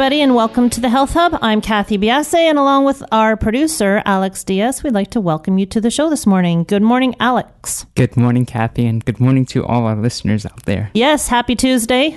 Everybody, 0.00 0.22
and 0.22 0.34
welcome 0.34 0.70
to 0.70 0.80
the 0.80 0.88
Health 0.88 1.12
Hub. 1.12 1.38
I'm 1.42 1.60
Kathy 1.60 1.98
Biase, 1.98 2.32
and 2.32 2.58
along 2.58 2.86
with 2.86 3.02
our 3.12 3.36
producer, 3.36 4.00
Alex 4.06 4.42
Diaz, 4.44 4.82
we'd 4.82 4.94
like 4.94 5.10
to 5.10 5.20
welcome 5.20 5.58
you 5.58 5.66
to 5.66 5.78
the 5.78 5.90
show 5.90 6.08
this 6.08 6.26
morning. 6.26 6.64
Good 6.64 6.80
morning, 6.80 7.14
Alex. 7.20 7.84
Good 7.96 8.16
morning, 8.16 8.46
Kathy, 8.46 8.86
and 8.86 9.04
good 9.04 9.20
morning 9.20 9.44
to 9.44 9.62
all 9.66 9.84
our 9.84 9.96
listeners 9.96 10.46
out 10.46 10.64
there. 10.64 10.90
Yes, 10.94 11.28
happy 11.28 11.54
Tuesday. 11.54 12.16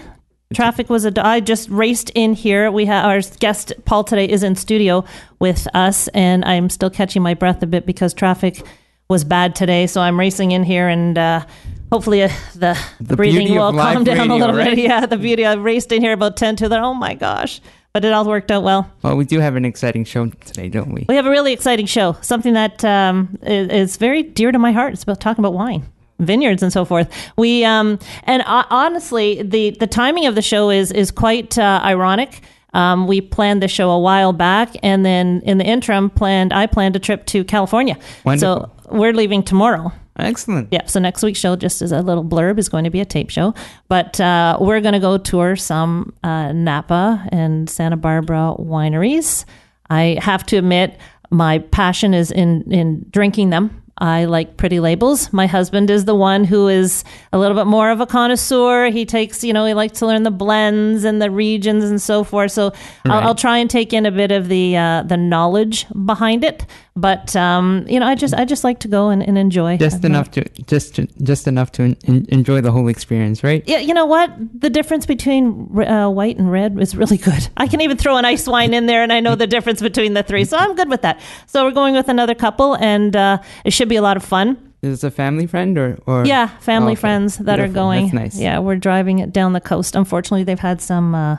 Traffic 0.54 0.90
was 0.90 1.04
a. 1.04 1.12
I 1.28 1.42
just 1.42 1.68
raced 1.68 2.10
in 2.16 2.36
here. 2.36 2.72
We 2.72 2.86
have 2.86 3.04
our 3.04 3.20
guest 3.42 3.74
Paul 3.84 4.06
today 4.06 4.30
is 4.30 4.44
in 4.44 4.56
studio 4.56 5.04
with 5.40 5.68
us, 5.74 6.08
and 6.14 6.46
I'm 6.46 6.70
still 6.70 6.90
catching 6.90 7.22
my 7.22 7.34
breath 7.34 7.62
a 7.64 7.68
bit 7.68 7.86
because 7.86 8.14
traffic 8.14 8.66
was 9.10 9.26
bad 9.26 9.58
today. 9.58 9.88
So 9.88 10.00
I'm 10.00 10.18
racing 10.18 10.52
in 10.52 10.64
here, 10.64 10.88
and 10.88 11.18
uh, 11.18 11.46
hopefully 11.94 12.24
uh, 12.24 12.30
the, 12.56 12.74
The 13.00 13.16
breathing 13.16 13.54
will 13.54 13.72
calm 13.72 14.04
down 14.04 14.32
a 14.32 14.36
little 14.36 14.56
right? 14.56 14.76
bit. 14.76 14.80
Yeah, 14.90 15.06
the 15.06 15.18
beauty. 15.18 15.46
I 15.46 15.54
raced 15.54 15.92
in 15.92 16.02
here 16.02 16.14
about 16.14 16.36
ten 16.38 16.56
to. 16.58 16.68
Then 16.68 16.82
oh 16.84 16.94
my 16.94 17.14
gosh, 17.14 17.62
but 17.94 18.04
it 18.04 18.12
all 18.12 18.26
worked 18.26 18.52
out 18.52 18.64
well. 18.64 18.90
Well, 19.04 19.16
we 19.16 19.26
do 19.26 19.40
have 19.40 19.56
an 19.56 19.66
exciting 19.66 20.04
show 20.06 20.26
today, 20.50 20.70
don't 20.70 20.92
we? 20.92 21.06
We 21.08 21.16
have 21.16 21.28
a 21.28 21.30
really 21.30 21.54
exciting 21.54 21.86
show, 21.86 22.18
something 22.22 22.54
that 22.54 22.84
um, 22.84 23.38
is, 23.44 23.70
is 23.70 23.98
very 23.98 24.24
dear 24.24 24.52
to 24.52 24.60
my 24.60 24.72
heart. 24.72 24.94
It's 24.94 25.04
about 25.04 25.20
talking 25.22 25.44
about 25.46 25.54
wine, 25.54 25.84
vineyards, 26.20 26.64
and 26.64 26.74
so 26.74 26.84
forth. 26.86 27.08
We 27.38 27.64
um, 27.64 28.00
and 28.24 28.42
uh, 28.46 28.66
honestly, 28.70 29.44
the 29.44 29.72
the 29.80 29.88
timing 29.88 30.26
of 30.26 30.36
the 30.36 30.42
show 30.42 30.72
is 30.72 30.92
is 30.92 31.12
quite 31.12 31.58
uh, 31.58 31.82
ironic. 31.84 32.42
Um, 32.74 33.06
we 33.06 33.22
planned 33.22 33.62
the 33.62 33.68
show 33.68 33.92
a 33.92 34.00
while 34.00 34.34
back, 34.34 34.70
and 34.82 35.06
then 35.06 35.44
in 35.46 35.60
the 35.60 35.66
interim, 35.66 36.10
planned 36.10 36.52
I 36.52 36.66
planned 36.66 36.96
a 36.96 37.00
trip 37.00 37.28
to 37.28 37.44
California. 37.44 38.00
Wonderful. 38.26 38.72
So 38.84 38.98
we're 38.98 39.14
leaving 39.14 39.44
tomorrow. 39.44 39.92
Excellent. 40.18 40.68
Yeah, 40.72 40.86
so 40.86 41.00
next 41.00 41.24
week's 41.24 41.40
show, 41.40 41.56
just 41.56 41.82
as 41.82 41.92
a 41.92 42.02
little 42.02 42.24
blurb, 42.24 42.60
is 42.60 42.70
going 42.70 42.84
to 42.84 42.90
be 42.90 43.00
a 43.00 43.06
tape 43.06 43.30
show. 43.30 43.54
But 43.88 44.20
uh, 44.20 44.58
we're 44.62 44.80
going 44.80 44.94
to 44.94 45.00
go 45.00 45.18
tour 45.18 45.56
some 45.56 46.14
uh, 46.24 46.52
Napa 46.52 47.28
and 47.32 47.70
Santa 47.70 47.98
Barbara 47.98 48.56
wineries. 48.60 49.46
I 49.90 50.18
have 50.22 50.46
to 50.48 50.58
admit, 50.58 50.98
my 51.32 51.60
passion 51.60 52.14
is 52.14 52.32
in, 52.32 52.72
in 52.72 53.06
drinking 53.10 53.50
them. 53.50 53.83
I 54.00 54.26
like 54.26 54.58
pretty 54.58 54.80
labels. 54.80 55.32
My 55.32 55.46
husband 55.46 55.90
is 55.90 56.06
the 56.06 56.16
one 56.16 56.44
who 56.46 56.68
is 56.68 57.04
a 57.32 57.38
little 57.38 57.56
bit 57.56 57.68
more 57.68 57.92
of 57.92 58.02
a 58.02 58.06
connoisseur. 58.08 58.90
He 58.90 59.06
takes, 59.06 59.44
you 59.44 59.54
know, 59.54 59.66
he 59.66 59.74
likes 59.76 60.00
to 60.00 60.08
learn 60.08 60.24
the 60.24 60.32
blends 60.32 61.04
and 61.04 61.22
the 61.22 61.30
regions 61.30 61.84
and 61.84 62.02
so 62.02 62.24
forth. 62.24 62.52
So 62.52 62.74
I'll, 63.06 63.28
I'll 63.28 63.36
try 63.36 63.60
and 63.60 63.70
take 63.70 63.94
in 63.94 64.06
a 64.06 64.12
bit 64.12 64.32
of 64.32 64.48
the 64.50 64.76
uh, 64.76 65.04
the 65.04 65.18
knowledge 65.18 65.86
behind 66.06 66.44
it. 66.44 66.66
But 66.96 67.36
um, 67.36 67.86
you 67.88 68.00
know, 68.00 68.06
I 68.06 68.14
just 68.14 68.34
I 68.36 68.46
just 68.46 68.64
like 68.64 68.80
to 68.82 68.88
go 68.88 69.10
and, 69.10 69.24
and 69.28 69.36
enjoy. 69.38 69.78
Just 69.78 70.04
not- 70.04 70.06
enough 70.06 70.32
to 70.32 70.44
just 70.68 71.00
just 71.24 71.48
enough 71.48 71.72
to 71.74 71.84
en- 72.08 72.26
enjoy 72.30 72.62
the 72.62 72.72
whole 72.72 72.88
experience, 72.88 73.44
right? 73.44 73.64
Yeah, 73.66 73.80
you 73.80 73.94
know 73.96 74.06
what? 74.06 74.32
The 74.62 74.70
difference 74.70 75.06
between 75.08 75.76
uh, 75.80 76.10
white 76.10 76.38
and 76.38 76.52
red 76.52 76.80
is 76.80 76.96
really 76.96 77.18
good. 77.18 77.48
I 77.58 77.68
can 77.68 77.82
even 77.82 77.98
throw 77.98 78.18
an 78.18 78.26
ice 78.26 78.48
wine 78.48 78.74
in 78.76 78.86
there, 78.86 79.02
and 79.02 79.12
I 79.12 79.22
know 79.22 79.34
the 79.36 79.48
difference 79.48 79.82
between 79.82 80.14
the 80.14 80.22
three, 80.24 80.46
so 80.46 80.58
I'm 80.58 80.76
good 80.76 80.90
with 80.90 81.02
that. 81.02 81.20
So 81.48 81.66
we're 81.66 81.72
going 81.72 81.96
with 81.96 82.10
another 82.10 82.36
couple, 82.36 82.76
and 82.78 83.16
uh, 83.16 83.40
it 83.66 83.72
should 83.74 83.83
be 83.88 83.96
a 83.98 84.02
lot 84.02 84.18
of 84.18 84.24
fun. 84.24 84.58
Is 84.82 85.02
this 85.02 85.04
a 85.04 85.12
family 85.12 85.48
friend 85.48 85.78
or 85.78 85.98
or 86.06 86.26
Yeah, 86.26 86.48
family 86.60 86.92
Okay. 86.94 87.00
friends 87.02 87.38
that 87.38 87.60
are 87.60 87.68
going. 87.70 88.04
That's 88.08 88.14
nice. 88.36 88.40
Yeah, 88.40 88.60
we're 88.60 88.76
driving 88.76 89.20
it 89.20 89.32
down 89.32 89.54
the 89.54 89.62
coast. 89.62 89.96
Unfortunately, 89.96 90.44
they've 90.44 90.60
had 90.60 90.82
some 90.82 91.16
uh, 91.16 91.38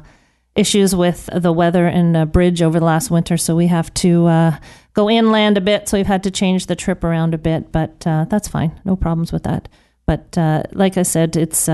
issues 0.54 0.94
with 0.97 1.28
the 1.33 1.53
weather 1.53 1.87
and 1.87 2.16
uh, 2.16 2.25
bridge 2.25 2.62
over 2.62 2.78
the 2.78 2.87
last 2.87 3.10
winter, 3.10 3.37
so 3.37 3.54
we 3.54 3.66
have 3.66 3.93
to 3.94 4.27
uh, 4.27 4.56
go 4.94 5.10
inland 5.10 5.59
a 5.59 5.60
bit. 5.60 5.88
So 5.88 5.99
we've 5.99 6.06
had 6.06 6.22
to 6.22 6.31
change 6.31 6.66
the 6.66 6.77
trip 6.77 7.04
around 7.04 7.34
a 7.34 7.38
bit, 7.38 7.71
but 7.72 8.06
uh, 8.06 8.25
that's 8.31 8.49
fine. 8.49 8.71
No 8.84 8.97
problems 8.97 9.33
with 9.33 9.43
that. 9.43 9.69
But 10.06 10.38
uh, 10.38 10.62
like 10.72 10.97
I 10.97 11.03
said, 11.03 11.37
it's. 11.37 11.69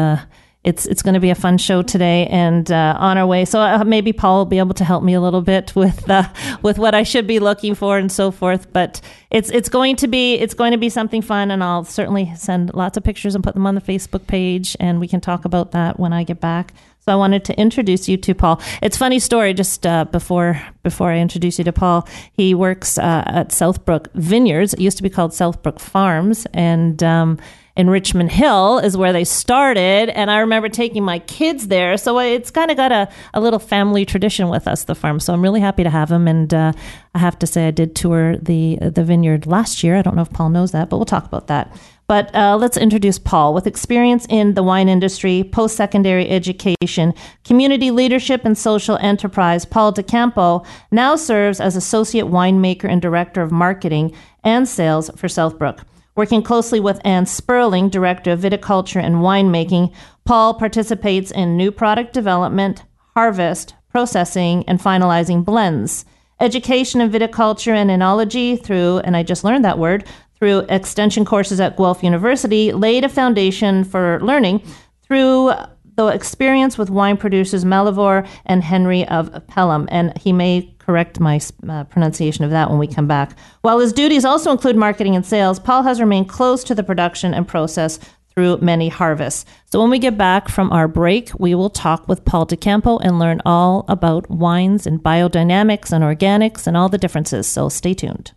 It's 0.63 0.85
it's 0.85 1.01
going 1.01 1.15
to 1.15 1.21
be 1.21 1.31
a 1.31 1.35
fun 1.35 1.57
show 1.57 1.81
today, 1.81 2.27
and 2.27 2.71
uh, 2.71 2.95
on 2.99 3.17
our 3.17 3.27
way. 3.27 3.47
So 3.47 3.61
uh, 3.61 3.83
maybe 3.85 4.13
Paul 4.13 4.39
will 4.39 4.45
be 4.45 4.59
able 4.59 4.75
to 4.75 4.85
help 4.85 5.03
me 5.03 5.15
a 5.15 5.21
little 5.21 5.41
bit 5.41 5.75
with 5.75 6.09
uh, 6.11 6.29
with 6.61 6.79
what 6.79 6.95
I 6.95 7.03
should 7.03 7.27
be 7.27 7.39
looking 7.39 7.75
for 7.75 7.97
and 7.97 8.13
so 8.13 8.31
forth. 8.31 8.71
But 8.71 9.01
it's 9.31 9.49
it's 9.51 9.71
going 9.71 9.97
to 9.97 10.09
be 10.09 10.35
it's 10.35 10.53
going 10.53 10.73
to 10.73 10.79
be 10.79 10.91
something 10.91 11.23
fun, 11.23 11.51
and 11.51 11.65
I'll 11.65 11.85
certainly 11.85 12.31
send 12.37 12.75
lots 12.75 12.99
of 12.99 13.05
pictures 13.05 13.35
and 13.35 13.43
put 13.43 13.55
them 13.55 13.67
on 13.67 13.75
the 13.75 13.81
Facebook 13.81 14.27
page, 14.27 14.77
and 14.79 15.01
we 15.01 15.09
can 15.09 15.23
talk 15.23 15.47
about 15.47 15.73
that 15.73 15.99
when 15.99 16.13
I 16.13 16.25
get 16.25 16.41
back. 16.41 16.75
So 17.01 17.11
I 17.11 17.17
wanted 17.17 17.47
to 17.47 17.59
introduce 17.59 18.11
you 18.11 18.19
to 18.19 18.35
Paul. 18.35 18.61
It's 18.83 18.99
funny 18.99 19.19
story. 19.19 19.55
Just 19.55 19.87
uh, 19.87 20.05
before 20.05 20.61
before 20.83 21.11
I 21.11 21.21
introduce 21.21 21.57
you 21.57 21.65
to 21.65 21.73
Paul, 21.73 22.07
he 22.35 22.55
works 22.55 22.99
uh, 22.99 23.25
at 23.27 23.49
Southbrook 23.49 24.09
Vineyards. 24.13 24.75
It 24.75 24.81
used 24.81 24.99
to 24.99 25.03
be 25.03 25.09
called 25.09 25.31
Southbrook 25.31 25.81
Farms, 25.81 26.47
and 26.53 27.03
um, 27.03 27.39
in 27.77 27.89
Richmond 27.89 28.33
Hill 28.33 28.79
is 28.79 28.97
where 28.97 29.13
they 29.13 29.25
started. 29.25 30.11
And 30.11 30.31
I 30.31 30.39
remember 30.39 30.69
taking 30.69 31.05
my 31.05 31.21
kids 31.21 31.69
there, 31.69 31.97
so 31.97 32.19
it's 32.19 32.51
kind 32.51 32.71
of 32.71 32.77
got 32.77 32.93
a, 32.93 33.09
a 33.35 33.41
little 33.41 33.59
family 33.59 34.05
tradition 34.05 34.49
with 34.49 34.67
us, 34.67 34.85
the 34.85 34.95
farm. 34.95 35.21
So 35.21 35.33
I'm 35.33 35.43
really 35.43 35.61
happy 35.61 35.83
to 35.83 35.91
have 35.91 36.09
them. 36.09 36.29
And 36.29 36.53
uh, 36.53 36.73
I 37.15 37.19
have 37.19 37.39
to 37.41 37.47
say, 37.47 37.69
I 37.69 37.71
did 37.71 37.95
tour 37.95 38.37
the 38.37 38.79
the 38.81 39.05
vineyard 39.05 39.47
last 39.47 39.83
year. 39.83 39.97
I 39.97 40.03
don't 40.03 40.17
know 40.17 40.23
if 40.23 40.31
Paul 40.31 40.51
knows 40.51 40.73
that, 40.73 40.91
but 40.91 40.97
we'll 40.97 41.07
talk 41.07 41.25
about 41.25 41.47
that. 41.47 41.75
But 42.11 42.35
uh, 42.35 42.57
let's 42.57 42.77
introduce 42.77 43.21
Paul. 43.21 43.55
With 43.55 43.69
experience 43.69 44.27
in 44.29 44.55
the 44.55 44.65
wine 44.65 44.89
industry, 44.89 45.45
post 45.45 45.77
secondary 45.77 46.29
education, 46.29 47.15
community 47.45 47.93
leadership, 47.93 48.45
and 48.45 48.59
social 48.59 48.97
enterprise, 48.97 49.65
Paul 49.65 49.93
DeCampo 49.93 50.67
now 50.91 51.15
serves 51.15 51.61
as 51.61 51.77
associate 51.77 52.27
winemaker 52.27 52.87
and 52.87 53.01
director 53.01 53.43
of 53.43 53.53
marketing 53.53 54.13
and 54.43 54.69
sales 54.69 55.09
for 55.15 55.29
Southbrook. 55.29 55.85
Working 56.21 56.43
closely 56.43 56.81
with 56.81 57.01
Ann 57.03 57.25
Sperling, 57.25 57.89
director 57.89 58.33
of 58.33 58.41
viticulture 58.41 59.03
and 59.03 59.23
winemaking, 59.25 59.91
Paul 60.27 60.53
participates 60.53 61.31
in 61.31 61.57
new 61.57 61.73
product 61.73 62.13
development, 62.13 62.85
harvest, 63.15 63.75
processing, 63.89 64.63
and 64.69 64.79
finalizing 64.79 65.47
blends. 65.47 66.05
Education 66.39 67.01
in 67.01 67.11
viticulture 67.11 67.73
and 67.73 67.89
enology 67.89 68.63
through, 68.63 68.99
and 68.99 69.17
I 69.17 69.23
just 69.23 69.45
learned 69.45 69.65
that 69.65 69.79
word, 69.79 70.05
through 70.39 70.67
extension 70.69 71.25
courses 71.25 71.59
at 71.59 71.79
Guelph 71.79 72.03
University 72.03 72.71
laid 72.71 73.03
a 73.03 73.09
foundation 73.09 73.83
for 73.83 74.21
learning 74.21 74.63
through 75.01 75.53
the 75.95 76.09
experience 76.09 76.77
with 76.77 76.91
wine 76.91 77.17
producers 77.17 77.65
Malivoire 77.65 78.29
and 78.45 78.63
Henry 78.63 79.09
of 79.09 79.47
Pelham. 79.47 79.89
And 79.91 80.15
he 80.19 80.35
may 80.35 80.75
correct 80.91 81.21
my 81.21 81.41
uh, 81.69 81.85
pronunciation 81.85 82.45
of 82.45 82.51
that 82.51 82.69
when 82.69 82.81
we 82.81 82.89
come 82.89 83.07
back. 83.07 83.39
While 83.61 83.79
his 83.79 83.93
duties 83.93 84.25
also 84.25 84.51
include 84.51 84.75
marketing 84.75 85.15
and 85.15 85.25
sales, 85.25 85.61
Paul 85.61 85.85
has 85.85 86.01
remained 86.01 86.29
close 86.29 86.65
to 86.65 86.75
the 86.75 86.83
production 86.83 87.33
and 87.33 87.47
process 87.47 88.01
through 88.35 88.57
many 88.57 88.89
harvests. 88.89 89.45
So 89.67 89.81
when 89.81 89.91
we 89.91 90.01
get 90.01 90.19
back 90.19 90.49
from 90.49 90.73
our 90.73 90.89
break, 90.89 91.31
we 91.39 91.55
will 91.55 91.71
talk 91.71 92.09
with 92.09 92.25
Paul 92.25 92.45
DeCampo 92.45 92.99
and 93.05 93.21
learn 93.21 93.41
all 93.47 93.85
about 93.87 94.29
wines 94.29 94.85
and 94.85 95.01
biodynamics 95.01 95.93
and 95.93 96.03
organics 96.03 96.67
and 96.67 96.77
all 96.77 96.89
the 96.89 96.99
differences. 96.99 97.47
So 97.47 97.69
stay 97.69 97.95
tuned. 97.95 98.33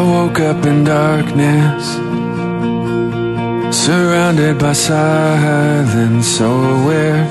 Woke 0.00 0.40
up 0.40 0.64
in 0.66 0.84
darkness, 0.84 1.84
surrounded 3.76 4.58
by 4.58 4.72
silence. 4.72 6.26
So 6.26 6.48
where, 6.86 7.24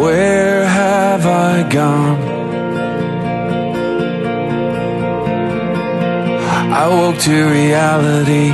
where 0.00 0.66
have 0.66 1.26
I 1.26 1.68
gone? 1.68 2.20
I 6.72 6.86
woke 6.88 7.18
to 7.22 7.50
reality, 7.50 8.52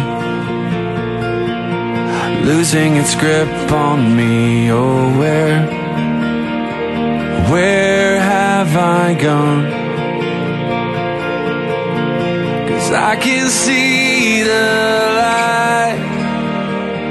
losing 2.46 2.96
its 2.96 3.14
grip 3.14 3.70
on 3.70 4.16
me. 4.16 4.70
Oh, 4.70 5.18
where, 5.18 5.66
where 7.50 8.20
have 8.20 8.76
I 8.76 9.14
gone? 9.14 9.83
I 12.94 13.16
can 13.16 13.48
see 13.48 14.42
the 14.42 14.66
light 15.20 15.98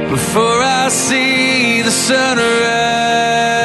before 0.09 0.61
I 0.63 0.87
see 0.89 1.81
the 1.81 1.91
sunrise. 1.91 3.62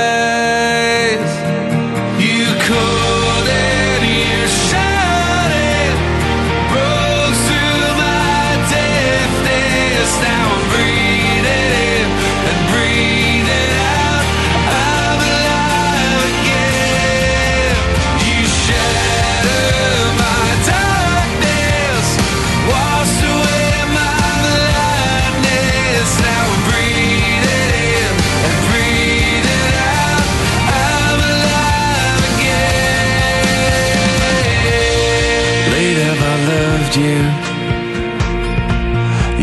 Loved 36.89 36.97
you. 36.97 37.21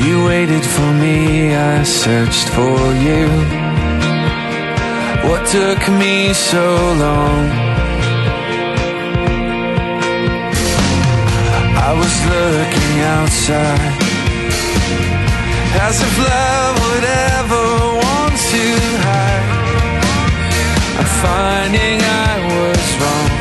You 0.03 0.25
waited 0.25 0.63
for 0.63 0.91
me, 0.93 1.55
I 1.55 1.83
searched 1.83 2.49
for 2.49 2.77
you. 3.07 3.27
What 5.29 5.45
took 5.47 5.79
me 5.99 6.33
so 6.33 6.65
long? 6.99 7.49
I 11.87 11.93
was 12.01 12.15
looking 12.33 13.01
outside, 13.15 14.01
as 15.87 16.01
if 16.01 16.17
love 16.17 16.75
would 16.85 17.05
ever 17.35 17.65
want 18.03 18.35
to 18.51 18.65
hide. 19.05 19.47
I'm 20.99 21.09
finding 21.23 22.01
I 22.01 22.33
was 22.49 22.87
wrong. 22.99 23.34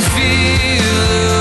Feel 0.00 1.33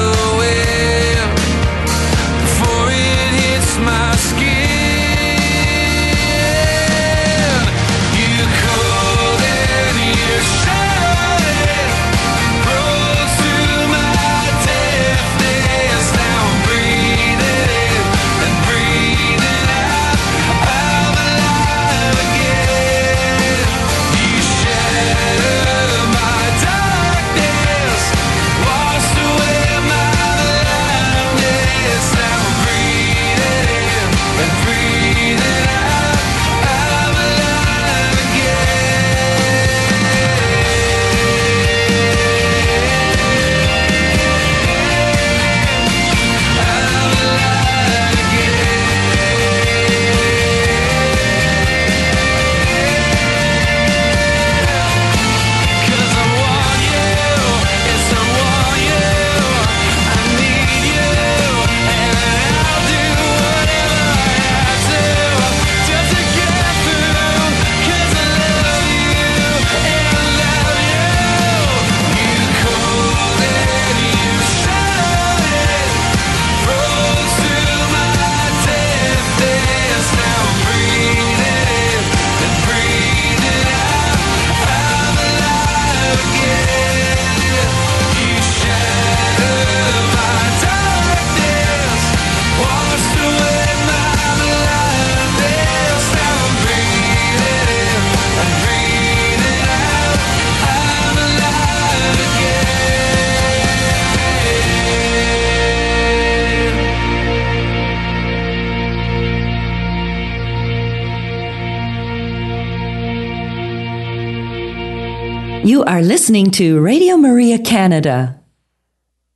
You 115.83 115.89
are 115.89 116.01
listening 116.01 116.49
to 116.51 116.79
Radio 116.79 117.17
Maria 117.17 117.59
Canada. 117.59 118.39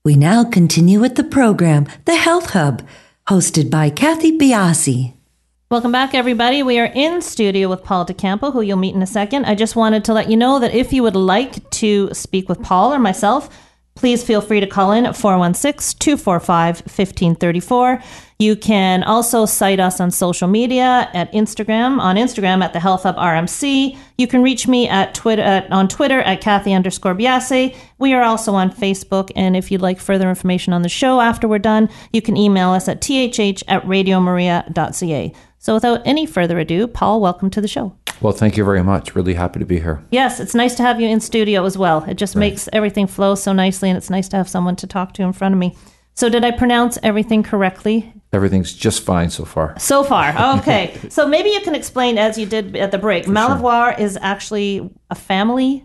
We 0.05 0.15
now 0.15 0.45
continue 0.45 0.97
with 0.97 1.15
the 1.15 1.25
program, 1.25 1.87
The 2.05 2.15
Health 2.15 2.51
Hub, 2.51 2.87
hosted 3.27 3.69
by 3.69 3.89
Kathy 3.89 4.37
Biasi. 4.37 5.11
Welcome 5.69 5.91
back, 5.91 6.13
everybody. 6.13 6.63
We 6.63 6.79
are 6.79 6.89
in 6.95 7.21
studio 7.21 7.67
with 7.67 7.83
Paul 7.83 8.05
DeCampo, 8.05 8.53
who 8.53 8.61
you'll 8.61 8.77
meet 8.77 8.95
in 8.95 9.01
a 9.01 9.05
second. 9.05 9.43
I 9.43 9.55
just 9.55 9.75
wanted 9.75 10.05
to 10.05 10.13
let 10.13 10.29
you 10.29 10.37
know 10.37 10.57
that 10.59 10.73
if 10.73 10.93
you 10.93 11.03
would 11.03 11.17
like 11.17 11.69
to 11.71 12.13
speak 12.13 12.47
with 12.47 12.63
Paul 12.63 12.93
or 12.93 12.99
myself, 12.99 13.49
please 13.97 14.23
feel 14.23 14.41
free 14.41 14.59
to 14.59 14.67
call 14.67 14.91
in 14.91 15.05
at 15.05 15.17
416 15.17 15.97
245 15.99 16.77
1534. 16.81 18.01
You 18.39 18.55
can 18.55 19.03
also 19.03 19.47
cite 19.47 19.79
us 19.79 19.99
on 19.99 20.11
social 20.11 20.47
media 20.47 21.09
at 21.13 21.31
Instagram, 21.33 21.99
on 21.99 22.17
Instagram 22.17 22.63
at 22.63 22.71
the 22.71 22.79
Health 22.79 23.03
Hub 23.03 23.15
RMC. 23.15 23.97
You 24.19 24.27
can 24.27 24.43
reach 24.43 24.67
me 24.67 24.87
at 24.87 25.15
Twitter 25.15 25.41
at, 25.41 25.71
on 25.71 25.87
Twitter 25.87 26.19
at 26.19 26.39
Kathy 26.39 26.73
underscore 26.73 27.15
Biase. 27.15 27.75
We 27.97 28.13
are 28.13 28.21
also 28.23 28.53
on 28.53 28.71
Facebook, 28.71 29.31
and 29.35 29.57
if 29.57 29.71
you'd 29.71 29.81
like 29.81 29.99
further 29.99 30.29
information 30.29 30.71
on 30.71 30.83
the 30.83 30.89
show 30.89 31.19
after 31.19 31.47
we're 31.47 31.57
done, 31.57 31.89
you 32.13 32.21
can 32.21 32.37
email 32.37 32.69
us 32.69 32.87
at 32.87 33.01
thh 33.01 33.63
at 33.67 33.83
radiomaria.ca. 33.83 35.33
So 35.59 35.73
without 35.73 36.01
any 36.05 36.25
further 36.25 36.59
ado, 36.59 36.87
Paul, 36.87 37.19
welcome 37.19 37.49
to 37.51 37.61
the 37.61 37.67
show. 37.67 37.95
Well, 38.21 38.33
thank 38.33 38.57
you 38.57 38.63
very 38.63 38.83
much. 38.83 39.15
Really 39.15 39.35
happy 39.35 39.59
to 39.59 39.65
be 39.65 39.79
here. 39.79 40.03
Yes, 40.11 40.39
it's 40.39 40.55
nice 40.55 40.75
to 40.75 40.83
have 40.83 40.99
you 40.99 41.07
in 41.07 41.19
studio 41.19 41.65
as 41.65 41.77
well. 41.77 42.03
It 42.05 42.15
just 42.15 42.35
makes 42.35 42.67
everything 42.73 43.05
flow 43.05 43.35
so 43.35 43.53
nicely, 43.53 43.89
and 43.89 43.97
it's 43.97 44.09
nice 44.09 44.27
to 44.29 44.37
have 44.37 44.49
someone 44.49 44.75
to 44.77 44.87
talk 44.87 45.13
to 45.15 45.23
in 45.23 45.33
front 45.33 45.53
of 45.53 45.59
me. 45.59 45.75
So, 46.15 46.29
did 46.29 46.43
I 46.43 46.49
pronounce 46.49 46.97
everything 47.03 47.43
correctly 47.43 48.11
Everything's 48.33 48.73
just 48.73 49.03
fine 49.03 49.29
so 49.29 49.45
far. 49.45 49.77
so 49.79 50.03
far? 50.03 50.33
Okay. 50.59 50.97
so, 51.09 51.27
maybe 51.27 51.49
you 51.49 51.61
can 51.61 51.75
explain, 51.75 52.17
as 52.17 52.37
you 52.39 52.47
did 52.47 52.75
at 52.75 52.91
the 52.91 52.97
break, 52.97 53.25
Malivoire 53.25 53.97
is 53.99 54.17
actually 54.19 54.89
a 55.11 55.15
family. 55.15 55.83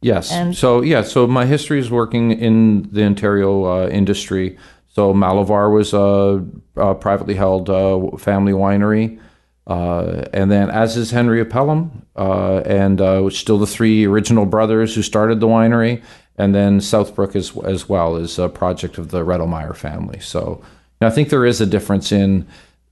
Yes. 0.00 0.32
And- 0.32 0.56
so 0.56 0.82
yeah, 0.82 1.02
so 1.02 1.26
my 1.26 1.46
history 1.46 1.78
is 1.78 1.90
working 1.90 2.30
in 2.32 2.88
the 2.92 3.04
Ontario 3.04 3.64
uh, 3.64 3.88
industry. 3.88 4.58
So 4.94 5.12
Malivoire 5.12 5.74
was 5.74 5.92
a, 5.92 6.44
a 6.80 6.94
privately 6.94 7.34
held 7.34 7.68
uh, 7.68 8.16
family 8.16 8.52
winery, 8.52 9.18
uh, 9.66 10.22
and 10.32 10.50
then 10.50 10.70
as 10.70 10.96
is 10.96 11.10
Henry 11.10 11.40
of 11.40 11.50
Pelham, 11.50 12.06
uh, 12.14 12.58
and 12.64 13.00
uh, 13.00 13.28
still 13.30 13.58
the 13.58 13.66
three 13.66 14.04
original 14.04 14.46
brothers 14.46 14.94
who 14.94 15.02
started 15.02 15.40
the 15.40 15.48
winery, 15.48 16.00
and 16.38 16.54
then 16.54 16.78
Southbrook 16.78 17.34
as 17.34 17.56
as 17.64 17.88
well 17.88 18.14
is 18.16 18.38
a 18.38 18.48
project 18.48 18.96
of 18.98 19.08
the 19.08 19.24
Redelmeier 19.24 19.74
family. 19.74 20.20
So 20.20 20.62
I 21.00 21.10
think 21.10 21.28
there 21.28 21.44
is 21.44 21.60
a 21.60 21.66
difference 21.66 22.12
in 22.12 22.46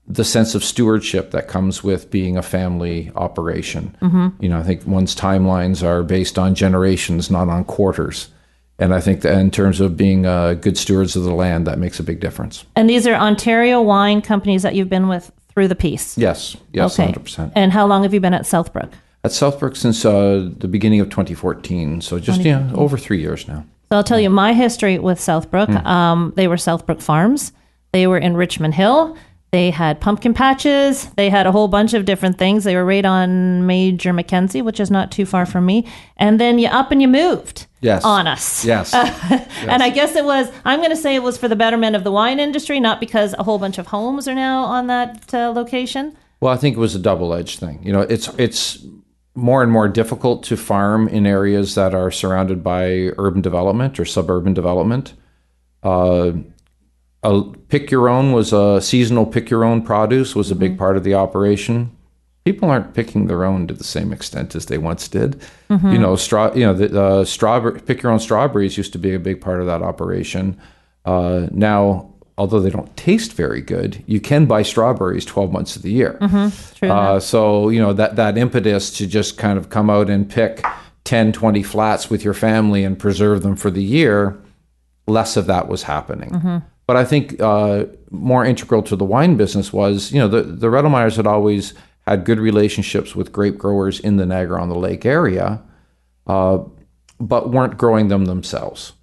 the 0.05 0.25
sense 0.25 0.55
of 0.55 0.63
stewardship 0.65 1.31
that 1.31 1.47
comes 1.47 1.85
with 1.85 2.11
being 2.11 2.35
a 2.35 2.41
family 2.41 3.11
operation. 3.15 3.95
You 4.41 4.49
know, 4.49 4.59
I 4.59 4.63
think 4.63 4.85
one's 4.85 5.15
timelines 5.15 5.81
are 5.81 6.03
based 6.03 6.37
on 6.37 6.53
generations, 6.53 7.31
not 7.31 7.47
on 7.47 7.63
quarters. 7.63 8.27
And 8.79 8.93
I 8.93 8.99
think 9.01 9.21
that 9.21 9.37
in 9.39 9.51
terms 9.51 9.79
of 9.79 9.95
being 9.95 10.25
uh, 10.25 10.55
good 10.55 10.77
stewards 10.77 11.15
of 11.15 11.23
the 11.23 11.33
land, 11.33 11.67
that 11.67 11.77
makes 11.77 11.99
a 11.99 12.03
big 12.03 12.19
difference. 12.19 12.65
And 12.75 12.89
these 12.89 13.05
are 13.05 13.13
Ontario 13.13 13.81
wine 13.81 14.21
companies 14.21 14.63
that 14.63 14.75
you've 14.75 14.89
been 14.89 15.07
with 15.07 15.31
through 15.53 15.67
the 15.67 15.75
piece. 15.75 16.17
Yes, 16.17 16.57
yes, 16.71 16.99
Okay. 16.99 17.11
100%. 17.11 17.51
And 17.55 17.71
how 17.71 17.85
long 17.85 18.03
have 18.03 18.13
you 18.13 18.19
been 18.19 18.33
at 18.33 18.43
Southbrook? 18.43 18.91
At 19.23 19.31
Southbrook 19.31 19.77
since 19.77 20.03
uh, 20.03 20.49
the 20.57 20.67
beginning 20.67 20.99
of 20.99 21.09
2014, 21.09 22.01
so 22.01 22.19
just 22.19 22.41
yeah, 22.41 22.69
over 22.73 22.97
three 22.97 23.21
years 23.21 23.47
now. 23.47 23.65
So 23.89 23.97
I'll 23.97 24.03
tell 24.03 24.19
you 24.19 24.29
my 24.29 24.53
history 24.53 24.97
with 24.97 25.19
Southbrook. 25.19 25.85
Um, 25.85 26.33
they 26.35 26.47
were 26.47 26.55
Southbrook 26.55 27.01
Farms. 27.01 27.53
They 27.93 28.07
were 28.07 28.17
in 28.17 28.35
Richmond 28.35 28.73
Hill. 28.73 29.15
They 29.51 29.69
had 29.69 30.01
pumpkin 30.01 30.33
patches. 30.33 31.05
They 31.11 31.29
had 31.29 31.45
a 31.45 31.51
whole 31.51 31.67
bunch 31.67 31.93
of 31.93 32.05
different 32.05 32.39
things. 32.39 32.63
They 32.63 32.75
were 32.75 32.83
right 32.83 33.05
on 33.05 33.67
Major 33.67 34.11
Mackenzie, 34.11 34.63
which 34.63 34.79
is 34.79 34.89
not 34.89 35.11
too 35.11 35.27
far 35.27 35.45
from 35.45 35.67
me. 35.67 35.85
And 36.17 36.39
then 36.39 36.57
you 36.57 36.67
up 36.69 36.91
and 36.91 36.99
you 37.03 37.07
moved 37.07 37.67
Yes. 37.83 38.03
on 38.03 38.27
us. 38.27 38.65
Yes. 38.65 38.93
And 39.63 39.81
I 39.81 39.89
guess 39.89 40.15
it 40.15 40.25
was, 40.25 40.51
I'm 40.65 40.79
going 40.79 40.89
to 40.89 40.95
say 40.95 41.15
it 41.15 41.23
was 41.23 41.37
for 41.37 41.47
the 41.47 41.55
betterment 41.55 41.95
of 41.95 42.03
the 42.03 42.11
wine 42.11 42.39
industry, 42.39 42.79
not 42.79 42.99
because 42.99 43.33
a 43.39 43.43
whole 43.43 43.59
bunch 43.59 43.77
of 43.77 43.87
homes 43.87 44.27
are 44.27 44.35
now 44.35 44.63
on 44.63 44.87
that 44.87 45.33
uh, 45.33 45.51
location. 45.51 46.15
Well, 46.41 46.51
I 46.51 46.57
think 46.57 46.75
it 46.75 46.79
was 46.79 46.95
a 46.95 46.99
double-edged 46.99 47.59
thing. 47.59 47.81
You 47.83 47.93
know, 47.93 48.01
it's 48.01 48.27
it's 48.37 48.85
more 49.35 49.63
and 49.63 49.71
more 49.71 49.87
difficult 49.87 50.43
to 50.43 50.57
farm 50.57 51.07
in 51.07 51.25
areas 51.25 51.75
that 51.75 51.95
are 51.95 52.11
surrounded 52.11 52.63
by 52.63 53.11
urban 53.17 53.41
development 53.41 53.99
or 53.99 54.05
suburban 54.05 54.53
development. 54.53 55.13
Uh, 55.81 56.33
a 57.23 57.43
pick 57.69 57.89
your 57.89 58.09
own 58.09 58.33
was 58.33 58.51
a 58.51 58.81
seasonal 58.81 59.25
pick 59.25 59.49
your 59.49 59.63
own 59.63 59.81
produce 59.81 60.35
was 60.35 60.51
a 60.51 60.55
big 60.55 60.77
part 60.77 60.97
of 60.97 61.03
the 61.03 61.13
operation. 61.13 61.95
People 62.45 62.69
aren't 62.69 62.93
picking 62.93 63.27
their 63.27 63.45
own 63.45 63.67
to 63.67 63.73
the 63.73 63.83
same 63.85 64.11
extent 64.11 64.53
as 64.53 64.65
they 64.65 64.77
once 64.77 65.07
did. 65.07 65.41
You 65.93 65.97
know, 65.97 66.15
straw. 66.15 66.53
You 66.53 66.65
know, 66.65 66.73
the 66.73 67.01
uh, 67.01 67.25
strawberry 67.25 67.79
pick 67.79 68.03
your 68.03 68.11
own 68.11 68.19
strawberries 68.19 68.77
used 68.77 68.91
to 68.93 68.99
be 68.99 69.13
a 69.13 69.19
big 69.19 69.39
part 69.41 69.59
of 69.61 69.65
that 69.67 69.81
operation. 69.81 70.59
Uh, 71.05 71.47
now, 71.51 72.13
although 72.37 72.59
they 72.59 72.69
don't 72.69 72.95
taste 72.97 73.33
very 73.33 73.61
good, 73.61 74.03
you 74.07 74.19
can 74.19 74.45
buy 74.45 74.61
strawberries 74.61 75.25
twelve 75.25 75.51
months 75.51 75.75
of 75.75 75.81
the 75.81 75.91
year. 75.91 76.17
True. 76.75 76.89
Uh, 76.89 77.19
so, 77.19 77.69
you 77.69 77.79
know, 77.79 77.93
that, 77.93 78.17
that 78.17 78.37
impetus 78.37 78.91
to 78.97 79.07
just 79.07 79.37
kind 79.37 79.57
of 79.57 79.69
come 79.69 79.89
out 79.89 80.09
and 80.09 80.29
pick 80.29 80.63
10, 81.05 81.31
20 81.33 81.63
flats 81.63 82.09
with 82.09 82.23
your 82.23 82.33
family 82.33 82.83
and 82.83 82.97
preserve 82.99 83.41
them 83.41 83.55
for 83.55 83.69
the 83.71 83.83
year, 83.83 84.37
less 85.07 85.35
of 85.37 85.47
that 85.47 85.67
was 85.67 85.83
happening. 85.83 86.61
But 86.87 86.97
I 86.97 87.05
think 87.05 87.39
uh, 87.41 87.85
more 88.11 88.45
integral 88.45 88.81
to 88.83 88.95
the 88.95 89.05
wine 89.05 89.37
business 89.37 89.71
was, 89.73 90.11
you 90.11 90.19
know, 90.19 90.27
the, 90.27 90.43
the 90.43 90.67
Redelmeiers 90.67 91.15
had 91.15 91.27
always 91.27 91.73
had 92.07 92.25
good 92.25 92.39
relationships 92.39 93.15
with 93.15 93.31
grape 93.31 93.57
growers 93.57 93.99
in 93.99 94.17
the 94.17 94.25
Niagara 94.25 94.61
on 94.61 94.69
the 94.69 94.75
Lake 94.75 95.05
area, 95.05 95.61
uh, 96.27 96.59
but 97.19 97.51
weren't 97.51 97.77
growing 97.77 98.09
them 98.09 98.25
themselves. 98.25 98.93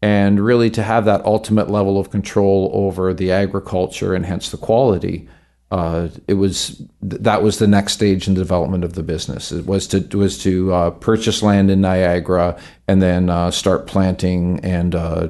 And 0.00 0.40
really, 0.40 0.70
to 0.70 0.82
have 0.82 1.04
that 1.06 1.24
ultimate 1.24 1.70
level 1.70 1.98
of 1.98 2.10
control 2.10 2.70
over 2.72 3.12
the 3.12 3.32
agriculture 3.32 4.14
and 4.14 4.24
hence 4.24 4.50
the 4.50 4.56
quality, 4.56 5.28
uh, 5.70 6.08
it 6.26 6.34
was 6.34 6.82
that 7.02 7.42
was 7.42 7.58
the 7.58 7.66
next 7.66 7.94
stage 7.94 8.28
in 8.28 8.34
the 8.34 8.40
development 8.40 8.84
of 8.84 8.94
the 8.94 9.02
business. 9.02 9.50
It 9.52 9.66
was 9.66 9.86
to 9.88 10.00
was 10.16 10.38
to 10.44 10.72
uh, 10.72 10.90
purchase 10.90 11.42
land 11.42 11.70
in 11.70 11.80
Niagara 11.80 12.58
and 12.86 13.02
then 13.02 13.28
uh, 13.28 13.50
start 13.50 13.86
planting 13.86 14.60
and 14.60 14.94
uh, 14.94 15.28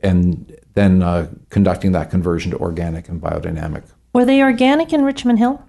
and 0.00 0.54
then 0.74 1.02
uh, 1.02 1.28
conducting 1.50 1.92
that 1.92 2.10
conversion 2.10 2.50
to 2.50 2.58
organic 2.58 3.08
and 3.08 3.20
biodynamic. 3.20 3.84
were 4.12 4.24
they 4.24 4.42
organic 4.42 4.92
in 4.92 5.04
Richmond 5.04 5.38
Hill? 5.38 5.62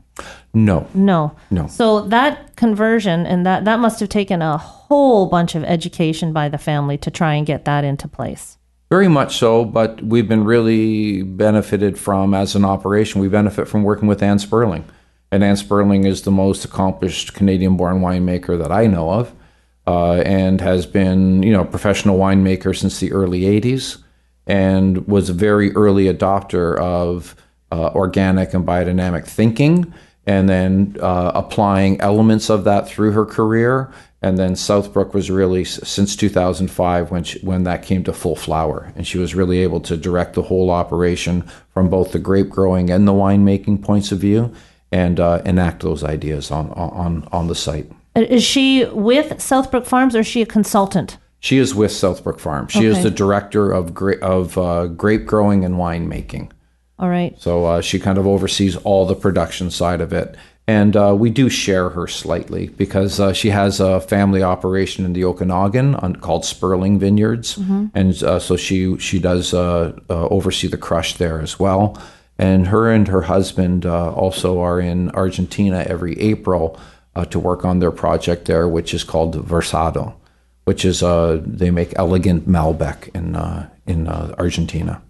No, 0.54 0.88
No. 0.94 1.36
No. 1.52 1.68
So 1.68 2.02
that 2.08 2.56
conversion 2.56 3.26
and 3.26 3.46
that 3.46 3.66
that 3.66 3.80
must 3.80 4.00
have 4.00 4.10
taken 4.10 4.42
a 4.42 4.58
whole 4.58 5.28
bunch 5.28 5.56
of 5.56 5.64
education 5.64 6.34
by 6.34 6.50
the 6.50 6.58
family 6.58 6.98
to 7.00 7.12
try 7.12 7.34
and 7.36 7.46
get 7.46 7.66
that 7.66 7.84
into 7.84 8.08
place. 8.08 8.58
Very 8.90 9.08
much 9.08 9.38
so, 9.38 9.66
but 9.66 10.04
we've 10.04 10.28
been 10.28 10.44
really 10.44 11.22
benefited 11.22 12.00
from 12.00 12.34
as 12.34 12.56
an 12.56 12.66
operation. 12.66 13.22
We 13.22 13.28
benefit 13.28 13.68
from 13.68 13.84
working 13.84 14.08
with 14.08 14.24
Ann 14.24 14.40
Sperling. 14.40 14.84
And 15.32 15.44
Ann 15.44 15.58
Sperling 15.58 16.06
is 16.06 16.24
the 16.24 16.32
most 16.32 16.66
accomplished 16.66 17.36
Canadian 17.36 17.78
born 17.78 18.02
winemaker 18.02 18.58
that 18.58 18.72
I 18.72 18.88
know 18.88 19.12
of 19.12 19.32
uh, 19.86 20.22
and 20.26 20.60
has 20.60 20.88
been, 20.88 21.44
you 21.44 21.52
know, 21.52 21.62
a 21.62 21.66
professional 21.66 22.18
winemaker 22.18 22.76
since 22.76 23.00
the 23.00 23.12
early 23.12 23.42
80s 23.42 24.02
and 24.48 25.08
was 25.08 25.30
a 25.30 25.34
very 25.34 25.72
early 25.76 26.06
adopter 26.06 26.76
of 26.80 27.36
uh, 27.72 27.92
organic 27.94 28.56
and 28.56 28.66
biodynamic 28.66 29.28
thinking 29.28 29.94
and 30.30 30.48
then 30.48 30.96
uh, 31.02 31.32
applying 31.34 32.00
elements 32.02 32.52
of 32.52 32.64
that 32.64 32.88
through 32.88 33.14
her 33.14 33.26
career. 33.26 33.92
And 34.22 34.38
then 34.38 34.54
Southbrook 34.54 35.12
was 35.12 35.32
really 35.32 35.66
since 35.66 36.16
2005 36.16 37.10
when 37.10 37.24
she, 37.24 37.40
when 37.40 37.64
that 37.64 37.82
came 37.82 38.04
to 38.04 38.14
full 38.14 38.36
flower, 38.36 38.94
and 38.96 39.08
she 39.08 39.18
was 39.18 39.34
really 39.34 39.60
able 39.60 39.80
to 39.82 39.98
direct 39.98 40.36
the 40.36 40.44
whole 40.44 40.70
operation 40.70 41.50
from 41.74 41.90
both 41.90 42.12
the 42.12 42.20
grape 42.20 42.50
growing 42.50 42.92
and 42.92 43.08
the 43.08 43.14
winemaking 43.14 43.82
points 43.82 44.12
of 44.12 44.20
view, 44.20 44.54
and 44.92 45.20
uh, 45.20 45.42
enact 45.46 45.82
those 45.82 46.04
ideas 46.04 46.52
on 46.52 46.70
on 46.72 47.28
on 47.32 47.48
the 47.48 47.56
site. 47.56 47.90
Is 48.14 48.44
she 48.44 48.86
with 48.86 49.32
Southbrook 49.38 49.88
Farms 49.88 50.16
or 50.16 50.20
is 50.20 50.28
she 50.28 50.42
a 50.42 50.46
consultant? 50.46 51.18
She 51.40 51.58
is 51.58 51.74
with 51.74 51.92
Southbrook 51.92 52.40
Farms. 52.40 52.74
She 52.74 52.86
is 52.86 53.02
the 53.02 53.10
director 53.10 53.72
of 53.72 53.94
gra- 53.94 54.20
of 54.20 54.58
uh, 54.58 54.88
grape 54.88 55.26
growing 55.26 55.64
and 55.64 55.76
winemaking. 55.76 56.52
All 57.00 57.10
right. 57.10 57.39
So 57.39 57.65
uh, 57.65 57.82
she 57.82 58.00
kind 58.00 58.18
of 58.18 58.27
oversees 58.27 58.75
all 58.77 59.06
the 59.06 59.15
production 59.15 59.72
side 59.72 60.01
of 60.01 60.12
it. 60.13 60.36
And 60.68 60.96
uh, 60.96 61.15
we 61.18 61.32
do 61.32 61.50
share 61.50 61.89
her 61.89 62.06
slightly 62.06 62.68
because 62.68 63.20
uh, 63.20 63.34
she 63.34 63.50
has 63.50 63.79
a 63.79 64.00
family 64.01 64.44
operation 64.44 65.03
in 65.03 65.13
the 65.13 65.24
Okanagan 65.24 65.96
on, 65.96 66.18
called 66.18 66.46
Sperling 66.46 67.00
Vineyards, 67.00 67.58
and 67.96 68.22
uh, 68.22 68.38
so 68.38 68.56
she 68.56 68.96
she 69.00 69.18
does 69.18 69.51
uh, 69.51 69.98
uh, 70.12 70.27
oversee 70.27 70.68
the 70.68 70.77
crush 70.77 71.15
there 71.15 71.41
as 71.41 71.60
well. 71.60 71.98
And 72.38 72.68
her 72.68 72.91
and 72.91 73.08
her 73.08 73.24
husband 73.24 73.88
uh, 73.88 74.13
also 74.13 74.62
are 74.62 74.79
in 74.79 75.10
Argentina 75.12 75.84
every 75.88 76.20
April 76.20 76.79
uh, 77.15 77.25
to 77.25 77.39
work 77.39 77.65
on 77.65 77.79
their 77.79 77.91
project 77.91 78.46
there, 78.46 78.68
which 78.68 78.94
is 78.94 79.03
called 79.03 79.36
Versado, 79.46 80.13
which 80.65 80.86
is 80.86 81.01
uh, 81.01 81.41
they 81.46 81.72
make 81.72 81.94
elegant 81.98 82.48
Malbec 82.48 83.10
in 83.15 83.36
uh, 83.36 83.68
in 83.88 84.08
uh, 84.08 84.36
Argentina. 84.38 85.01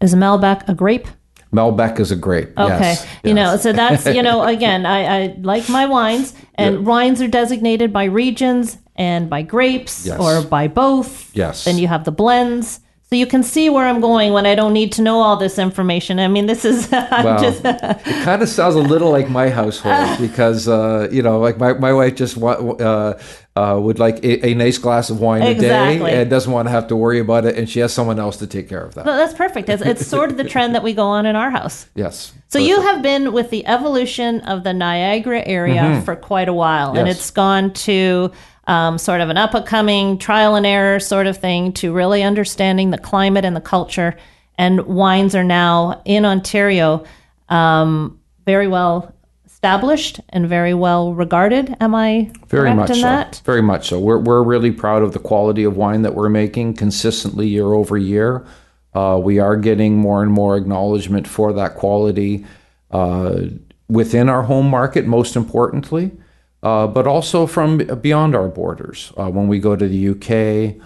Is 0.00 0.14
Malbec 0.14 0.66
a 0.68 0.74
grape? 0.74 1.06
Malbec 1.52 2.00
is 2.00 2.10
a 2.10 2.16
grape. 2.16 2.58
Okay. 2.58 2.78
yes, 2.78 3.06
You 3.22 3.34
know, 3.34 3.56
so 3.56 3.72
that's, 3.72 4.06
you 4.06 4.22
know, 4.22 4.42
again, 4.56 4.86
I, 4.86 5.24
I 5.24 5.36
like 5.42 5.68
my 5.68 5.86
wines, 5.86 6.34
and 6.54 6.86
wines 6.86 7.20
are 7.20 7.28
designated 7.28 7.92
by 7.92 8.04
regions 8.04 8.78
and 8.96 9.28
by 9.28 9.42
grapes 9.42 10.06
Yes. 10.06 10.18
or 10.18 10.42
by 10.42 10.68
both. 10.68 11.34
Yes. 11.34 11.64
Then 11.64 11.78
you 11.78 11.88
have 11.88 12.04
the 12.04 12.12
blends. 12.12 12.80
So 13.12 13.16
you 13.16 13.26
can 13.26 13.42
see 13.42 13.68
where 13.68 13.86
I'm 13.86 14.00
going 14.00 14.32
when 14.32 14.46
I 14.46 14.54
don't 14.54 14.72
need 14.72 14.92
to 14.92 15.02
know 15.02 15.20
all 15.20 15.36
this 15.36 15.58
information. 15.58 16.18
I 16.18 16.28
mean, 16.28 16.46
this 16.46 16.64
is, 16.64 16.90
I'm 16.92 17.26
Well, 17.26 17.42
just, 17.42 17.60
it 17.64 18.24
kind 18.24 18.40
of 18.40 18.48
sounds 18.48 18.74
a 18.74 18.78
little 18.80 19.10
like 19.10 19.28
my 19.28 19.50
household 19.50 20.18
because 20.18 20.66
uh, 20.66 21.10
you 21.12 21.20
know, 21.22 21.38
like 21.38 21.58
my, 21.58 21.74
my 21.74 21.92
wife 21.92 22.14
just 22.14 22.38
wa- 22.38 22.52
uh, 22.54 23.20
uh, 23.54 23.78
would 23.78 23.98
like 23.98 24.24
a, 24.24 24.46
a 24.46 24.54
nice 24.54 24.78
glass 24.78 25.10
of 25.10 25.20
wine 25.20 25.42
a 25.42 25.54
day 25.54 26.00
and 26.00 26.30
doesn't 26.30 26.50
want 26.50 26.68
to 26.68 26.70
have 26.72 26.88
to 26.88 26.96
worry 26.96 27.20
about 27.20 27.44
it, 27.44 27.58
and 27.58 27.68
she 27.68 27.80
has 27.80 27.92
someone 27.92 28.18
else 28.18 28.38
to 28.38 28.46
take 28.46 28.66
care 28.66 28.82
of 28.82 28.94
that. 28.94 29.04
no, 29.04 29.14
that's 29.14 29.34
perfect. 29.34 29.68
It's, 29.68 29.82
it's 29.82 30.06
sort 30.06 30.30
of 30.30 30.38
the 30.38 30.44
trend 30.44 30.74
that 30.74 30.82
we 30.82 30.94
go 30.94 31.04
on 31.04 31.26
in 31.26 31.36
our 31.36 31.50
house. 31.50 31.88
yes. 31.94 32.32
So 32.48 32.58
you 32.58 32.80
have 32.80 33.02
been 33.02 33.34
with 33.34 33.50
the 33.50 33.66
evolution 33.66 34.40
of 34.40 34.64
the 34.64 34.72
Niagara 34.72 35.42
area 35.46 36.00
for 36.06 36.16
quite 36.16 36.48
a 36.48 36.54
while, 36.54 36.92
and 36.96 37.00
Mm-hmm. 37.00 37.08
It's 37.08 37.30
gone 37.30 37.72
to 37.74 38.32
um, 38.66 38.98
sort 38.98 39.20
of 39.20 39.28
an 39.28 39.36
up 39.36 39.54
and 39.54 39.66
coming 39.66 40.18
trial 40.18 40.54
and 40.54 40.66
error 40.66 41.00
sort 41.00 41.26
of 41.26 41.36
thing 41.36 41.72
to 41.74 41.92
really 41.92 42.22
understanding 42.22 42.90
the 42.90 42.98
climate 42.98 43.44
and 43.44 43.56
the 43.56 43.60
culture. 43.60 44.16
And 44.56 44.82
wines 44.82 45.34
are 45.34 45.44
now 45.44 46.02
in 46.04 46.24
Ontario 46.24 47.04
um, 47.48 48.20
very 48.46 48.68
well 48.68 49.14
established 49.46 50.18
and 50.30 50.48
very 50.48 50.74
well 50.74 51.14
regarded. 51.14 51.76
Am 51.80 51.94
I 51.94 52.32
Very 52.48 52.70
correct 52.70 52.76
much 52.76 52.90
in 52.90 52.96
so. 52.96 53.02
that? 53.02 53.42
Very 53.44 53.62
much 53.62 53.88
so. 53.88 54.00
We're, 54.00 54.18
we're 54.18 54.42
really 54.42 54.72
proud 54.72 55.02
of 55.02 55.12
the 55.12 55.20
quality 55.20 55.62
of 55.62 55.76
wine 55.76 56.02
that 56.02 56.16
we're 56.16 56.28
making 56.28 56.74
consistently 56.74 57.46
year 57.46 57.66
over 57.66 57.96
year. 57.96 58.44
Uh, 58.92 59.20
we 59.22 59.38
are 59.38 59.56
getting 59.56 59.96
more 59.96 60.20
and 60.20 60.32
more 60.32 60.56
acknowledgement 60.56 61.28
for 61.28 61.52
that 61.52 61.76
quality 61.76 62.44
uh, 62.90 63.42
within 63.88 64.28
our 64.28 64.42
home 64.42 64.68
market, 64.68 65.06
most 65.06 65.36
importantly, 65.36 66.10
uh, 66.62 66.86
but 66.86 67.06
also 67.06 67.46
from 67.46 67.78
beyond 67.78 68.34
our 68.34 68.48
borders. 68.48 69.12
Uh, 69.16 69.28
when 69.28 69.48
we 69.48 69.58
go 69.58 69.74
to 69.76 69.88
the 69.88 70.08
UK, 70.10 70.76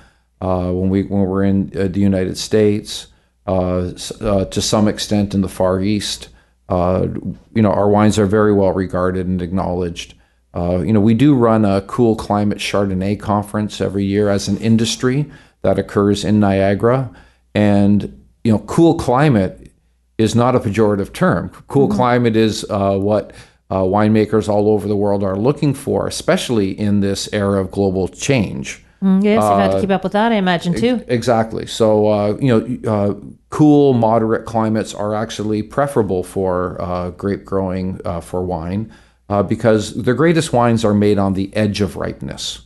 uh, 0.40 0.70
when 0.72 0.88
we 0.88 1.02
when 1.04 1.22
we're 1.22 1.44
in 1.44 1.72
uh, 1.76 1.88
the 1.88 2.00
United 2.00 2.36
States, 2.36 3.08
uh, 3.46 3.92
uh, 4.20 4.44
to 4.46 4.60
some 4.60 4.88
extent 4.88 5.34
in 5.34 5.40
the 5.40 5.48
Far 5.48 5.80
East, 5.80 6.28
uh, 6.68 7.06
you 7.54 7.62
know, 7.62 7.70
our 7.70 7.88
wines 7.88 8.18
are 8.18 8.26
very 8.26 8.52
well 8.52 8.72
regarded 8.72 9.26
and 9.26 9.40
acknowledged. 9.40 10.14
Uh, 10.54 10.78
you 10.78 10.92
know, 10.92 11.00
we 11.00 11.14
do 11.14 11.34
run 11.34 11.64
a 11.64 11.82
cool 11.82 12.16
climate 12.16 12.58
Chardonnay 12.58 13.20
conference 13.20 13.80
every 13.80 14.04
year 14.04 14.30
as 14.30 14.48
an 14.48 14.56
industry 14.58 15.30
that 15.62 15.78
occurs 15.78 16.24
in 16.24 16.40
Niagara, 16.40 17.10
and 17.54 18.24
you 18.42 18.52
know, 18.52 18.60
cool 18.60 18.94
climate 18.94 19.70
is 20.18 20.34
not 20.34 20.56
a 20.56 20.60
pejorative 20.60 21.12
term. 21.12 21.50
Cool 21.68 21.88
climate 21.88 22.36
is 22.36 22.64
uh, 22.70 22.96
what 22.96 23.32
uh, 23.70 23.82
winemakers 23.82 24.48
all 24.48 24.68
over 24.68 24.86
the 24.86 24.96
world 24.96 25.22
are 25.24 25.36
looking 25.36 25.74
for, 25.74 26.06
especially 26.06 26.70
in 26.78 27.00
this 27.00 27.28
era 27.32 27.60
of 27.60 27.70
global 27.70 28.08
change. 28.08 28.84
Mm, 29.02 29.22
yes, 29.22 29.42
you've 29.42 29.58
had 29.58 29.72
to 29.72 29.80
keep 29.80 29.90
up 29.90 30.02
with 30.04 30.12
that, 30.12 30.32
I 30.32 30.36
imagine, 30.36 30.74
too. 30.74 31.04
Exactly. 31.06 31.66
So, 31.66 32.08
uh, 32.08 32.36
you 32.40 32.48
know, 32.48 32.90
uh, 32.90 33.14
cool, 33.50 33.92
moderate 33.92 34.46
climates 34.46 34.94
are 34.94 35.14
actually 35.14 35.62
preferable 35.62 36.22
for 36.22 36.80
uh, 36.80 37.10
grape 37.10 37.44
growing 37.44 38.00
uh, 38.04 38.20
for 38.20 38.42
wine 38.42 38.90
uh, 39.28 39.42
because 39.42 40.02
the 40.02 40.14
greatest 40.14 40.52
wines 40.52 40.84
are 40.84 40.94
made 40.94 41.18
on 41.18 41.34
the 41.34 41.54
edge 41.54 41.80
of 41.80 41.96
ripeness, 41.96 42.62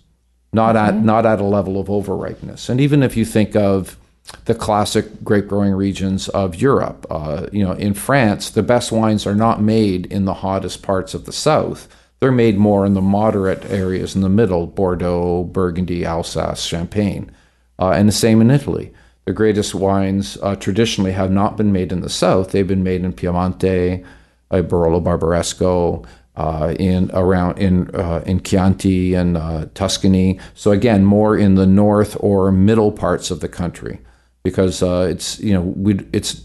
not 0.52 0.76
at 0.76 0.94
not 0.96 1.26
at 1.26 1.40
a 1.40 1.44
level 1.44 1.80
of 1.80 1.90
over 1.90 2.16
ripeness. 2.16 2.68
And 2.68 2.80
even 2.80 3.02
if 3.02 3.16
you 3.16 3.24
think 3.24 3.56
of 3.56 3.96
the 4.44 4.54
classic 4.54 5.24
grape 5.24 5.48
growing 5.48 5.72
regions 5.72 6.28
of 6.28 6.54
Europe, 6.56 7.06
uh, 7.10 7.46
you 7.52 7.64
know, 7.64 7.72
in 7.72 7.94
France, 7.94 8.50
the 8.50 8.62
best 8.62 8.92
wines 8.92 9.26
are 9.26 9.34
not 9.34 9.60
made 9.60 10.06
in 10.06 10.24
the 10.24 10.34
hottest 10.34 10.82
parts 10.82 11.14
of 11.14 11.24
the 11.24 11.32
south 11.32 11.88
they're 12.20 12.30
made 12.30 12.58
more 12.58 12.84
in 12.84 12.92
the 12.92 13.00
moderate 13.00 13.64
areas 13.70 14.14
in 14.14 14.20
the 14.20 14.28
middle 14.28 14.66
Bordeaux, 14.66 15.44
Burgundy, 15.44 16.04
Alsace, 16.04 16.62
Champagne. 16.62 17.30
Uh, 17.78 17.92
and 17.92 18.06
the 18.06 18.12
same 18.12 18.42
in 18.42 18.50
Italy. 18.50 18.92
The 19.24 19.32
greatest 19.32 19.74
wines 19.74 20.36
uh, 20.42 20.54
traditionally 20.56 21.12
have 21.12 21.30
not 21.30 21.56
been 21.56 21.72
made 21.72 21.92
in 21.92 22.02
the 22.02 22.10
south, 22.10 22.52
they've 22.52 22.66
been 22.66 22.82
made 22.82 23.04
in 23.04 23.14
Piemonte, 23.14 24.04
uh, 24.50 24.62
Barolo 24.62 25.02
Barbaresco. 25.02 26.06
Uh, 26.36 26.74
in 26.78 27.10
around 27.12 27.58
in 27.58 27.94
uh, 27.94 28.22
in 28.24 28.40
Chianti 28.40 29.14
and 29.14 29.36
uh, 29.36 29.66
Tuscany, 29.74 30.38
so 30.54 30.70
again 30.70 31.04
more 31.04 31.36
in 31.36 31.56
the 31.56 31.66
north 31.66 32.16
or 32.20 32.50
middle 32.52 32.92
parts 32.92 33.30
of 33.30 33.40
the 33.40 33.48
country, 33.48 33.98
because 34.42 34.82
uh, 34.82 35.06
it's 35.10 35.40
you 35.40 35.52
know 35.52 35.60
we 35.60 36.00
it's 36.12 36.42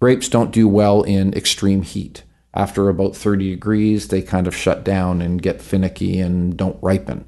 grapes 0.00 0.28
don't 0.28 0.50
do 0.50 0.68
well 0.68 1.02
in 1.02 1.34
extreme 1.34 1.82
heat 1.82 2.24
after 2.54 2.88
about 2.88 3.14
30 3.14 3.50
degrees, 3.50 4.08
they 4.08 4.22
kind 4.22 4.46
of 4.46 4.56
shut 4.56 4.84
down 4.84 5.22
and 5.22 5.40
get 5.40 5.62
finicky 5.62 6.18
and 6.18 6.56
don't 6.56 6.78
ripen. 6.82 7.24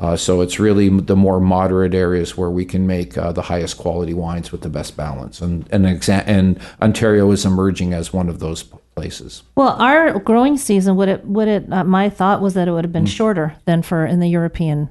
Uh, 0.00 0.16
so 0.16 0.40
it's 0.40 0.58
really 0.58 0.88
the 0.88 1.14
more 1.14 1.38
moderate 1.38 1.94
areas 1.94 2.36
where 2.36 2.50
we 2.50 2.64
can 2.64 2.86
make 2.86 3.16
uh, 3.16 3.30
the 3.30 3.42
highest 3.42 3.78
quality 3.78 4.14
wines 4.14 4.50
with 4.50 4.62
the 4.62 4.68
best 4.68 4.96
balance, 4.96 5.40
and 5.40 5.68
and, 5.70 5.84
exa- 5.84 6.24
and 6.26 6.58
Ontario 6.80 7.30
is 7.30 7.44
emerging 7.46 7.92
as 7.92 8.12
one 8.12 8.28
of 8.28 8.40
those 8.40 8.64
places. 8.96 9.44
Well, 9.54 9.80
our 9.80 10.18
growing 10.18 10.56
season 10.56 10.96
would 10.96 11.08
it 11.08 11.24
would 11.24 11.46
it 11.46 11.72
uh, 11.72 11.84
my 11.84 12.08
thought 12.08 12.40
was 12.40 12.54
that 12.54 12.66
it 12.66 12.72
would 12.72 12.84
have 12.84 12.92
been 12.92 13.06
shorter 13.06 13.54
than 13.64 13.82
for 13.82 14.04
in 14.04 14.18
the 14.18 14.28
European. 14.28 14.88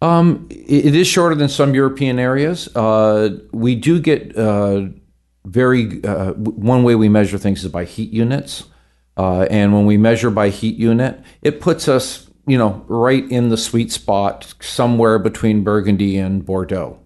Um, 0.00 0.46
it, 0.50 0.94
is 0.94 1.06
shorter 1.06 1.34
than 1.34 1.48
some 1.48 1.74
European 1.74 2.18
areas. 2.18 2.68
Uh, 2.76 3.38
we 3.52 3.74
do 3.74 3.98
get 4.00 4.36
uh, 4.36 4.86
very 5.44 6.02
uh, 6.04 6.32
one 6.34 6.84
way 6.84 6.94
we 6.94 7.08
measure 7.08 7.38
things 7.38 7.64
is 7.64 7.70
by 7.70 7.84
heat 7.84 8.10
units. 8.10 8.64
Uh, 9.16 9.42
and 9.50 9.72
when 9.72 9.84
we 9.86 9.96
measure 9.96 10.30
by 10.30 10.48
heat 10.50 10.76
unit, 10.76 11.20
it 11.42 11.60
puts 11.60 11.88
us, 11.88 12.30
you 12.46 12.56
know, 12.56 12.84
right 12.86 13.28
in 13.30 13.48
the 13.48 13.56
sweet 13.56 13.90
spot 13.90 14.54
somewhere 14.60 15.18
between 15.18 15.64
Burgundy 15.64 16.16
and 16.16 16.46
Bordeaux 16.46 17.00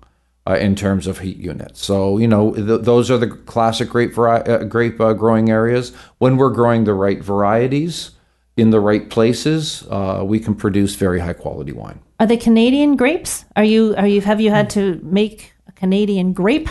uh, 0.47 0.57
in 0.57 0.75
terms 0.75 1.07
of 1.07 1.21
heat 1.21 1.39
units. 1.39 1.83
So, 1.83 2.19
you 2.19 2.29
know, 2.29 2.53
th- 2.53 2.83
those 2.83 3.11
are 3.11 3.17
the 3.17 3.29
classic 3.29 3.89
grape, 3.89 4.13
vari- 4.13 4.47
uh, 4.47 4.65
grape 4.65 5.01
uh, 5.01 5.15
growing 5.15 5.49
areas. 5.49 5.95
When 6.19 6.37
we're 6.37 6.51
growing 6.51 6.85
the 6.85 6.95
right 6.95 7.23
varieties 7.23 8.11
in 8.59 8.71
the 8.71 8.81
right 8.81 9.09
places, 9.09 9.87
uh, 9.89 10.23
we 10.25 10.39
can 10.39 10.55
produce 10.55 10.97
very 10.97 11.21
high 11.21 11.33
quality 11.33 11.73
wine. 11.73 12.01
Are 12.23 12.27
they 12.27 12.37
Canadian 12.37 12.95
grapes? 12.95 13.45
Are 13.57 13.65
you 13.65 13.97
are 13.97 14.07
you 14.07 14.21
have 14.21 14.41
you 14.41 14.51
had 14.51 14.71
to 14.71 15.01
make 15.03 15.55
a 15.67 15.73
Canadian 15.73 16.33
grape? 16.33 16.69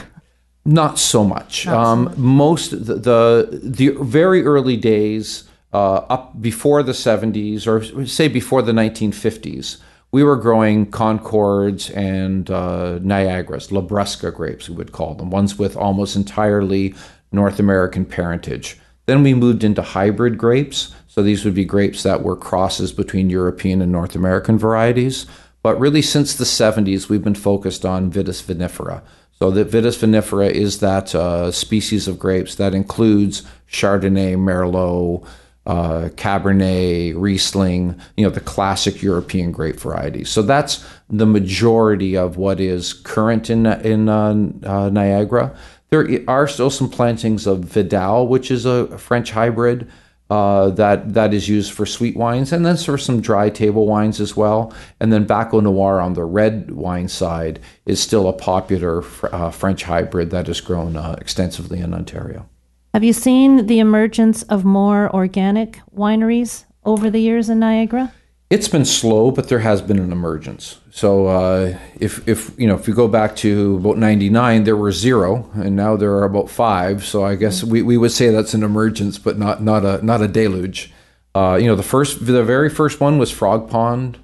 Not 0.63 0.97
so 0.97 1.25
much. 1.25 1.67
um, 1.67 2.13
Most 2.15 2.71
the, 2.71 2.95
the 2.95 3.59
the 3.61 3.89
very 3.99 4.45
early 4.45 4.77
days, 4.77 5.43
uh, 5.73 6.05
up 6.07 6.41
before 6.41 6.83
the 6.83 6.93
'70s, 6.93 7.67
or 7.67 8.07
say 8.07 8.29
before 8.29 8.61
the 8.61 8.71
1950s, 8.71 9.81
we 10.13 10.23
were 10.23 10.37
growing 10.37 10.89
Concords 10.89 11.89
and 11.89 12.49
uh, 12.49 12.99
Niagaras, 13.01 13.71
Labrusca 13.71 14.33
grapes, 14.33 14.69
we 14.69 14.75
would 14.75 14.93
call 14.93 15.15
them, 15.15 15.31
ones 15.31 15.59
with 15.59 15.75
almost 15.75 16.15
entirely 16.15 16.95
North 17.33 17.59
American 17.59 18.05
parentage. 18.05 18.79
Then 19.05 19.21
we 19.21 19.33
moved 19.33 19.65
into 19.65 19.81
hybrid 19.81 20.37
grapes. 20.37 20.95
So 21.11 21.21
these 21.21 21.43
would 21.43 21.53
be 21.53 21.65
grapes 21.65 22.03
that 22.03 22.23
were 22.23 22.37
crosses 22.37 22.93
between 22.93 23.29
European 23.29 23.81
and 23.81 23.91
North 23.91 24.15
American 24.15 24.57
varieties. 24.57 25.25
But 25.61 25.77
really, 25.77 26.01
since 26.01 26.33
the 26.33 26.45
70s, 26.45 27.09
we've 27.09 27.21
been 27.21 27.35
focused 27.35 27.83
on 27.83 28.09
Vitis 28.09 28.41
vinifera. 28.41 29.01
So 29.37 29.51
the 29.51 29.65
Vitis 29.65 29.97
vinifera 29.99 30.49
is 30.49 30.79
that 30.79 31.13
uh, 31.13 31.51
species 31.51 32.07
of 32.07 32.17
grapes 32.17 32.55
that 32.55 32.73
includes 32.73 33.43
Chardonnay, 33.69 34.37
Merlot, 34.37 35.27
uh, 35.65 36.07
Cabernet, 36.15 37.15
Riesling, 37.17 37.99
you 38.15 38.23
know, 38.23 38.31
the 38.31 38.39
classic 38.39 39.01
European 39.01 39.51
grape 39.51 39.81
varieties. 39.81 40.29
So 40.29 40.41
that's 40.41 40.81
the 41.09 41.25
majority 41.25 42.15
of 42.15 42.37
what 42.37 42.61
is 42.61 42.93
current 42.93 43.49
in, 43.49 43.65
in 43.65 44.07
uh, 44.07 44.49
uh, 44.63 44.89
Niagara. 44.89 45.53
There 45.89 46.23
are 46.29 46.47
still 46.47 46.69
some 46.69 46.89
plantings 46.89 47.45
of 47.47 47.65
Vidal, 47.65 48.29
which 48.29 48.49
is 48.49 48.65
a 48.65 48.97
French 48.97 49.31
hybrid 49.31 49.91
uh, 50.31 50.69
that 50.69 51.13
that 51.13 51.33
is 51.33 51.49
used 51.49 51.73
for 51.73 51.85
sweet 51.85 52.15
wines, 52.15 52.53
and 52.53 52.65
then 52.65 52.77
for 52.77 52.97
some 52.97 53.19
dry 53.19 53.49
table 53.49 53.85
wines 53.85 54.21
as 54.21 54.33
well. 54.37 54.73
And 55.01 55.11
then 55.11 55.27
Baco 55.27 55.61
Noir 55.61 55.99
on 55.99 56.13
the 56.13 56.23
red 56.23 56.71
wine 56.71 57.09
side 57.09 57.59
is 57.85 58.01
still 58.01 58.29
a 58.29 58.33
popular 58.33 59.03
uh, 59.33 59.51
French 59.51 59.83
hybrid 59.83 60.29
that 60.29 60.47
is 60.47 60.61
grown 60.61 60.95
uh, 60.95 61.17
extensively 61.19 61.81
in 61.81 61.93
Ontario. 61.93 62.47
Have 62.93 63.03
you 63.03 63.11
seen 63.11 63.65
the 63.67 63.79
emergence 63.79 64.43
of 64.43 64.63
more 64.63 65.13
organic 65.13 65.79
wineries 65.93 66.63
over 66.85 67.09
the 67.09 67.19
years 67.19 67.49
in 67.49 67.59
Niagara? 67.59 68.13
It's 68.51 68.67
been 68.67 68.83
slow, 68.83 69.31
but 69.31 69.47
there 69.47 69.59
has 69.59 69.81
been 69.81 69.97
an 69.97 70.11
emergence. 70.11 70.77
So 70.91 71.27
uh, 71.27 71.77
if 72.01 72.27
if 72.27 72.51
you 72.59 72.67
know 72.67 72.75
if 72.75 72.85
you 72.85 72.93
go 72.93 73.07
back 73.07 73.33
to 73.37 73.77
about 73.77 73.97
'99, 73.97 74.65
there 74.65 74.75
were 74.75 74.91
zero, 74.91 75.49
and 75.53 75.77
now 75.77 75.95
there 75.95 76.11
are 76.11 76.25
about 76.25 76.49
five. 76.49 77.05
So 77.05 77.23
I 77.23 77.35
guess 77.35 77.63
we, 77.63 77.81
we 77.81 77.95
would 77.95 78.11
say 78.11 78.29
that's 78.29 78.53
an 78.53 78.61
emergence, 78.61 79.17
but 79.17 79.39
not 79.39 79.63
not 79.63 79.85
a 79.85 80.05
not 80.05 80.21
a 80.21 80.27
deluge. 80.27 80.91
Uh, 81.33 81.57
you 81.61 81.67
know, 81.67 81.77
the 81.77 81.83
first 81.83 82.25
the 82.25 82.43
very 82.43 82.69
first 82.69 82.99
one 82.99 83.17
was 83.17 83.31
Frog 83.31 83.69
Pond 83.69 84.19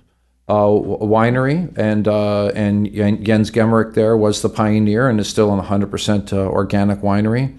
uh, 0.50 0.66
Winery, 0.66 1.76
and 1.78 2.06
uh, 2.06 2.48
and 2.48 2.94
Jens 3.24 3.50
Gemmrich 3.50 3.94
there 3.94 4.18
was 4.18 4.42
the 4.42 4.50
pioneer, 4.50 5.08
and 5.08 5.22
is 5.22 5.30
still 5.30 5.58
an 5.58 5.66
100% 5.66 6.34
uh, 6.34 6.38
organic 6.38 7.00
winery. 7.00 7.58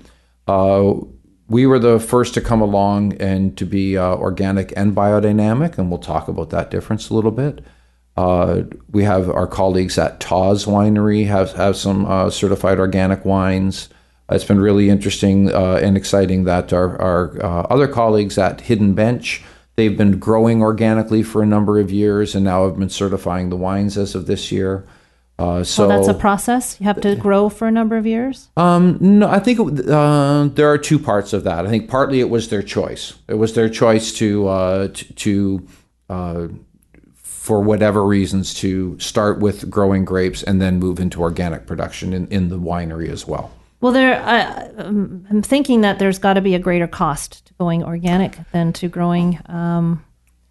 We 1.49 1.67
were 1.67 1.79
the 1.79 1.99
first 1.99 2.35
to 2.35 2.41
come 2.41 2.61
along 2.61 3.15
and 3.15 3.57
to 3.57 3.65
be 3.65 3.97
uh, 3.97 4.15
organic 4.17 4.73
and 4.77 4.95
biodynamic, 4.95 5.79
and 5.79 5.91
we'll 5.91 5.99
talk 5.99 6.29
about 6.29 6.51
that 6.51 6.71
difference 6.71 7.09
a 7.09 7.15
little 7.15 7.31
bit. 7.31 7.65
Uh, 8.17 8.63
we 8.91 9.05
have 9.05 9.31
our 9.31 9.47
colleagues 9.47 9.97
at 9.97 10.21
Tawse 10.21 10.67
Winery 10.67 11.27
have 11.27 11.53
have 11.53 11.77
some 11.77 12.05
uh, 12.05 12.31
certified 12.31 12.79
organic 12.79 13.25
wines. 13.25 13.89
It's 14.31 14.45
been 14.45 14.61
really 14.61 14.91
interesting 14.91 15.51
uh, 15.55 15.81
and 15.83 15.97
exciting 15.97 16.45
that 16.45 16.73
our, 16.73 17.01
our 17.01 17.43
uh, 17.43 17.63
other 17.71 17.89
colleagues 17.89 18.37
at 18.37 18.61
Hidden 18.63 18.95
Bench 18.95 19.43
they've 19.79 19.97
been 19.97 20.19
growing 20.19 20.61
organically 20.61 21.23
for 21.23 21.41
a 21.41 21.47
number 21.47 21.79
of 21.79 21.93
years 21.93 22.35
and 22.35 22.45
now 22.45 22.65
have 22.65 22.77
been 22.77 22.91
certifying 22.91 23.49
the 23.49 23.57
wines 23.57 23.97
as 23.97 24.17
of 24.17 24.27
this 24.27 24.51
year. 24.51 24.85
Uh, 25.39 25.63
so 25.63 25.87
well, 25.87 25.97
that's 25.97 26.09
a 26.09 26.15
process. 26.15 26.77
You 26.81 26.87
have 26.87 27.01
to 27.03 27.15
grow 27.15 27.49
for 27.49 27.69
a 27.69 27.71
number 27.71 27.97
of 27.97 28.07
years. 28.07 28.49
Um, 28.57 28.99
no, 29.01 29.29
I 29.29 29.39
think 29.39 29.61
uh, 29.89 30.49
there 30.49 30.69
are 30.69 30.79
two 30.79 30.99
parts 30.99 31.33
of 31.33 31.45
that. 31.45 31.65
I 31.65 31.69
think 31.69 31.89
partly 31.89 32.19
it 32.19 32.29
was 32.29 32.49
their 32.49 32.63
choice. 32.63 33.15
It 33.29 33.35
was 33.35 33.55
their 33.55 33.69
choice 33.69 34.13
to 34.15 34.49
uh, 34.49 34.89
to, 34.89 35.15
to 35.15 35.69
uh, 36.11 36.49
for 37.23 37.63
whatever 37.63 38.05
reasons 38.05 38.53
to 38.53 38.99
start 38.99 39.39
with 39.39 39.71
growing 39.71 40.05
grapes 40.05 40.43
and 40.43 40.61
then 40.61 40.79
move 40.79 40.99
into 40.99 41.23
organic 41.23 41.67
production 41.67 42.13
in, 42.13 42.27
in 42.29 42.49
the 42.49 42.59
winery 42.59 43.09
as 43.09 43.27
well. 43.27 43.53
Well, 43.81 43.93
there, 43.93 44.21
I'm 44.21 45.43
thinking 45.43 45.83
that 45.83 46.01
there's 46.01 46.19
got 46.19 46.35
to 46.35 46.41
be 46.41 46.57
a 46.57 46.59
greater 46.59 46.89
cost 46.89 47.47
to 47.47 47.55
going 47.55 47.85
organic 47.85 48.37
than 48.51 48.73
to 48.75 48.89
growing. 48.89 49.39
Um, 49.47 50.05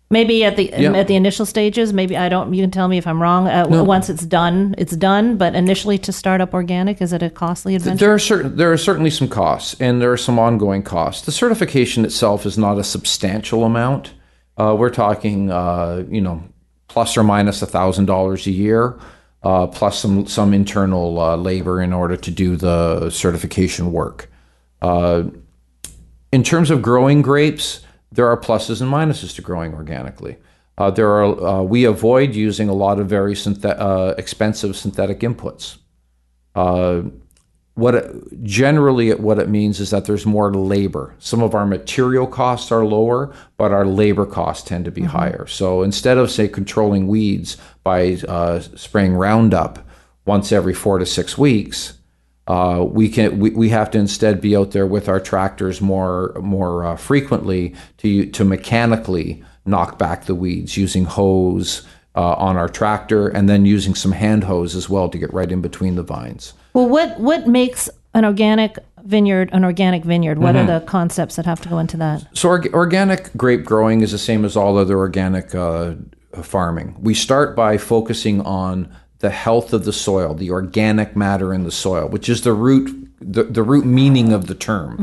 Maybe 0.09 0.45
at 0.45 0.55
the 0.55 0.71
Yeah. 0.77 0.93
at 0.93 1.07
the 1.07 1.15
initial 1.15 1.45
stages, 1.45 1.91
maybe 1.91 2.15
I 2.15 2.29
don't. 2.29 2.53
You 2.53 2.63
can 2.63 2.71
tell 2.71 2.87
me 2.87 2.97
if 2.97 3.05
I'm 3.05 3.21
wrong. 3.21 3.47
Uh, 3.47 3.65
No. 3.69 3.83
Once 3.83 4.09
it's 4.09 4.25
done, 4.25 4.73
it's 4.77 4.95
done. 4.95 5.35
But 5.35 5.53
initially, 5.53 5.97
to 5.97 6.13
start 6.13 6.39
up 6.39 6.53
organic, 6.53 7.01
is 7.01 7.11
it 7.11 7.21
a 7.21 7.29
costly 7.29 7.75
adventure? 7.75 8.05
There 8.05 8.13
are 8.13 8.19
certain 8.19 8.55
there 8.55 8.71
are 8.71 8.77
certainly 8.77 9.09
some 9.09 9.27
costs, 9.27 9.75
and 9.81 10.01
there 10.01 10.11
are 10.11 10.17
some 10.17 10.39
ongoing 10.39 10.81
costs. 10.81 11.25
The 11.25 11.33
certification 11.33 12.05
itself 12.05 12.45
is 12.45 12.57
not 12.57 12.77
a 12.77 12.85
substantial 12.85 13.65
amount. 13.65 14.13
Uh, 14.57 14.75
we're 14.79 14.89
talking, 14.91 15.51
uh, 15.51 16.03
you 16.09 16.21
know, 16.21 16.41
plus 16.87 17.17
or 17.17 17.23
minus 17.23 17.61
a 17.61 17.65
thousand 17.65 18.05
dollars 18.05 18.47
a 18.47 18.51
year, 18.51 18.97
uh, 19.43 19.67
plus 19.67 19.99
some 19.99 20.25
some 20.25 20.53
internal 20.53 21.19
uh, 21.19 21.35
labor 21.35 21.81
in 21.81 21.91
order 21.91 22.15
to 22.15 22.31
do 22.31 22.55
the 22.55 23.09
certification 23.09 23.91
work. 23.91 24.31
Uh, 24.81 25.23
in 26.31 26.43
terms 26.43 26.71
of 26.71 26.81
growing 26.81 27.21
grapes, 27.21 27.81
there 28.17 28.27
are 28.27 28.35
pluses 28.35 28.81
and 28.81 28.91
minuses 28.91 29.35
to 29.35 29.43
growing 29.43 29.75
organically. 29.75 30.37
Uh, 30.79 30.89
there 30.89 31.07
are 31.07 31.39
uh, 31.45 31.61
we 31.61 31.85
avoid 31.85 32.33
using 32.33 32.67
a 32.67 32.73
lot 32.73 32.99
of 32.99 33.07
very 33.07 33.35
synthet- 33.35 33.79
uh, 33.79 34.15
expensive 34.17 34.75
synthetic 34.75 35.19
inputs. 35.19 35.77
Uh, 36.55 37.03
what 37.75 37.93
it, 37.93 38.43
generally 38.43 39.09
it, 39.11 39.19
what 39.19 39.37
it 39.37 39.49
means 39.49 39.79
is 39.79 39.91
that 39.91 40.05
there's 40.05 40.25
more 40.25 40.51
labor. 40.51 41.13
Some 41.19 41.43
of 41.43 41.53
our 41.53 41.67
material 41.67 42.25
costs 42.25 42.71
are 42.71 42.83
lower, 42.83 43.35
but 43.55 43.71
our 43.71 43.85
labor 43.85 44.25
costs 44.25 44.67
tend 44.67 44.85
to 44.85 44.91
be 44.91 45.03
higher. 45.03 45.45
So 45.45 45.83
instead 45.83 46.17
of 46.17 46.31
say 46.31 46.47
controlling 46.47 47.07
weeds 47.07 47.55
by 47.83 48.17
uh, 48.27 48.61
spraying 48.61 49.13
Roundup 49.13 49.87
once 50.25 50.51
every 50.51 50.73
four 50.73 50.97
to 50.97 51.05
six 51.05 51.37
weeks, 51.37 51.96
uh, 52.47 52.85
we 52.89 53.09
can 53.09 53.39
we, 53.39 53.49
we 53.51 53.69
have 53.69 53.91
to 53.91 53.97
instead 53.97 54.39
be 54.41 54.55
out 54.55 54.71
there 54.71 54.87
with 54.87 55.09
our 55.09 55.19
tractors 55.19 55.81
more 55.81 56.33
more 56.41 56.85
uh, 56.85 56.95
frequently 56.95 57.75
to 57.97 58.25
to 58.27 58.43
mechanically 58.45 59.43
knock 59.65 59.97
back 59.99 60.25
the 60.25 60.35
weeds 60.35 60.77
using 60.77 61.05
hoes 61.05 61.85
uh, 62.15 62.33
on 62.35 62.55
our 62.57 62.69
tractor 62.69 63.27
and 63.27 63.47
then 63.49 63.65
using 63.65 63.93
some 63.95 64.13
hand 64.13 64.43
hoes 64.45 64.75
as 64.75 64.89
well 64.89 65.09
to 65.09 65.17
get 65.17 65.31
right 65.33 65.51
in 65.51 65.61
between 65.61 65.95
the 65.95 66.03
vines. 66.03 66.53
Well, 66.73 66.87
what 66.87 67.19
what 67.19 67.47
makes 67.47 67.89
an 68.13 68.23
organic 68.25 68.77
vineyard 69.03 69.49
an 69.51 69.63
organic 69.65 70.03
vineyard? 70.05 70.37
What 70.39 70.55
Mm-hmm. 70.55 70.69
are 70.69 70.79
the 70.79 70.85
concepts 70.85 71.35
that 71.35 71.45
have 71.45 71.61
to 71.61 71.69
go 71.69 71.79
into 71.79 71.97
that? 71.97 72.25
So 72.33 72.49
org- 72.49 72.73
organic 72.73 73.35
grape 73.35 73.65
growing 73.65 74.01
is 74.01 74.11
the 74.11 74.17
same 74.17 74.45
as 74.45 74.55
all 74.55 74.77
other 74.77 74.97
organic 74.97 75.53
uh, 75.53 75.95
farming. 76.41 76.95
We 76.99 77.13
start 77.13 77.55
by 77.55 77.77
focusing 77.77 78.41
on 78.41 78.89
the 79.19 79.29
health 79.29 79.73
of 79.73 79.85
the 79.85 79.93
soil, 79.93 80.33
the 80.33 80.51
organic 80.51 81.15
matter 81.15 81.53
in 81.53 81.63
the 81.63 81.71
soil, 81.71 82.07
which 82.07 82.29
is 82.29 82.41
the 82.41 82.53
root 82.53 83.07
the, 83.19 83.43
the 83.43 83.63
root 83.63 83.85
meaning 83.85 84.31
of 84.31 84.47
the 84.47 84.55
term. 84.55 84.95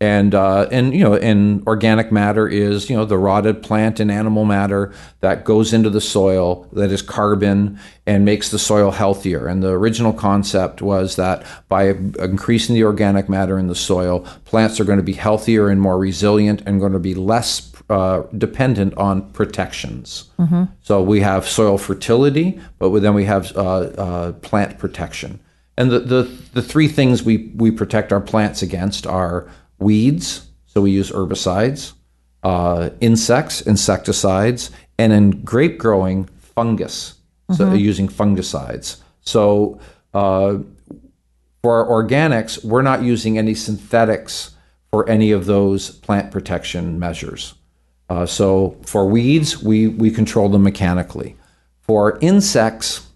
And 0.00 0.32
uh, 0.32 0.68
and 0.70 0.94
you 0.94 1.02
know, 1.02 1.14
and 1.16 1.66
organic 1.66 2.12
matter 2.12 2.46
is 2.46 2.88
you 2.88 2.94
know 2.94 3.04
the 3.04 3.18
rotted 3.18 3.64
plant 3.64 3.98
and 3.98 4.12
animal 4.12 4.44
matter 4.44 4.94
that 5.20 5.44
goes 5.44 5.72
into 5.72 5.90
the 5.90 6.00
soil 6.00 6.68
that 6.72 6.92
is 6.92 7.02
carbon 7.02 7.80
and 8.06 8.24
makes 8.24 8.50
the 8.50 8.60
soil 8.60 8.92
healthier. 8.92 9.48
And 9.48 9.60
the 9.60 9.70
original 9.70 10.12
concept 10.12 10.82
was 10.82 11.16
that 11.16 11.44
by 11.68 11.88
increasing 12.20 12.76
the 12.76 12.84
organic 12.84 13.28
matter 13.28 13.58
in 13.58 13.66
the 13.66 13.74
soil, 13.74 14.20
plants 14.44 14.78
are 14.78 14.84
going 14.84 15.00
to 15.00 15.02
be 15.02 15.14
healthier 15.14 15.68
and 15.68 15.80
more 15.80 15.98
resilient 15.98 16.62
and 16.64 16.78
going 16.78 16.92
to 16.92 17.00
be 17.00 17.16
less 17.16 17.72
uh, 17.90 18.22
dependent 18.36 18.96
on 18.96 19.30
protections. 19.32 20.30
So 20.80 21.02
we 21.02 21.20
have 21.20 21.46
soil 21.46 21.78
fertility, 21.78 22.60
but 22.78 22.98
then 23.00 23.14
we 23.14 23.24
have 23.24 23.56
uh, 23.56 23.60
uh, 23.60 24.32
plant 24.32 24.78
protection. 24.78 25.40
And 25.76 25.90
the, 25.90 26.00
the, 26.00 26.22
the 26.54 26.62
three 26.62 26.88
things 26.88 27.22
we, 27.22 27.52
we 27.54 27.70
protect 27.70 28.12
our 28.12 28.20
plants 28.20 28.62
against 28.62 29.06
are 29.06 29.48
weeds, 29.78 30.48
so 30.66 30.82
we 30.82 30.90
use 30.90 31.10
herbicides, 31.10 31.92
uh, 32.42 32.90
insects, 33.00 33.60
insecticides, 33.62 34.70
and 34.98 35.12
in 35.12 35.44
grape 35.44 35.78
growing, 35.78 36.24
fungus, 36.40 37.14
so 37.56 37.72
using 37.72 38.08
fungicides. 38.08 39.00
So 39.20 39.80
uh, 40.12 40.58
for 41.62 41.72
our 41.72 42.04
organics, 42.04 42.64
we're 42.64 42.82
not 42.82 43.02
using 43.02 43.38
any 43.38 43.54
synthetics 43.54 44.56
for 44.90 45.08
any 45.08 45.30
of 45.32 45.46
those 45.46 45.90
plant 45.90 46.30
protection 46.30 46.98
measures. 46.98 47.54
Uh, 48.08 48.26
so 48.26 48.76
for 48.84 49.06
weeds, 49.06 49.62
we, 49.62 49.88
we 49.88 50.10
control 50.10 50.48
them 50.48 50.62
mechanically. 50.62 51.36
For 51.82 52.18
insects, 52.20 53.06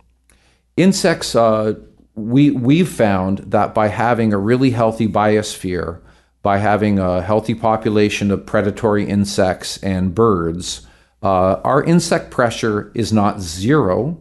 insects, 0.76 1.34
uh, 1.34 1.74
we 2.14 2.50
we've 2.50 2.88
found 2.88 3.38
that 3.38 3.74
by 3.74 3.88
having 3.88 4.32
a 4.32 4.38
really 4.38 4.70
healthy 4.70 5.08
biosphere, 5.08 6.00
by 6.42 6.58
having 6.58 6.98
a 6.98 7.22
healthy 7.22 7.54
population 7.54 8.30
of 8.30 8.44
predatory 8.44 9.06
insects 9.06 9.78
and 9.78 10.14
birds, 10.14 10.86
uh, 11.22 11.60
our 11.64 11.82
insect 11.84 12.30
pressure 12.30 12.90
is 12.94 13.12
not 13.12 13.40
zero, 13.40 14.18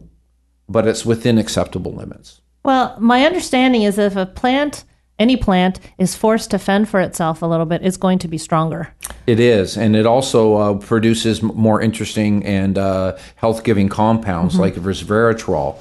but 0.68 0.86
it's 0.86 1.04
within 1.04 1.36
acceptable 1.36 1.92
limits. 1.92 2.40
Well, 2.64 2.96
my 2.98 3.26
understanding 3.26 3.82
is 3.82 3.98
if 3.98 4.16
a 4.16 4.24
plant, 4.24 4.84
any 5.22 5.36
plant, 5.36 5.80
is 5.98 6.16
forced 6.16 6.50
to 6.50 6.58
fend 6.58 6.88
for 6.88 7.00
itself 7.00 7.42
a 7.42 7.46
little 7.46 7.66
bit, 7.66 7.80
it's 7.82 8.00
going 8.06 8.18
to 8.18 8.28
be 8.28 8.38
stronger. 8.38 8.80
It 9.26 9.38
is, 9.38 9.76
and 9.76 9.96
it 9.96 10.06
also 10.06 10.40
uh, 10.56 10.78
produces 10.78 11.42
more 11.42 11.80
interesting 11.84 12.44
and 12.44 12.76
uh, 12.76 13.16
health-giving 13.36 13.88
compounds 13.88 14.58
like 14.58 14.74
resveratrol, 14.74 15.76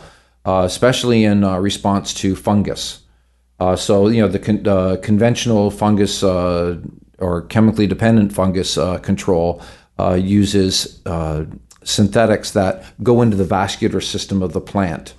uh, 0.45 0.63
especially 0.65 1.25
in 1.25 1.43
uh, 1.43 1.57
response 1.63 2.13
to 2.21 2.35
fungus. 2.35 3.01
Uh, 3.59 3.75
so, 3.75 4.09
you 4.13 4.21
know, 4.21 4.31
the 4.31 4.39
con- 4.39 4.67
uh, 4.67 4.97
conventional 5.01 5.71
fungus 5.71 6.23
uh, 6.23 6.77
or 7.17 7.41
chemically 7.47 7.87
dependent 7.87 8.33
fungus 8.33 8.77
uh, 8.77 8.97
control 8.99 9.61
uh, 9.99 10.13
uses 10.13 11.01
uh, 11.05 11.45
synthetics 11.83 12.51
that 12.51 12.83
go 13.03 13.21
into 13.21 13.37
the 13.37 13.45
vascular 13.45 14.01
system 14.01 14.41
of 14.43 14.53
the 14.53 14.61
plant. 14.61 15.13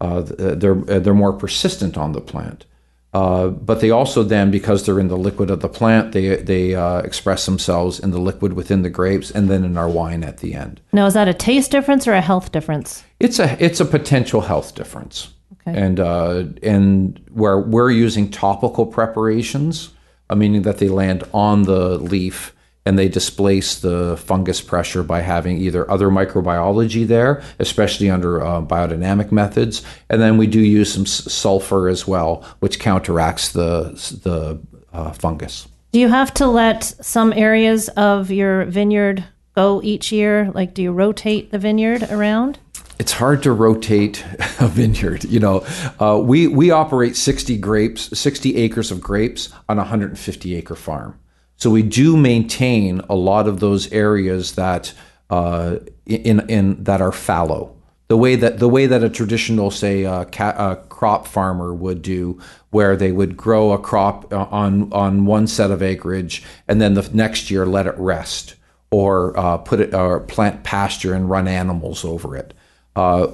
Uh, 0.00 0.22
they're 0.60 1.00
they're 1.00 1.14
more 1.14 1.32
persistent 1.32 1.96
on 1.96 2.12
the 2.12 2.20
plant. 2.20 2.66
Uh, 3.14 3.46
but 3.46 3.80
they 3.80 3.90
also 3.90 4.24
then, 4.24 4.50
because 4.50 4.84
they're 4.84 4.98
in 4.98 5.06
the 5.06 5.16
liquid 5.16 5.48
of 5.48 5.60
the 5.60 5.68
plant, 5.68 6.10
they 6.12 6.36
they 6.36 6.74
uh, 6.74 6.98
express 6.98 7.46
themselves 7.46 8.00
in 8.00 8.10
the 8.10 8.18
liquid 8.18 8.54
within 8.54 8.82
the 8.82 8.90
grapes 8.90 9.30
and 9.30 9.48
then 9.48 9.64
in 9.64 9.76
our 9.76 9.88
wine 9.88 10.24
at 10.24 10.38
the 10.38 10.52
end. 10.54 10.80
Now, 10.92 11.06
is 11.06 11.14
that 11.14 11.28
a 11.28 11.34
taste 11.34 11.70
difference 11.70 12.08
or 12.08 12.12
a 12.14 12.20
health 12.20 12.50
difference? 12.50 13.04
It's 13.20 13.38
a 13.38 13.56
it's 13.64 13.78
a 13.80 13.84
potential 13.84 14.40
health 14.40 14.74
difference, 14.74 15.28
Okay. 15.66 15.78
and 15.80 16.00
uh, 16.00 16.44
and 16.62 17.20
where 17.32 17.60
we're 17.60 17.92
using 17.92 18.30
topical 18.30 18.84
preparations, 18.84 19.90
uh, 20.28 20.34
meaning 20.34 20.62
that 20.62 20.78
they 20.78 20.88
land 20.88 21.22
on 21.32 21.62
the 21.62 21.98
leaf 21.98 22.53
and 22.86 22.98
they 22.98 23.08
displace 23.08 23.78
the 23.80 24.16
fungus 24.16 24.60
pressure 24.60 25.02
by 25.02 25.20
having 25.20 25.58
either 25.58 25.90
other 25.90 26.08
microbiology 26.08 27.06
there, 27.06 27.42
especially 27.58 28.10
under 28.10 28.44
uh, 28.44 28.60
biodynamic 28.60 29.32
methods, 29.32 29.82
and 30.10 30.20
then 30.20 30.36
we 30.36 30.46
do 30.46 30.60
use 30.60 30.92
some 30.92 31.04
s- 31.04 31.32
sulfur 31.32 31.88
as 31.88 32.06
well, 32.06 32.44
which 32.60 32.78
counteracts 32.78 33.52
the 33.52 33.92
the 34.22 34.60
uh, 34.92 35.12
fungus. 35.12 35.66
Do 35.92 36.00
you 36.00 36.08
have 36.08 36.34
to 36.34 36.46
let 36.46 36.84
some 36.84 37.32
areas 37.32 37.88
of 37.90 38.30
your 38.30 38.64
vineyard 38.64 39.24
go 39.54 39.80
each 39.82 40.10
year? 40.12 40.50
Like, 40.52 40.74
do 40.74 40.82
you 40.82 40.92
rotate 40.92 41.50
the 41.52 41.58
vineyard 41.58 42.02
around? 42.10 42.58
it's 42.96 43.10
hard 43.10 43.42
to 43.42 43.50
rotate 43.52 44.24
a 44.60 44.68
vineyard. 44.68 45.24
You 45.24 45.40
know, 45.40 45.66
uh, 45.98 46.20
we 46.22 46.46
we 46.46 46.70
operate 46.70 47.16
sixty 47.16 47.56
grapes, 47.56 48.16
sixty 48.18 48.56
acres 48.56 48.90
of 48.90 49.00
grapes 49.00 49.48
on 49.68 49.78
a 49.78 49.84
hundred 49.84 50.10
and 50.10 50.18
fifty 50.18 50.54
acre 50.54 50.76
farm. 50.76 51.18
So 51.56 51.70
we 51.70 51.82
do 51.82 52.16
maintain 52.16 53.00
a 53.08 53.14
lot 53.14 53.48
of 53.48 53.60
those 53.60 53.90
areas 53.92 54.52
that 54.56 54.92
uh, 55.30 55.78
in 56.06 56.40
in 56.48 56.84
that 56.84 57.00
are 57.00 57.12
fallow. 57.12 57.74
The 58.08 58.18
way 58.18 58.36
that 58.36 58.58
the 58.58 58.68
way 58.68 58.86
that 58.86 59.02
a 59.02 59.08
traditional, 59.08 59.70
say, 59.70 60.04
uh, 60.04 60.24
ca- 60.26 60.54
uh, 60.56 60.74
crop 60.74 61.26
farmer 61.26 61.72
would 61.72 62.02
do, 62.02 62.38
where 62.70 62.96
they 62.96 63.12
would 63.12 63.36
grow 63.36 63.72
a 63.72 63.78
crop 63.78 64.32
uh, 64.32 64.46
on 64.50 64.92
on 64.92 65.24
one 65.24 65.46
set 65.46 65.70
of 65.70 65.82
acreage 65.82 66.42
and 66.68 66.80
then 66.80 66.94
the 66.94 67.08
next 67.14 67.50
year 67.50 67.64
let 67.64 67.86
it 67.86 67.96
rest, 67.96 68.56
or 68.90 69.36
uh, 69.38 69.56
put 69.56 69.80
it 69.80 69.94
or 69.94 70.20
plant 70.20 70.64
pasture 70.64 71.14
and 71.14 71.30
run 71.30 71.48
animals 71.48 72.04
over 72.04 72.36
it. 72.36 72.52
Uh, 72.94 73.28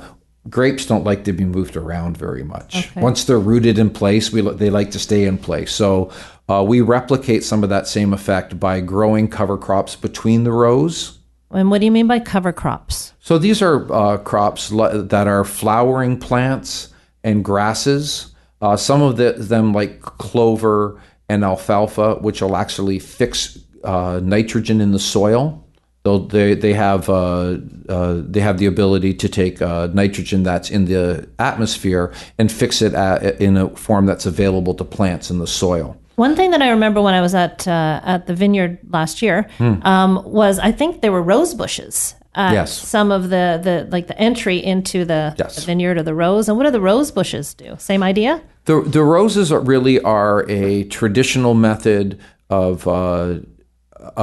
grapes 0.49 0.87
don't 0.87 1.05
like 1.05 1.25
to 1.25 1.33
be 1.33 1.45
moved 1.45 1.77
around 1.77 2.17
very 2.17 2.45
much. 2.45 2.91
Once 2.97 3.25
they're 3.25 3.39
rooted 3.41 3.79
in 3.79 3.91
place, 3.91 4.33
we 4.33 4.41
they 4.41 4.71
like 4.71 4.93
to 4.93 4.99
stay 4.99 5.25
in 5.25 5.37
place. 5.37 5.73
So 5.73 6.13
uh, 6.51 6.63
we 6.63 6.81
replicate 6.81 7.45
some 7.45 7.63
of 7.63 7.69
that 7.69 7.87
same 7.87 8.13
effect 8.13 8.59
by 8.59 8.81
growing 8.81 9.29
cover 9.29 9.57
crops 9.57 9.95
between 9.95 10.43
the 10.43 10.53
rows. 10.53 11.19
And 11.53 11.71
what 11.71 11.79
do 11.79 11.85
you 11.85 11.93
mean 11.93 12.09
by 12.09 12.19
cover 12.19 12.53
crops? 12.53 13.13
So 13.21 13.39
these 13.39 13.63
are 13.63 13.93
uh, 13.93 14.19
crops 14.19 14.69
that 14.71 15.27
are 15.27 15.45
flowering 15.45 16.19
plants 16.19 16.89
and 17.23 17.45
grasses. 17.45 18.35
Uh, 18.61 18.77
some 18.77 19.01
of 19.01 19.17
the, 19.17 19.33
them, 19.33 19.73
like 19.73 20.01
clover 20.01 21.01
and 21.29 21.45
alfalfa, 21.45 22.17
which 22.17 22.43
will 22.43 22.57
actually 22.57 22.99
fix 22.99 23.59
uh, 23.85 24.21
nitrogen 24.23 24.81
in 24.81 24.91
the 24.91 24.99
soil. 24.99 25.65
They'll, 26.03 26.27
they 26.27 26.55
they 26.55 26.73
have 26.73 27.11
uh, 27.11 27.59
uh, 27.89 28.23
they 28.25 28.41
have 28.41 28.57
the 28.57 28.65
ability 28.67 29.13
to 29.15 29.29
take 29.29 29.61
uh, 29.61 29.89
nitrogen 29.93 30.43
that's 30.43 30.71
in 30.71 30.87
the 30.87 31.29
atmosphere 31.39 32.15
and 32.39 32.51
fix 32.51 32.81
it 32.81 32.95
at, 32.95 33.39
in 33.39 33.59
a 33.59 33.69
form 33.77 34.07
that's 34.07 34.25
available 34.25 34.73
to 34.75 34.85
plants 34.85 35.31
in 35.31 35.39
the 35.39 35.47
soil. 35.47 36.00
One 36.21 36.37
thing 36.37 36.51
that 36.51 36.61
I 36.61 36.69
remember 36.69 37.01
when 37.01 37.15
I 37.15 37.23
was 37.23 37.35
at 37.35 37.67
uh, 37.67 38.01
at 38.05 38.27
the 38.27 38.35
vineyard 38.35 38.79
last 38.91 39.23
year 39.23 39.49
um, 39.59 40.23
was 40.27 40.59
I 40.59 40.71
think 40.71 41.01
there 41.01 41.13
were 41.13 41.23
rose 41.23 41.55
bushes. 41.55 42.15
At 42.35 42.53
Yes. 42.53 42.71
Some 42.77 43.11
of 43.11 43.23
the, 43.31 43.59
the 43.63 43.89
like 43.91 44.07
the 44.07 44.19
entry 44.19 44.59
into 44.59 45.07
the, 45.07 45.35
Yes. 45.39 45.57
the 45.57 45.63
vineyard 45.63 45.97
or 45.97 46.03
the 46.03 46.15
rose. 46.15 46.47
And 46.49 46.59
what 46.59 46.65
do 46.65 46.71
the 46.71 46.81
rose 46.93 47.11
bushes 47.11 47.55
do? 47.55 47.75
Same 47.79 48.03
idea? 48.03 48.43
The 48.67 48.83
the 48.83 49.03
roses 49.03 49.51
are 49.51 49.61
really 49.61 49.99
are 50.01 50.45
a 50.51 50.85
traditional 50.85 51.55
method 51.55 52.19
of 52.51 52.87
uh, 52.87 53.41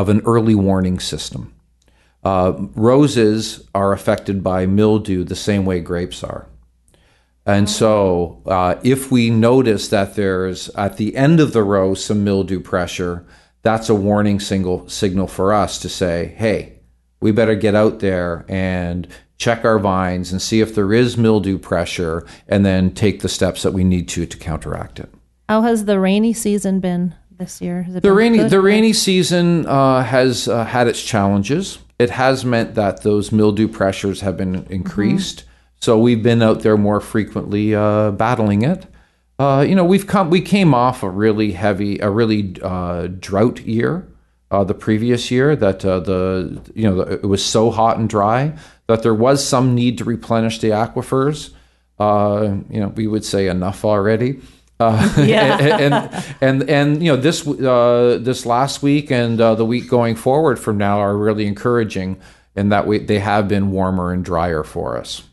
of 0.02 0.10
an 0.10 0.22
early 0.24 0.54
warning 0.54 1.00
system. 1.00 1.52
Uh, 2.24 2.54
roses 2.76 3.68
are 3.74 3.92
affected 3.92 4.44
by 4.44 4.68
mildew 4.68 5.24
the 5.24 5.36
same 5.36 5.66
way 5.66 5.80
grapes 5.80 6.24
are. 6.24 6.46
And 7.48 7.70
so, 7.70 8.42
uh, 8.46 8.76
if 8.84 9.10
we 9.10 9.30
notice 9.30 9.88
that 9.88 10.16
there's 10.16 10.68
at 10.76 10.98
the 10.98 11.16
end 11.16 11.40
of 11.40 11.54
the 11.54 11.64
row 11.64 11.94
some 11.94 12.26
mildew 12.26 12.60
pressure, 12.60 13.26
that's 13.64 13.88
a 13.88 13.96
warning 13.96 14.42
signal 14.42 14.88
signal 14.90 15.28
for 15.28 15.54
us 15.54 15.80
to 15.80 15.88
say, 15.88 16.36
"Hey, 16.36 16.74
we 17.22 17.32
better 17.32 17.56
get 17.56 17.74
out 17.74 18.02
there 18.02 18.46
and 18.50 19.08
check 19.38 19.64
our 19.64 19.80
vines 19.80 20.34
and 20.34 20.42
see 20.42 20.60
if 20.60 20.76
there 20.76 20.94
is 20.94 21.18
mildew 21.18 21.58
pressure, 21.58 22.26
and 22.50 22.66
then 22.66 22.92
take 22.92 23.22
the 23.22 23.30
steps 23.30 23.64
that 23.64 23.74
we 23.74 23.86
need 23.86 24.10
to 24.10 24.26
to 24.26 24.38
counteract 24.38 25.00
it." 25.00 25.10
How 25.48 25.62
has 25.62 25.86
the 25.86 26.02
rainy 26.02 26.34
season 26.34 26.82
been 26.82 27.16
this 27.38 27.62
year? 27.62 27.88
The 27.90 28.12
rainy 28.12 28.40
good? 28.40 28.50
the 28.50 28.60
rainy 28.60 28.92
season 28.92 29.66
uh, 29.68 30.04
has 30.04 30.50
uh, 30.50 30.66
had 30.66 30.88
its 30.90 31.02
challenges. 31.02 31.78
It 31.98 32.10
has 32.10 32.44
meant 32.44 32.76
that 32.76 33.04
those 33.04 33.32
mildew 33.32 33.70
pressures 33.70 34.20
have 34.20 34.36
been 34.36 34.66
increased. 34.70 35.46
So 35.80 35.98
we've 36.00 36.24
been 36.24 36.42
out 36.42 36.62
there 36.62 36.78
more 36.78 37.00
frequently 37.00 37.74
uh, 37.76 38.12
battling 38.12 38.64
it. 38.64 38.86
Uh, 39.40 39.64
you 39.68 39.76
know, 39.76 39.86
we've 39.86 40.08
come 40.08 40.30
we 40.30 40.42
came 40.42 40.74
off 40.74 41.04
a 41.04 41.10
really 41.10 41.52
heavy, 41.52 42.00
a 42.00 42.10
really 42.10 42.56
uh, 42.62 43.08
drought 43.20 43.62
year. 43.62 44.08
Uh, 44.50 44.64
the 44.64 44.74
previous 44.74 45.30
year, 45.30 45.58
that 45.58 45.84
uh, 45.84 46.00
the 46.00 46.62
you 46.74 46.84
know 46.84 46.96
the, 47.04 47.14
it 47.16 47.26
was 47.26 47.44
so 47.46 47.70
hot 47.70 47.98
and 47.98 48.10
dry 48.10 48.58
that 48.88 49.04
there 49.04 49.14
was 49.14 49.46
some 49.46 49.76
need 49.76 49.98
to 49.98 50.06
replenish 50.06 50.60
the 50.60 50.70
aquifers. 50.70 51.52
Uh, 52.00 52.56
you 52.70 52.80
know, 52.80 52.88
we 52.90 53.08
would 53.08 53.26
say 53.26 53.48
enough 53.48 53.84
already. 53.84 54.40
Uh, 54.80 55.14
Yeah. 55.18 55.58
and, 55.60 55.94
and 56.42 56.62
and 56.62 56.70
and 56.70 57.04
you 57.04 57.12
know 57.12 57.18
this 57.18 57.46
uh, 57.46 58.20
this 58.22 58.46
last 58.46 58.82
week 58.82 59.12
and 59.12 59.40
uh, 59.42 59.54
the 59.56 59.66
week 59.66 59.90
going 59.90 60.16
forward 60.16 60.58
from 60.60 60.78
now 60.78 61.00
are 61.00 61.18
really 61.18 61.46
encouraging 61.46 62.18
in 62.56 62.70
that 62.70 62.88
we, 62.88 63.00
they 63.00 63.20
have 63.20 63.48
been 63.50 63.72
warmer 63.72 64.14
and 64.14 64.24
drier 64.24 64.64
for 64.64 64.98
us. 64.98 65.24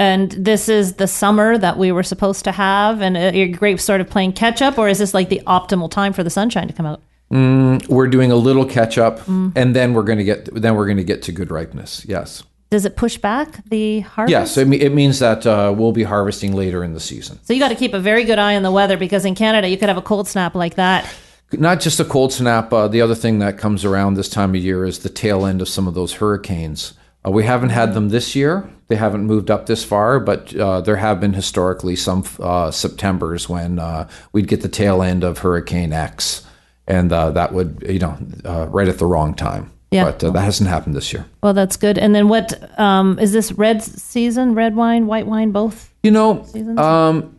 And 0.00 0.30
this 0.32 0.70
is 0.70 0.94
the 0.94 1.06
summer 1.06 1.58
that 1.58 1.76
we 1.76 1.92
were 1.92 2.02
supposed 2.02 2.44
to 2.44 2.52
have, 2.52 3.02
and 3.02 3.18
uh, 3.18 3.32
your 3.38 3.48
grapes 3.48 3.84
sort 3.84 4.00
of 4.00 4.08
playing 4.08 4.32
catch 4.32 4.62
up, 4.62 4.78
or 4.78 4.88
is 4.88 4.96
this 4.98 5.12
like 5.12 5.28
the 5.28 5.42
optimal 5.46 5.90
time 5.90 6.14
for 6.14 6.24
the 6.24 6.30
sunshine 6.30 6.66
to 6.68 6.72
come 6.72 6.86
out? 6.86 7.02
We're 7.30 8.06
doing 8.08 8.32
a 8.32 8.36
little 8.36 8.64
catch 8.64 8.96
up, 8.96 9.20
Mm. 9.26 9.52
and 9.54 9.76
then 9.76 9.92
we're 9.92 10.02
going 10.04 10.16
to 10.16 10.24
get 10.24 10.48
then 10.54 10.74
we're 10.74 10.86
going 10.86 10.96
to 10.96 11.04
get 11.04 11.20
to 11.24 11.32
good 11.32 11.50
ripeness. 11.50 12.06
Yes, 12.08 12.42
Does 12.70 12.86
it 12.86 12.96
push 12.96 13.18
back 13.18 13.62
the 13.68 14.00
harvest? 14.00 14.30
yes. 14.32 14.56
It, 14.56 14.72
it 14.72 14.94
means 14.94 15.18
that 15.18 15.44
uh, 15.46 15.72
we'll 15.76 15.92
be 15.92 16.04
harvesting 16.04 16.54
later 16.54 16.82
in 16.82 16.94
the 16.94 17.00
season. 17.00 17.38
So 17.44 17.52
you 17.52 17.60
got 17.60 17.68
to 17.68 17.74
keep 17.76 17.92
a 17.92 18.00
very 18.00 18.24
good 18.24 18.38
eye 18.38 18.56
on 18.56 18.62
the 18.62 18.72
weather 18.72 18.96
because 18.96 19.26
in 19.26 19.34
Canada 19.34 19.68
you 19.68 19.76
could 19.76 19.88
have 19.90 19.98
a 19.98 20.02
cold 20.02 20.26
snap 20.28 20.54
like 20.54 20.76
that. 20.76 21.06
Not 21.52 21.80
just 21.80 22.00
a 22.00 22.04
cold 22.06 22.32
snap. 22.32 22.72
Uh, 22.72 22.88
the 22.88 23.02
other 23.02 23.14
thing 23.14 23.38
that 23.40 23.58
comes 23.58 23.84
around 23.84 24.14
this 24.14 24.30
time 24.30 24.54
of 24.54 24.62
year 24.62 24.86
is 24.86 25.00
the 25.00 25.08
tail 25.10 25.44
end 25.44 25.60
of 25.60 25.68
some 25.68 25.86
of 25.86 25.92
those 25.94 26.14
hurricanes. 26.14 26.94
Uh, 27.26 27.30
we 27.32 27.44
haven't 27.44 27.68
had 27.70 27.92
them 27.92 28.08
this 28.08 28.34
year. 28.34 28.68
They 28.90 28.96
haven't 28.96 29.24
moved 29.24 29.52
up 29.52 29.66
this 29.66 29.84
far, 29.84 30.18
but 30.18 30.52
uh, 30.56 30.80
there 30.80 30.96
have 30.96 31.20
been 31.20 31.32
historically 31.32 31.94
some 31.94 32.24
uh, 32.40 32.72
Septembers 32.72 33.48
when 33.48 33.78
uh, 33.78 34.08
we'd 34.32 34.48
get 34.48 34.62
the 34.62 34.68
tail 34.68 35.00
end 35.00 35.22
of 35.22 35.38
Hurricane 35.38 35.92
X, 35.92 36.44
and 36.88 37.12
uh, 37.12 37.30
that 37.30 37.52
would, 37.52 37.84
you 37.88 38.00
know, 38.00 38.18
uh, 38.44 38.66
right 38.66 38.88
at 38.88 38.98
the 38.98 39.06
wrong 39.06 39.34
time. 39.34 39.70
Yeah. 39.92 40.06
But 40.06 40.24
uh, 40.24 40.30
that 40.30 40.40
hasn't 40.40 40.68
happened 40.68 40.96
this 40.96 41.12
year. 41.12 41.24
Well, 41.40 41.54
that's 41.54 41.76
good. 41.76 41.98
And 41.98 42.16
then 42.16 42.26
what 42.26 42.76
um, 42.80 43.16
is 43.20 43.32
this 43.32 43.52
red 43.52 43.80
season? 43.80 44.56
Red 44.56 44.74
wine, 44.74 45.06
white 45.06 45.28
wine, 45.28 45.52
both? 45.52 45.94
You 46.02 46.10
know, 46.10 46.44
um, 46.76 47.36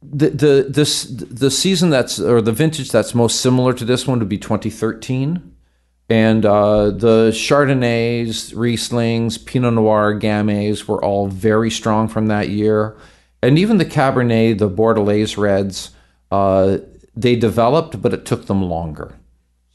the 0.00 0.30
the 0.30 0.66
this 0.68 1.02
the 1.06 1.50
season 1.50 1.90
that's 1.90 2.20
or 2.20 2.40
the 2.40 2.52
vintage 2.52 2.92
that's 2.92 3.16
most 3.16 3.40
similar 3.40 3.72
to 3.72 3.84
this 3.84 4.06
one 4.06 4.20
would 4.20 4.28
be 4.28 4.38
2013, 4.38 5.51
and 6.12 6.44
uh, 6.44 6.90
the 6.90 7.30
Chardonnays, 7.30 8.52
Rieslings, 8.52 9.42
Pinot 9.46 9.72
Noir, 9.72 10.20
Gamay 10.20 10.86
were 10.86 11.02
all 11.02 11.26
very 11.26 11.70
strong 11.70 12.06
from 12.06 12.26
that 12.26 12.50
year, 12.50 12.98
and 13.42 13.58
even 13.58 13.78
the 13.78 13.86
Cabernet, 13.86 14.58
the 14.58 14.68
Bordelais 14.68 15.38
reds, 15.38 15.92
uh, 16.30 16.76
they 17.16 17.34
developed, 17.34 18.02
but 18.02 18.12
it 18.12 18.26
took 18.26 18.44
them 18.44 18.62
longer. 18.62 19.14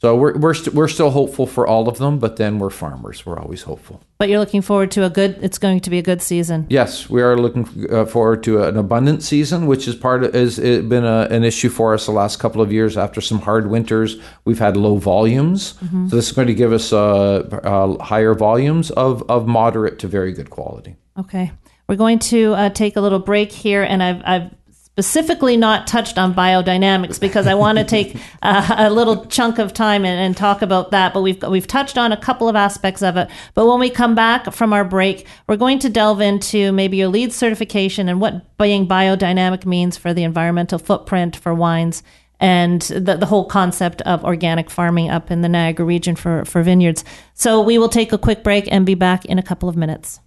So 0.00 0.14
we're 0.14 0.38
we're, 0.38 0.54
st- 0.54 0.74
we're 0.76 0.86
still 0.86 1.10
hopeful 1.10 1.46
for 1.46 1.66
all 1.66 1.88
of 1.88 1.98
them, 1.98 2.20
but 2.20 2.36
then 2.36 2.60
we're 2.60 2.70
farmers. 2.70 3.26
We're 3.26 3.38
always 3.38 3.62
hopeful. 3.62 4.00
But 4.18 4.28
you're 4.28 4.38
looking 4.38 4.62
forward 4.62 4.92
to 4.92 5.04
a 5.04 5.10
good. 5.10 5.38
It's 5.42 5.58
going 5.58 5.80
to 5.80 5.90
be 5.90 5.98
a 5.98 6.02
good 6.02 6.22
season. 6.22 6.66
Yes, 6.70 7.10
we 7.10 7.20
are 7.20 7.36
looking 7.36 7.92
uh, 7.92 8.04
forward 8.04 8.44
to 8.44 8.62
an 8.62 8.76
abundant 8.76 9.24
season, 9.24 9.66
which 9.66 9.88
is 9.88 9.96
part 9.96 10.22
of 10.22 10.34
has 10.34 10.58
been 10.60 11.04
a, 11.04 11.26
an 11.30 11.42
issue 11.42 11.68
for 11.68 11.94
us 11.94 12.06
the 12.06 12.12
last 12.12 12.38
couple 12.38 12.62
of 12.62 12.72
years. 12.72 12.96
After 12.96 13.20
some 13.20 13.40
hard 13.40 13.70
winters, 13.70 14.20
we've 14.44 14.60
had 14.60 14.76
low 14.76 14.96
volumes, 14.98 15.74
so 15.80 16.16
this 16.16 16.28
is 16.28 16.32
going 16.32 16.48
to 16.48 16.54
give 16.54 16.72
us 16.72 16.92
uh, 16.92 17.38
uh, 17.64 18.04
higher 18.04 18.34
volumes 18.34 18.92
of 18.92 19.28
of 19.28 19.48
moderate 19.48 19.98
to 20.00 20.06
very 20.06 20.32
good 20.32 20.50
quality. 20.50 20.94
Okay, 21.18 21.50
we're 21.88 21.96
going 21.96 22.20
to 22.20 22.54
uh, 22.54 22.70
take 22.70 22.94
a 22.94 23.00
little 23.00 23.18
break 23.18 23.50
here, 23.50 23.82
and 23.82 24.00
I've 24.00 24.22
I've 24.24 24.57
specifically 24.98 25.56
not 25.56 25.86
touched 25.86 26.18
on 26.18 26.34
biodynamics 26.34 27.20
because 27.20 27.46
I 27.46 27.54
want 27.54 27.78
to 27.78 27.84
take 27.96 28.16
uh, 28.42 28.74
a 28.76 28.90
little 28.90 29.26
chunk 29.26 29.60
of 29.60 29.72
time 29.72 30.04
and, 30.04 30.20
and 30.20 30.36
talk 30.36 30.60
about 30.60 30.90
that. 30.90 31.14
But 31.14 31.22
we've 31.22 31.40
we've 31.44 31.68
touched 31.68 31.96
on 31.96 32.10
a 32.10 32.16
couple 32.16 32.48
of 32.48 32.56
aspects 32.56 33.00
of 33.00 33.16
it. 33.16 33.30
But 33.54 33.68
when 33.68 33.78
we 33.78 33.90
come 33.90 34.16
back 34.16 34.52
from 34.52 34.72
our 34.72 34.84
break, 34.84 35.24
we're 35.46 35.56
going 35.56 35.78
to 35.80 35.88
delve 35.88 36.20
into 36.20 36.72
maybe 36.72 36.96
your 36.96 37.06
LEED 37.06 37.32
certification 37.32 38.08
and 38.08 38.20
what 38.20 38.58
being 38.58 38.88
biodynamic 38.88 39.64
means 39.64 39.96
for 39.96 40.12
the 40.12 40.24
environmental 40.24 40.80
footprint 40.80 41.36
for 41.36 41.54
wines. 41.54 42.02
And 42.40 42.82
the, 42.82 43.16
the 43.16 43.26
whole 43.26 43.46
concept 43.46 44.00
of 44.02 44.24
organic 44.24 44.68
farming 44.68 45.10
up 45.10 45.30
in 45.30 45.42
the 45.42 45.48
Niagara 45.48 45.86
region 45.86 46.14
for, 46.16 46.44
for 46.44 46.62
vineyards. 46.62 47.04
So 47.34 47.60
we 47.60 47.78
will 47.78 47.88
take 47.88 48.12
a 48.12 48.18
quick 48.18 48.44
break 48.44 48.68
and 48.70 48.86
be 48.86 48.94
back 48.94 49.24
in 49.24 49.38
a 49.38 49.42
couple 49.42 49.68
of 49.68 49.76
minutes. 49.76 50.20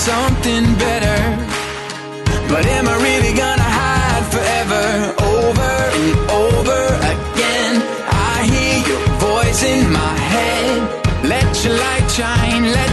Something 0.00 0.64
better. 0.76 1.20
But 2.48 2.64
am 2.76 2.88
I 2.88 2.96
really 3.08 3.34
gonna 3.36 3.70
hide 3.80 4.26
forever? 4.34 4.84
Over 5.36 5.72
and 6.00 6.12
over 6.44 6.80
again, 7.14 7.74
I 8.32 8.36
hear 8.52 8.76
your 8.90 9.02
voice 9.28 9.62
in 9.62 9.92
my 9.92 10.14
head. 10.32 10.78
Let 11.24 11.48
your 11.64 11.76
light 11.84 12.08
shine, 12.18 12.64
let 12.78 12.89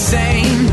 same. 0.00 0.69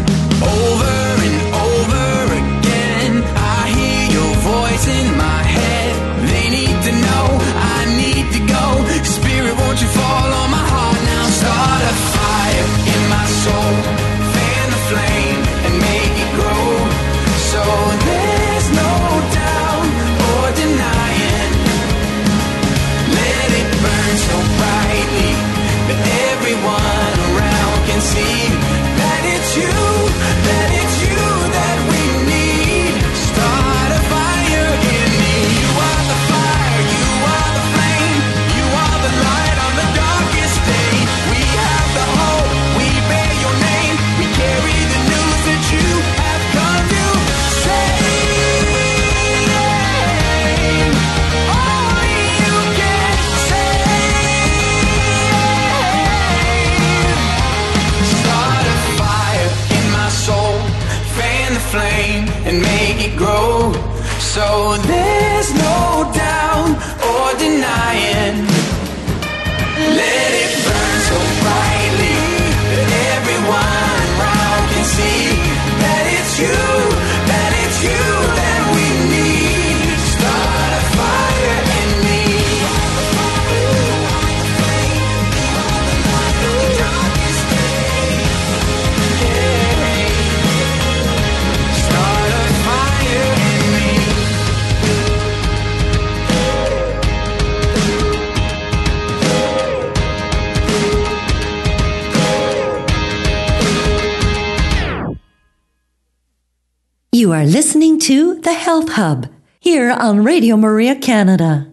Health 108.67 108.89
Hub 108.89 109.27
here 109.61 109.91
on 109.91 110.25
Radio 110.25 110.57
Maria 110.57 110.93
Canada, 110.93 111.71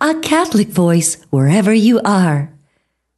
a 0.00 0.18
Catholic 0.18 0.66
voice 0.66 1.16
wherever 1.30 1.72
you 1.72 2.00
are. 2.04 2.52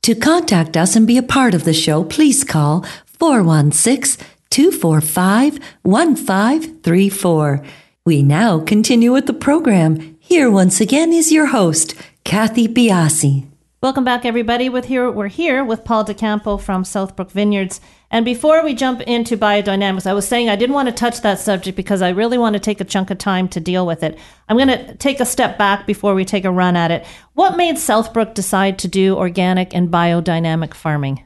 To 0.03 0.15
contact 0.15 0.77
us 0.77 0.95
and 0.95 1.07
be 1.07 1.17
a 1.17 1.23
part 1.23 1.55
of 1.55 1.65
the 1.65 1.73
show, 1.73 2.05
please 2.05 2.45
call 2.45 2.85
416 3.07 4.23
245 4.51 5.59
1534. 5.83 7.65
We 8.05 8.23
now 8.23 8.61
continue 8.61 9.15
with 9.15 9.25
the 9.25 9.33
program. 9.33 10.19
Here 10.21 10.51
once 10.51 10.83
again 10.83 11.11
is 11.15 11.33
your 11.33 11.47
host, 11.47 11.95
Kathy 12.25 12.69
Biasi. 12.69 13.47
Welcome 13.83 14.05
back, 14.05 14.27
everybody. 14.27 14.69
With 14.69 14.87
here, 14.87 15.11
we're 15.11 15.29
here 15.29 15.65
with 15.65 15.85
Paul 15.85 16.05
DeCampo 16.05 16.61
from 16.61 16.83
Southbrook 16.83 17.31
Vineyards. 17.31 17.81
And 18.11 18.25
before 18.25 18.65
we 18.65 18.75
jump 18.75 19.01
into 19.03 19.37
biodynamics, 19.37 20.07
I 20.07 20.13
was 20.13 20.29
saying 20.29 20.49
I 20.49 20.57
didn't 20.57 20.75
want 20.75 20.89
to 20.89 20.95
touch 20.95 21.23
that 21.23 21.41
subject 21.41 21.77
because 21.77 22.03
I 22.03 22.11
really 22.11 22.39
want 22.39 22.55
to 22.55 22.61
take 22.61 22.81
a 22.81 22.85
chunk 22.85 23.11
of 23.11 23.19
time 23.19 23.49
to 23.49 23.61
deal 23.61 23.85
with 23.87 24.03
it. 24.03 24.17
I'm 24.49 24.57
going 24.57 24.69
to 24.69 24.95
take 24.97 25.19
a 25.19 25.27
step 25.27 25.59
back 25.59 25.87
before 25.87 26.15
we 26.15 26.25
take 26.25 26.45
a 26.45 26.51
run 26.51 26.77
at 26.77 26.91
it. 26.91 27.05
What 27.35 27.57
made 27.57 27.77
Southbrook 27.77 28.35
decide 28.35 28.79
to 28.81 28.89
do 28.89 29.17
organic 29.17 29.75
and 29.75 29.89
biodynamic 29.91 30.75
farming? 30.75 31.25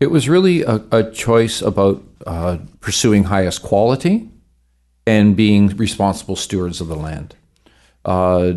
It 0.00 0.10
was 0.10 0.28
really 0.28 0.62
a, 0.62 0.84
a 0.92 1.10
choice 1.10 1.62
about 1.62 2.02
uh, 2.26 2.58
pursuing 2.80 3.24
highest 3.24 3.62
quality 3.62 4.28
and 5.06 5.34
being 5.34 5.68
responsible 5.68 6.36
stewards 6.36 6.80
of 6.80 6.88
the 6.88 6.94
land. 6.94 7.34
Uh, 8.04 8.52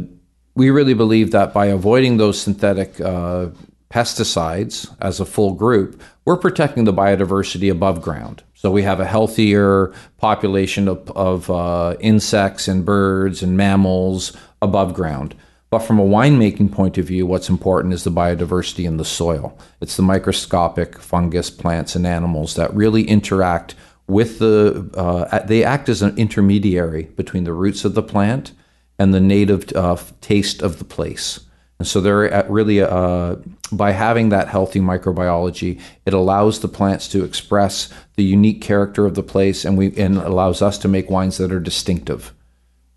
we 0.55 0.69
really 0.69 0.93
believe 0.93 1.31
that 1.31 1.53
by 1.53 1.67
avoiding 1.67 2.17
those 2.17 2.39
synthetic 2.39 2.99
uh, 2.99 3.47
pesticides 3.91 4.95
as 5.01 5.19
a 5.19 5.25
full 5.25 5.53
group, 5.53 6.01
we're 6.25 6.37
protecting 6.37 6.85
the 6.85 6.93
biodiversity 6.93 7.69
above 7.69 8.01
ground. 8.01 8.41
So 8.53 8.71
we 8.71 8.83
have 8.83 8.99
a 8.99 9.05
healthier 9.05 9.93
population 10.17 10.87
of, 10.87 11.11
of 11.11 11.49
uh, 11.49 11.95
insects 11.99 12.67
and 12.67 12.85
birds 12.85 13.43
and 13.43 13.57
mammals 13.57 14.35
above 14.61 14.93
ground. 14.93 15.35
But 15.69 15.79
from 15.79 15.99
a 15.99 16.05
winemaking 16.05 16.71
point 16.71 16.97
of 16.97 17.05
view, 17.05 17.25
what's 17.25 17.49
important 17.49 17.93
is 17.93 18.03
the 18.03 18.11
biodiversity 18.11 18.85
in 18.85 18.97
the 18.97 19.05
soil. 19.05 19.57
It's 19.79 19.95
the 19.95 20.03
microscopic 20.03 20.99
fungus, 20.99 21.49
plants, 21.49 21.95
and 21.95 22.05
animals 22.05 22.55
that 22.55 22.73
really 22.73 23.03
interact 23.03 23.75
with 24.07 24.39
the, 24.39 24.89
uh, 24.95 25.39
they 25.45 25.63
act 25.63 25.87
as 25.87 26.01
an 26.01 26.17
intermediary 26.17 27.03
between 27.03 27.45
the 27.45 27.53
roots 27.53 27.85
of 27.85 27.93
the 27.93 28.03
plant 28.03 28.51
and 28.99 29.13
the 29.13 29.21
native 29.21 29.71
uh, 29.73 29.95
taste 30.19 30.61
of 30.61 30.77
the 30.77 30.85
place. 30.85 31.39
And 31.81 31.87
so 31.87 31.99
they're 31.99 32.45
really, 32.47 32.79
uh, 32.79 33.37
by 33.71 33.89
having 33.89 34.29
that 34.29 34.49
healthy 34.49 34.79
microbiology, 34.79 35.81
it 36.05 36.13
allows 36.13 36.59
the 36.59 36.67
plants 36.67 37.07
to 37.07 37.23
express 37.23 37.89
the 38.17 38.23
unique 38.23 38.61
character 38.61 39.07
of 39.07 39.15
the 39.15 39.23
place, 39.23 39.65
and 39.65 39.79
we 39.79 39.91
and 39.97 40.17
allows 40.17 40.61
us 40.61 40.77
to 40.77 40.87
make 40.87 41.09
wines 41.09 41.39
that 41.39 41.51
are 41.51 41.59
distinctive. 41.59 42.35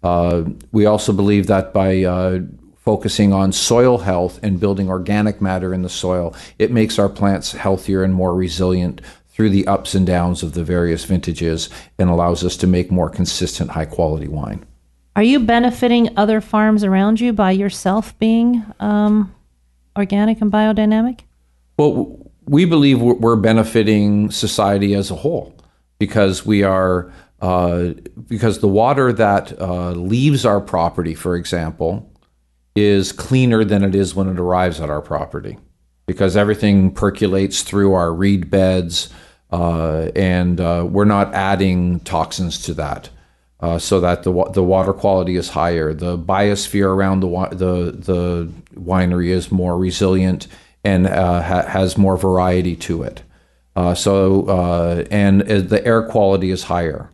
Uh, 0.02 0.42
we 0.70 0.84
also 0.84 1.14
believe 1.14 1.46
that 1.46 1.72
by 1.72 2.04
uh, 2.04 2.40
focusing 2.76 3.32
on 3.32 3.52
soil 3.52 3.96
health 3.96 4.38
and 4.42 4.60
building 4.60 4.90
organic 4.90 5.40
matter 5.40 5.72
in 5.72 5.80
the 5.80 5.88
soil, 5.88 6.36
it 6.58 6.70
makes 6.70 6.98
our 6.98 7.08
plants 7.08 7.52
healthier 7.52 8.04
and 8.04 8.12
more 8.12 8.34
resilient 8.34 9.00
through 9.30 9.48
the 9.48 9.66
ups 9.66 9.94
and 9.94 10.06
downs 10.06 10.42
of 10.42 10.52
the 10.52 10.62
various 10.62 11.06
vintages, 11.06 11.70
and 11.98 12.10
allows 12.10 12.44
us 12.44 12.58
to 12.58 12.66
make 12.66 12.90
more 12.90 13.08
consistent, 13.08 13.70
high 13.70 13.86
quality 13.86 14.28
wine. 14.28 14.62
Are 15.16 15.22
you 15.22 15.40
benefiting 15.40 16.10
other 16.16 16.40
farms 16.40 16.82
around 16.82 17.20
you 17.20 17.32
by 17.32 17.52
yourself 17.52 18.18
being 18.18 18.64
um, 18.80 19.32
organic 19.96 20.40
and 20.40 20.50
biodynamic? 20.50 21.20
Well, 21.78 22.30
we 22.46 22.64
believe 22.64 23.00
we're 23.00 23.36
benefiting 23.36 24.30
society 24.30 24.94
as 24.94 25.10
a 25.10 25.14
whole 25.14 25.54
because 25.98 26.44
we 26.44 26.62
are 26.64 27.12
uh, 27.40 27.90
because 28.26 28.58
the 28.58 28.68
water 28.68 29.12
that 29.12 29.58
uh, 29.60 29.90
leaves 29.92 30.44
our 30.44 30.60
property, 30.60 31.14
for 31.14 31.36
example, 31.36 32.10
is 32.74 33.12
cleaner 33.12 33.64
than 33.64 33.84
it 33.84 33.94
is 33.94 34.14
when 34.14 34.28
it 34.28 34.40
arrives 34.40 34.80
at 34.80 34.90
our 34.90 35.02
property 35.02 35.58
because 36.06 36.36
everything 36.36 36.90
percolates 36.90 37.62
through 37.62 37.94
our 37.94 38.12
reed 38.12 38.50
beds 38.50 39.10
uh, 39.52 40.10
and 40.16 40.60
uh, 40.60 40.86
we're 40.88 41.04
not 41.04 41.32
adding 41.34 42.00
toxins 42.00 42.60
to 42.62 42.74
that 42.74 43.10
uh, 43.64 43.78
so 43.78 43.98
that 43.98 44.24
the 44.24 44.32
the 44.52 44.62
water 44.62 44.92
quality 44.92 45.36
is 45.36 45.48
higher. 45.48 45.94
The 45.94 46.18
biosphere 46.18 46.86
around 46.86 47.20
the 47.20 47.28
the 47.50 47.92
the 47.92 48.52
winery 48.78 49.28
is 49.28 49.50
more 49.50 49.78
resilient 49.78 50.48
and 50.84 51.06
uh, 51.06 51.40
ha- 51.40 51.66
has 51.66 51.96
more 51.96 52.18
variety 52.18 52.76
to 52.76 53.02
it. 53.04 53.22
Uh, 53.74 53.94
so 53.94 54.46
uh, 54.48 55.04
and 55.10 55.40
the 55.40 55.82
air 55.86 56.02
quality 56.02 56.50
is 56.50 56.64
higher. 56.64 57.08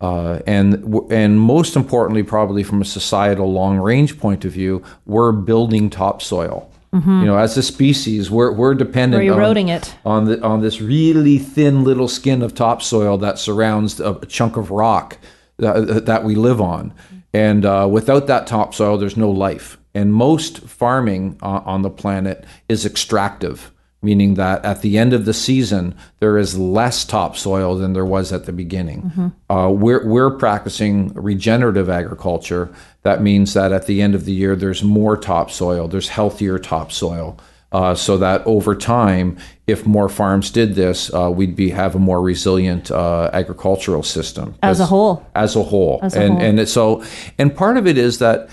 Uh, 0.00 0.38
and 0.46 0.82
and 1.10 1.38
most 1.38 1.76
importantly, 1.76 2.22
probably 2.22 2.62
from 2.62 2.80
a 2.80 2.86
societal 2.86 3.52
long 3.52 3.76
range 3.76 4.18
point 4.18 4.46
of 4.46 4.52
view, 4.52 4.82
we're 5.04 5.32
building 5.32 5.90
topsoil. 5.90 6.72
Mm-hmm. 6.94 7.20
You 7.20 7.26
know, 7.26 7.36
as 7.36 7.58
a 7.58 7.62
species, 7.62 8.30
we're 8.30 8.52
we're 8.52 8.74
dependent 8.74 9.22
we're 9.22 9.34
eroding 9.34 9.70
on, 9.70 9.76
it 9.76 9.94
on 10.06 10.24
the 10.24 10.42
on 10.42 10.62
this 10.62 10.80
really 10.80 11.36
thin 11.36 11.84
little 11.84 12.08
skin 12.08 12.40
of 12.40 12.54
topsoil 12.54 13.18
that 13.18 13.38
surrounds 13.38 14.00
a 14.00 14.18
chunk 14.26 14.56
of 14.56 14.70
rock 14.70 15.18
that, 15.60 16.06
that 16.06 16.24
we 16.24 16.34
live 16.34 16.60
on. 16.60 16.92
And 17.32 17.64
uh, 17.64 17.88
without 17.90 18.26
that 18.26 18.46
topsoil, 18.46 18.98
there's 18.98 19.16
no 19.16 19.30
life. 19.30 19.78
And 19.94 20.12
most 20.12 20.60
farming 20.60 21.38
uh, 21.42 21.62
on 21.64 21.82
the 21.82 21.90
planet 21.90 22.44
is 22.68 22.84
extractive, 22.84 23.70
meaning 24.02 24.34
that 24.34 24.64
at 24.64 24.82
the 24.82 24.98
end 24.98 25.12
of 25.12 25.24
the 25.24 25.34
season, 25.34 25.94
there 26.18 26.38
is 26.38 26.58
less 26.58 27.04
topsoil 27.04 27.76
than 27.76 27.92
there 27.92 28.04
was 28.04 28.32
at 28.32 28.46
the 28.46 28.52
beginning. 28.52 29.02
Mm-hmm. 29.02 29.52
Uh, 29.52 29.70
we're, 29.70 30.06
we're 30.06 30.36
practicing 30.36 31.12
regenerative 31.14 31.88
agriculture. 31.88 32.72
That 33.02 33.22
means 33.22 33.54
that 33.54 33.72
at 33.72 33.86
the 33.86 34.00
end 34.02 34.14
of 34.14 34.24
the 34.24 34.32
year, 34.32 34.56
there's 34.56 34.82
more 34.82 35.16
topsoil, 35.16 35.88
there's 35.88 36.08
healthier 36.08 36.58
topsoil. 36.58 37.38
Uh, 37.72 37.94
so 37.94 38.16
that 38.18 38.44
over 38.46 38.74
time, 38.74 39.38
if 39.68 39.86
more 39.86 40.08
farms 40.08 40.50
did 40.50 40.74
this, 40.74 41.12
uh, 41.14 41.30
we'd 41.30 41.54
be 41.54 41.70
have 41.70 41.94
a 41.94 41.98
more 42.00 42.20
resilient 42.20 42.90
uh, 42.90 43.30
agricultural 43.32 44.02
system 44.02 44.56
as 44.62 44.80
a 44.80 44.86
whole. 44.86 45.24
As 45.36 45.54
a 45.54 45.62
whole, 45.62 46.00
as 46.02 46.16
a 46.16 46.20
and 46.20 46.34
whole. 46.34 46.42
and 46.42 46.68
so, 46.68 47.04
and 47.38 47.54
part 47.54 47.76
of 47.76 47.86
it 47.86 47.96
is 47.96 48.18
that 48.18 48.48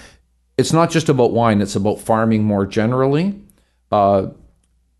it's 0.56 0.72
not 0.72 0.92
just 0.92 1.10
about 1.10 1.32
wine; 1.32 1.62
it's 1.62 1.76
about 1.76 2.00
farming 2.00 2.44
more 2.44 2.68
generally. 2.68 3.42
Uh, 3.92 4.28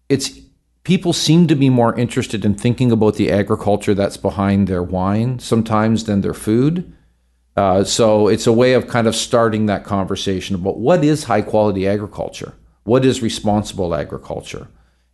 it's 0.10 0.40
people 0.84 1.14
seem 1.14 1.46
to 1.46 1.56
be 1.56 1.70
more 1.70 1.94
interested 1.96 2.44
in 2.44 2.56
thinking 2.56 2.92
about 2.92 3.16
the 3.16 3.32
agriculture 3.32 3.94
that's 3.94 4.18
behind 4.18 4.68
their 4.68 4.82
wine 4.82 5.38
sometimes 5.38 6.06
than 6.06 6.22
their 6.22 6.34
food. 6.34 6.92
Uh, 7.56 7.84
so 7.84 8.28
it's 8.28 8.48
a 8.48 8.54
way 8.54 8.74
of 8.74 8.88
kind 8.88 9.06
of 9.06 9.16
starting 9.16 9.68
that 9.68 9.84
conversation 9.84 10.56
about 10.56 10.78
what 10.78 11.04
is 11.04 11.26
high 11.26 11.42
quality 11.42 11.88
agriculture 11.88 12.54
what 12.88 13.04
is 13.04 13.22
responsible 13.22 13.94
agriculture 13.94 14.68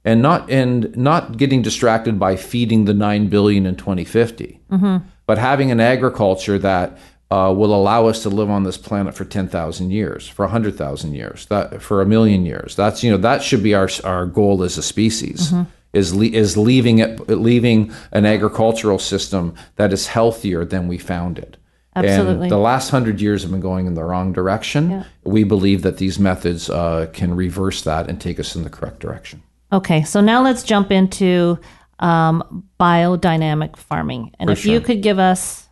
and 0.05 0.21
not 0.21 0.49
and 0.49 0.95
not 0.95 1.37
getting 1.37 1.61
distracted 1.61 2.19
by 2.19 2.35
feeding 2.35 2.85
the 2.85 2.93
9 2.93 3.27
billion 3.27 3.65
in 3.65 3.75
2050 3.75 4.59
mm-hmm. 4.71 5.07
but 5.25 5.37
having 5.37 5.71
an 5.71 5.79
agriculture 5.79 6.59
that 6.59 6.97
uh, 7.31 7.51
will 7.51 7.73
allow 7.73 8.05
us 8.05 8.21
to 8.21 8.29
live 8.29 8.47
on 8.47 8.61
this 8.63 8.77
planet 8.77 9.15
for 9.15 9.25
10,000 9.25 9.89
years 9.89 10.27
for 10.27 10.45
100,000 10.45 11.13
years 11.13 11.47
that 11.47 11.81
for 11.81 11.99
a 11.99 12.05
million 12.05 12.45
years 12.45 12.75
that's 12.75 13.03
you 13.03 13.09
know 13.09 13.17
that 13.17 13.41
should 13.41 13.63
be 13.63 13.73
our 13.73 13.89
our 14.03 14.27
goal 14.27 14.61
as 14.61 14.77
a 14.77 14.83
species 14.83 15.49
mm-hmm. 15.49 15.63
is 15.93 16.13
le- 16.13 16.25
is 16.25 16.55
leaving 16.55 16.99
it 16.99 17.27
leaving 17.27 17.91
an 18.11 18.25
agricultural 18.25 18.99
system 18.99 19.55
that 19.77 19.91
is 19.91 20.07
healthier 20.07 20.63
than 20.63 20.87
we 20.87 20.99
found 20.99 21.39
it 21.39 21.57
Absolutely. 21.95 22.43
And 22.43 22.51
the 22.51 22.57
last 22.57 22.89
hundred 22.89 23.21
years 23.21 23.43
have 23.43 23.51
been 23.51 23.59
going 23.61 23.85
in 23.85 23.93
the 23.93 24.03
wrong 24.03 24.33
direction. 24.33 24.89
Yeah. 24.89 25.03
We 25.23 25.43
believe 25.43 25.83
that 25.83 25.97
these 25.97 26.19
methods 26.19 26.69
uh, 26.69 27.07
can 27.13 27.35
reverse 27.35 27.83
that 27.83 28.09
and 28.09 28.19
take 28.19 28.39
us 28.39 28.55
in 28.55 28.63
the 28.63 28.69
correct 28.69 28.99
direction. 28.99 29.43
Okay, 29.71 30.03
so 30.03 30.21
now 30.21 30.43
let's 30.43 30.63
jump 30.63 30.91
into 30.91 31.59
um, 31.99 32.67
biodynamic 32.79 33.77
farming. 33.77 34.31
And 34.39 34.47
For 34.47 34.53
if 34.53 34.59
sure. 34.59 34.73
you 34.73 34.79
could 34.81 35.01
give 35.01 35.19
us 35.19 35.67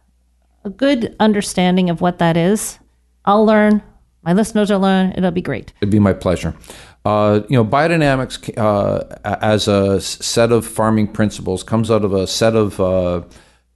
a 0.64 0.70
good 0.70 1.16
understanding 1.20 1.90
of 1.90 2.02
what 2.02 2.20
that 2.20 2.38
is, 2.38 2.80
I'll 3.26 3.46
learn. 3.46 3.82
My 4.24 4.34
listeners 4.34 4.70
will 4.70 4.80
learn. 4.80 5.14
It'll 5.16 5.32
be 5.32 5.42
great. 5.42 5.74
It'd 5.82 5.92
be 5.92 6.00
my 6.00 6.14
pleasure. 6.14 6.56
Uh, 7.04 7.42
you 7.50 7.56
know, 7.58 7.66
biodynamics 7.66 8.56
uh, 8.58 9.18
as 9.24 9.68
a 9.68 10.00
set 10.00 10.52
of 10.52 10.66
farming 10.66 11.08
principles 11.08 11.64
comes 11.64 11.90
out 11.90 12.06
of 12.06 12.14
a 12.14 12.28
set 12.28 12.56
of 12.56 12.80
uh, 12.80 13.24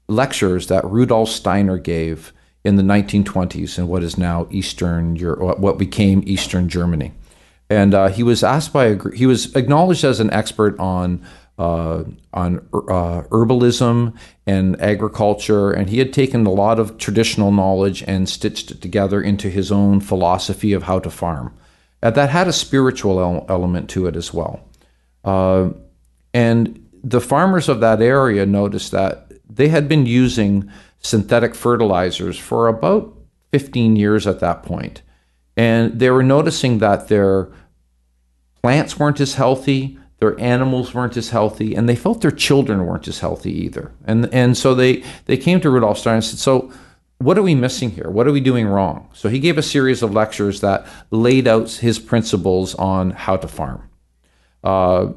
lectures 0.07 0.67
that 0.67 0.85
Rudolf 0.85 1.29
Steiner 1.29 1.79
gave 1.79 2.31
in 2.65 2.75
the 2.75 2.83
1920s 2.83 3.77
in 3.77 3.87
what 3.87 4.03
is 4.03 4.17
now 4.17 4.47
Eastern 4.49 5.15
Europe, 5.15 5.59
what 5.59 5.77
became 5.77 6.23
Eastern 6.25 6.67
Germany. 6.67 7.13
And 7.69 7.93
uh, 7.93 8.07
he 8.09 8.23
was 8.23 8.43
asked 8.43 8.73
by 8.73 8.85
a 8.85 9.11
he 9.13 9.25
was 9.25 9.55
acknowledged 9.55 10.03
as 10.03 10.19
an 10.19 10.31
expert 10.31 10.77
on 10.79 11.25
uh, 11.57 12.03
on 12.33 12.57
uh, 12.73 13.21
herbalism 13.29 14.13
and 14.45 14.81
agriculture, 14.81 15.71
and 15.71 15.89
he 15.89 15.99
had 15.99 16.11
taken 16.11 16.45
a 16.45 16.51
lot 16.51 16.79
of 16.79 16.97
traditional 16.97 17.51
knowledge 17.51 18.03
and 18.07 18.27
stitched 18.27 18.71
it 18.71 18.81
together 18.81 19.21
into 19.21 19.49
his 19.49 19.71
own 19.71 19.99
philosophy 19.99 20.73
of 20.73 20.83
how 20.83 20.99
to 20.99 21.09
farm. 21.09 21.55
And 22.01 22.13
that 22.15 22.29
had 22.29 22.47
a 22.47 22.53
spiritual 22.53 23.19
el- 23.19 23.45
element 23.47 23.89
to 23.91 24.05
it 24.05 24.15
as 24.15 24.33
well. 24.33 24.59
Uh, 25.23 25.69
and 26.33 26.85
the 27.03 27.21
farmers 27.21 27.69
of 27.69 27.79
that 27.79 28.01
area 28.01 28.45
noticed 28.45 28.91
that 28.91 29.31
they 29.49 29.69
had 29.69 29.87
been 29.87 30.05
using 30.05 30.69
synthetic 31.05 31.53
fertilizers 31.53 32.37
for 32.37 32.67
about 32.67 33.13
15 33.51 33.95
years 33.95 34.25
at 34.25 34.39
that 34.39 34.63
point. 34.63 35.03
And 35.55 35.99
they 35.99 36.09
were 36.09 36.23
noticing 36.23 36.79
that 36.79 37.07
their 37.07 37.49
plants 38.61 38.97
weren't 38.97 39.21
as 39.21 39.35
healthy, 39.35 39.99
their 40.19 40.37
animals 40.39 40.93
weren't 40.93 41.15
as 41.15 41.29
healthy, 41.29 41.75
and 41.75 41.87
they 41.87 41.95
felt 41.95 42.21
their 42.21 42.31
children 42.31 42.85
weren't 42.85 43.07
as 43.07 43.19
healthy 43.19 43.51
either. 43.51 43.91
And 44.05 44.33
and 44.33 44.57
so 44.57 44.73
they 44.73 45.03
they 45.25 45.37
came 45.37 45.61
to 45.61 45.69
Rudolf 45.69 45.99
Steiner 45.99 46.15
and 46.15 46.25
said, 46.25 46.39
"So 46.39 46.71
what 47.19 47.37
are 47.37 47.43
we 47.43 47.55
missing 47.55 47.91
here? 47.91 48.09
What 48.09 48.27
are 48.27 48.31
we 48.31 48.41
doing 48.41 48.65
wrong?" 48.65 49.09
So 49.13 49.29
he 49.29 49.39
gave 49.39 49.57
a 49.57 49.63
series 49.63 50.01
of 50.01 50.11
lectures 50.11 50.61
that 50.61 50.85
laid 51.11 51.47
out 51.47 51.69
his 51.71 51.99
principles 51.99 52.75
on 52.75 53.11
how 53.11 53.37
to 53.37 53.47
farm. 53.47 53.89
Uh, 54.63 55.13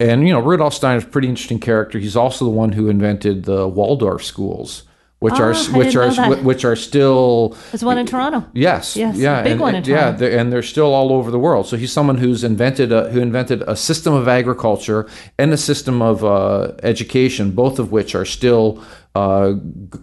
and 0.00 0.26
you 0.26 0.34
know, 0.34 0.40
Rudolf 0.40 0.74
Steiner 0.74 0.98
is 0.98 1.04
a 1.04 1.08
pretty 1.14 1.28
interesting 1.28 1.60
character. 1.60 1.98
He's 1.98 2.16
also 2.16 2.44
the 2.44 2.50
one 2.50 2.72
who 2.72 2.88
invented 2.88 3.44
the 3.44 3.68
Waldorf 3.68 4.24
schools, 4.24 4.82
which 5.20 5.34
Ah, 5.34 5.42
are 5.44 5.54
which 5.78 5.94
are 5.96 6.10
which 6.36 6.64
are 6.64 6.74
still 6.76 7.54
There's 7.70 7.84
one 7.84 7.98
in 7.98 8.06
Toronto. 8.06 8.44
Yes. 8.54 8.96
Yes, 8.96 9.16
Yeah. 9.16 9.42
big 9.42 9.52
and, 9.52 9.60
one 9.60 9.74
in 9.74 9.76
and- 9.76 9.86
Yeah. 9.86 10.10
They're- 10.12 10.38
and 10.38 10.50
they're 10.50 10.62
still 10.62 10.92
all 10.94 11.12
over 11.12 11.30
the 11.30 11.38
world. 11.38 11.66
So 11.66 11.76
he's 11.76 11.92
someone 11.92 12.16
who's 12.18 12.42
invented 12.42 12.90
a, 12.90 13.10
who 13.10 13.20
invented 13.20 13.62
a 13.68 13.76
system 13.76 14.14
of 14.14 14.28
agriculture 14.28 15.06
and 15.38 15.52
a 15.52 15.58
system 15.58 16.00
of 16.00 16.24
uh, 16.24 16.72
education, 16.82 17.50
both 17.52 17.78
of 17.78 17.92
which 17.92 18.14
are 18.14 18.24
still 18.24 18.82
uh, 19.14 19.52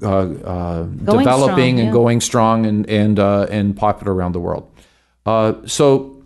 uh, 0.03 0.07
uh, 0.07 0.83
developing 0.83 1.77
strong, 1.77 1.79
and 1.79 1.87
yeah. 1.87 1.91
going 1.91 2.21
strong 2.21 2.65
and 2.65 2.87
and 2.89 3.19
uh, 3.19 3.47
and 3.49 3.75
popular 3.75 4.13
around 4.13 4.33
the 4.33 4.39
world. 4.39 4.69
Uh, 5.25 5.53
so 5.65 6.21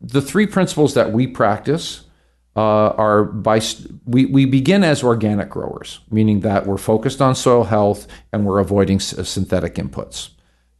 the 0.00 0.22
three 0.22 0.46
principles 0.46 0.94
that 0.94 1.12
we 1.12 1.26
practice 1.26 2.02
uh, 2.54 2.60
are 2.60 3.24
by 3.24 3.60
we, 4.04 4.26
we 4.26 4.44
begin 4.44 4.84
as 4.84 5.02
organic 5.02 5.48
growers, 5.48 6.00
meaning 6.10 6.40
that 6.40 6.66
we're 6.66 6.76
focused 6.76 7.22
on 7.22 7.34
soil 7.34 7.64
health 7.64 8.06
and 8.32 8.44
we're 8.44 8.58
avoiding 8.58 8.96
s- 8.96 9.28
synthetic 9.28 9.76
inputs. 9.76 10.30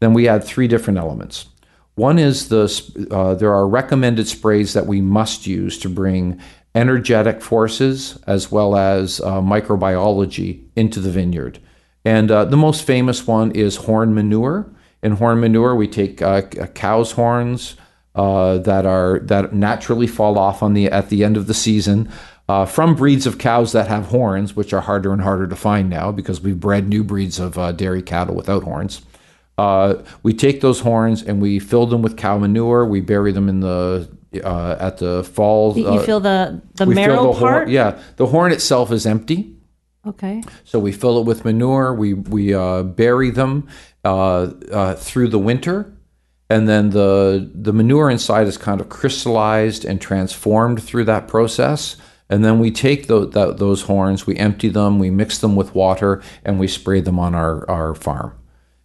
Then 0.00 0.12
we 0.12 0.28
add 0.28 0.44
three 0.44 0.68
different 0.68 0.98
elements. 0.98 1.46
One 1.94 2.18
is 2.18 2.48
the 2.48 2.64
uh, 3.10 3.34
there 3.34 3.54
are 3.54 3.66
recommended 3.68 4.28
sprays 4.28 4.72
that 4.72 4.86
we 4.86 5.00
must 5.00 5.46
use 5.46 5.78
to 5.78 5.88
bring 5.88 6.40
energetic 6.74 7.42
forces 7.42 8.18
as 8.26 8.50
well 8.50 8.76
as 8.76 9.20
uh, 9.20 9.40
microbiology 9.40 10.64
into 10.74 11.00
the 11.00 11.10
vineyard. 11.10 11.58
And 12.04 12.30
uh, 12.30 12.46
the 12.46 12.56
most 12.56 12.84
famous 12.84 13.26
one 13.26 13.52
is 13.52 13.76
horn 13.76 14.14
manure. 14.14 14.70
In 15.02 15.12
horn 15.12 15.40
manure, 15.40 15.74
we 15.74 15.88
take 15.88 16.22
uh, 16.22 16.42
cow's 16.74 17.12
horns, 17.12 17.76
uh, 18.14 18.58
that 18.58 18.86
are 18.86 19.20
that 19.20 19.54
naturally 19.54 20.06
fall 20.06 20.38
off 20.38 20.62
on 20.62 20.74
the 20.74 20.86
at 20.86 21.08
the 21.08 21.24
end 21.24 21.36
of 21.36 21.46
the 21.46 21.54
season 21.54 22.10
uh, 22.48 22.66
from 22.66 22.94
breeds 22.94 23.26
of 23.26 23.38
cows 23.38 23.72
that 23.72 23.88
have 23.88 24.06
horns, 24.06 24.54
which 24.54 24.72
are 24.72 24.82
harder 24.82 25.12
and 25.12 25.22
harder 25.22 25.46
to 25.46 25.56
find 25.56 25.88
now 25.88 26.12
because 26.12 26.40
we've 26.40 26.60
bred 26.60 26.88
new 26.88 27.04
breeds 27.04 27.38
of 27.38 27.56
uh, 27.56 27.72
dairy 27.72 28.02
cattle 28.02 28.34
without 28.34 28.64
horns. 28.64 29.02
Uh, 29.58 30.02
we 30.22 30.34
take 30.34 30.60
those 30.60 30.80
horns 30.80 31.22
and 31.22 31.40
we 31.40 31.58
fill 31.58 31.86
them 31.86 32.02
with 32.02 32.16
cow 32.16 32.38
manure. 32.38 32.84
We 32.84 33.00
bury 33.00 33.32
them 33.32 33.48
in 33.48 33.60
the 33.60 34.08
uh, 34.42 34.76
at 34.80 34.98
the 34.98 35.24
fall. 35.24 35.76
You 35.76 35.86
uh, 35.86 36.02
feel 36.04 36.20
the 36.20 36.60
the 36.74 36.86
marrow 36.86 37.32
the 37.32 37.38
part. 37.38 37.62
horn. 37.62 37.70
Yeah, 37.70 38.00
the 38.16 38.26
horn 38.26 38.52
itself 38.52 38.90
is 38.90 39.06
empty. 39.06 39.56
Okay. 40.06 40.42
So 40.64 40.78
we 40.78 40.90
fill 40.90 41.20
it 41.20 41.26
with 41.26 41.44
manure. 41.44 41.94
We 41.94 42.14
we 42.14 42.54
uh, 42.54 42.82
bury 42.82 43.30
them 43.30 43.68
uh, 44.04 44.50
uh, 44.70 44.94
through 44.94 45.28
the 45.28 45.38
winter, 45.38 45.96
and 46.54 46.68
then 46.68 46.90
the 46.90 47.50
the 47.54 47.72
manure 47.72 48.10
inside 48.10 48.46
is 48.46 48.56
kind 48.58 48.80
of 48.80 48.88
crystallized 48.88 49.84
and 49.84 50.00
transformed 50.00 50.82
through 50.82 51.04
that 51.04 51.28
process. 51.28 51.96
And 52.30 52.42
then 52.44 52.58
we 52.58 52.70
take 52.70 53.08
tho- 53.08 53.26
that, 53.26 53.58
those 53.58 53.82
horns, 53.82 54.26
we 54.26 54.36
empty 54.36 54.70
them, 54.70 54.98
we 54.98 55.10
mix 55.10 55.38
them 55.38 55.54
with 55.54 55.74
water, 55.74 56.22
and 56.46 56.58
we 56.58 56.66
spray 56.66 57.00
them 57.02 57.18
on 57.18 57.34
our, 57.34 57.68
our 57.68 57.94
farm. 57.94 58.32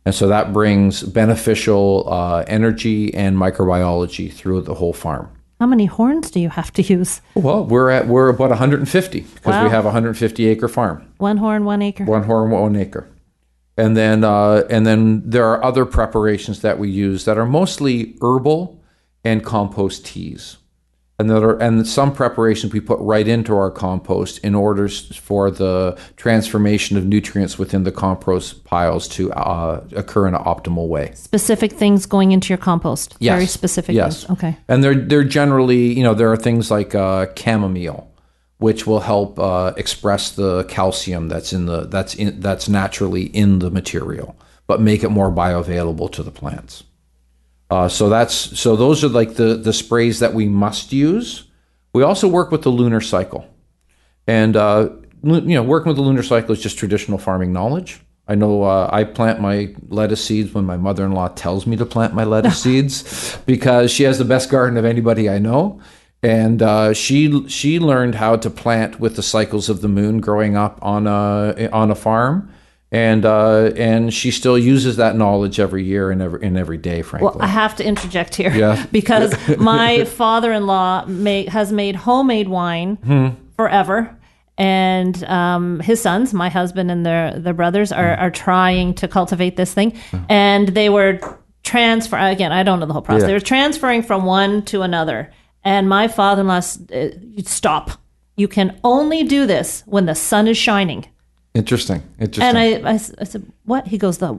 And 0.06 0.14
so 0.14 0.28
that 0.28 0.52
brings 0.52 1.04
beneficial 1.04 2.08
uh, 2.12 2.44
energy 2.48 3.14
and 3.14 3.38
microbiology 3.38 4.34
through 4.34 4.62
the 4.62 4.74
whole 4.74 4.92
farm. 4.94 5.30
How 5.62 5.66
many 5.66 5.86
horns 5.86 6.30
do 6.30 6.40
you 6.42 6.50
have 6.50 6.72
to 6.74 6.82
use? 6.82 7.22
Well, 7.36 7.64
we're 7.66 7.90
at 7.90 8.08
we're 8.08 8.30
about 8.30 8.50
150 8.50 9.22
because 9.22 9.46
Wow. 9.54 9.64
we 9.64 9.70
have 9.70 9.86
a 9.86 9.88
150 9.88 10.46
acre 10.48 10.68
farm. 10.68 11.06
One 11.18 11.38
horn, 11.38 11.64
one 11.66 11.82
acre. 11.82 12.04
one 12.06 12.24
horn, 12.24 12.52
one 12.52 12.76
acre. 12.76 13.08
And 13.78 13.96
then, 13.96 14.24
uh, 14.24 14.64
and 14.70 14.86
then 14.88 15.22
there 15.30 15.46
are 15.46 15.64
other 15.64 15.86
preparations 15.86 16.62
that 16.62 16.80
we 16.80 16.90
use 16.90 17.26
that 17.26 17.38
are 17.38 17.46
mostly 17.46 18.18
herbal 18.22 18.82
and 19.24 19.44
compost 19.46 20.06
teas, 20.06 20.58
and 21.20 21.30
that 21.30 21.44
are 21.44 21.58
and 21.62 21.86
some 21.86 22.12
preparations 22.14 22.74
we 22.74 22.80
put 22.80 22.98
right 23.00 23.28
into 23.28 23.56
our 23.56 23.70
compost 23.70 24.40
in 24.40 24.56
order 24.56 24.88
for 24.88 25.52
the 25.52 25.96
transformation 26.16 26.98
of 26.98 27.06
nutrients 27.06 27.60
within 27.60 27.84
the 27.84 27.92
compost 27.92 28.64
piles 28.64 29.08
to 29.10 29.32
uh, 29.34 29.84
occur 29.96 30.28
in 30.28 30.34
an 30.34 30.42
optimal 30.44 30.88
way. 30.88 31.12
Specific 31.14 31.72
things 31.74 32.06
going 32.08 32.32
into 32.32 32.50
your 32.50 32.58
compost. 32.58 33.16
Yes. 33.20 33.34
Very 33.36 33.46
specific 33.48 33.96
Yes. 33.96 34.24
things. 34.24 34.38
Okay. 34.40 34.58
And 34.68 34.84
they're 34.84 34.96
they're 34.96 35.24
generally 35.24 35.94
you 35.94 36.04
know 36.04 36.16
there 36.16 36.32
are 36.32 36.38
things 36.38 36.72
like 36.72 36.96
uh, 36.96 37.28
chamomile, 37.36 38.10
which 38.60 38.88
will 38.88 39.02
help 39.02 39.38
uh, 39.40 39.74
express 39.78 40.32
the 40.32 40.64
calcium 40.66 41.28
that's 41.28 41.54
in 41.54 41.66
the 41.66 41.82
that's 41.82 42.16
in 42.16 42.40
that's 42.40 42.68
naturally 42.68 43.24
in 43.26 43.60
the 43.60 43.70
material, 43.70 44.36
but 44.66 44.82
make 44.82 45.04
it 45.04 45.10
more 45.10 45.32
bioavailable 45.32 46.12
to 46.12 46.24
the 46.24 46.32
plants. 46.32 46.84
Uh, 47.70 47.88
so 47.88 48.10
that's 48.10 48.34
so 48.34 48.76
those 48.76 49.04
are 49.04 49.10
like 49.10 49.36
the 49.36 49.56
the 49.56 49.74
sprays 49.74 50.20
that 50.20 50.34
we 50.34 50.48
must 50.48 50.92
use. 50.92 51.44
We 51.94 52.04
also 52.04 52.28
work 52.28 52.52
with 52.52 52.64
the 52.64 52.70
lunar 52.70 53.02
cycle, 53.02 53.48
and 54.26 54.56
uh, 54.56 54.90
you 55.24 55.42
know 55.42 55.64
working 55.64 55.90
with 55.90 55.98
the 55.98 56.04
lunar 56.04 56.24
cycle 56.24 56.54
is 56.54 56.62
just 56.62 56.78
traditional 56.78 57.18
farming 57.18 57.54
knowledge. 57.54 58.02
I 58.30 58.36
know 58.36 58.64
uh, 58.64 58.90
I 58.92 59.06
plant 59.06 59.40
my 59.40 59.74
lettuce 59.88 60.24
seeds 60.24 60.54
when 60.54 60.66
my 60.66 60.76
mother-in-law 60.76 61.30
tells 61.30 61.66
me 61.66 61.78
to 61.78 61.86
plant 61.86 62.14
my 62.14 62.26
lettuce 62.26 62.62
seeds 62.64 63.38
because 63.46 63.92
she 63.92 64.04
has 64.04 64.18
the 64.18 64.26
best 64.26 64.50
garden 64.50 64.78
of 64.78 64.84
anybody 64.84 65.30
I 65.30 65.40
know, 65.40 65.80
and 66.24 66.62
uh, 66.62 66.94
she 66.94 67.48
she 67.48 67.80
learned 67.80 68.16
how 68.16 68.36
to 68.38 68.50
plant 68.50 69.00
with 69.00 69.16
the 69.16 69.24
cycles 69.24 69.70
of 69.70 69.82
the 69.82 69.88
moon 69.88 70.20
growing 70.20 70.56
up 70.58 70.80
on 70.82 71.08
a 71.08 71.70
on 71.72 71.92
a 71.92 71.96
farm, 71.96 72.52
and 72.92 73.26
uh, 73.26 73.72
and 73.78 74.14
she 74.14 74.32
still 74.32 74.58
uses 74.58 74.96
that 74.98 75.16
knowledge 75.16 75.60
every 75.60 75.84
year 75.84 76.10
and 76.12 76.22
every 76.22 76.44
in 76.44 76.58
every 76.58 76.78
day. 76.78 77.02
Frankly, 77.02 77.26
Well, 77.36 77.42
I 77.42 77.48
have 77.48 77.76
to 77.78 77.86
interject 77.86 78.36
here 78.36 78.52
Yeah. 78.52 78.84
because 78.92 79.34
my 79.58 80.06
father-in-law 80.06 81.06
has 81.50 81.72
made 81.72 81.96
homemade 81.96 82.48
wine 82.48 82.96
Hmm. 83.04 83.28
forever, 83.56 84.16
and 84.58 85.24
um, 85.26 85.80
his 85.82 86.02
sons, 86.02 86.34
my 86.34 86.50
husband 86.50 86.90
and 86.90 87.06
their 87.06 87.38
their 87.40 87.54
brothers, 87.54 87.92
are 87.92 88.16
Hmm. 88.16 88.22
are 88.24 88.32
trying 88.32 88.94
to 88.96 89.08
cultivate 89.08 89.56
this 89.56 89.74
thing, 89.74 89.94
and 90.30 90.70
they 90.70 90.90
were 90.90 91.20
transfer 91.64 92.18
again. 92.18 92.52
I 92.52 92.64
don't 92.64 92.80
know 92.80 92.86
the 92.86 92.94
whole 92.94 93.02
process. 93.02 93.24
Yeah. 93.24 93.28
They 93.28 93.34
were 93.34 93.40
transferring 93.42 94.02
from 94.02 94.24
one 94.26 94.62
to 94.66 94.82
another, 94.84 95.30
and 95.72 95.84
my 95.90 96.08
father-in-law 96.08 96.58
s- 96.58 96.80
uh, 96.92 97.10
stop. 97.44 97.86
You 98.44 98.48
can 98.48 98.70
only 98.84 99.22
do 99.24 99.46
this 99.54 99.84
when 99.86 100.06
the 100.06 100.16
sun 100.16 100.48
is 100.48 100.58
shining. 100.58 101.02
interesting, 101.62 102.02
interesting. 102.20 102.56
And 102.56 102.88
I 102.88 102.98
said, 102.98 103.44
what? 103.66 103.88
He 103.88 103.98
goes, 103.98 104.18
the 104.20 104.32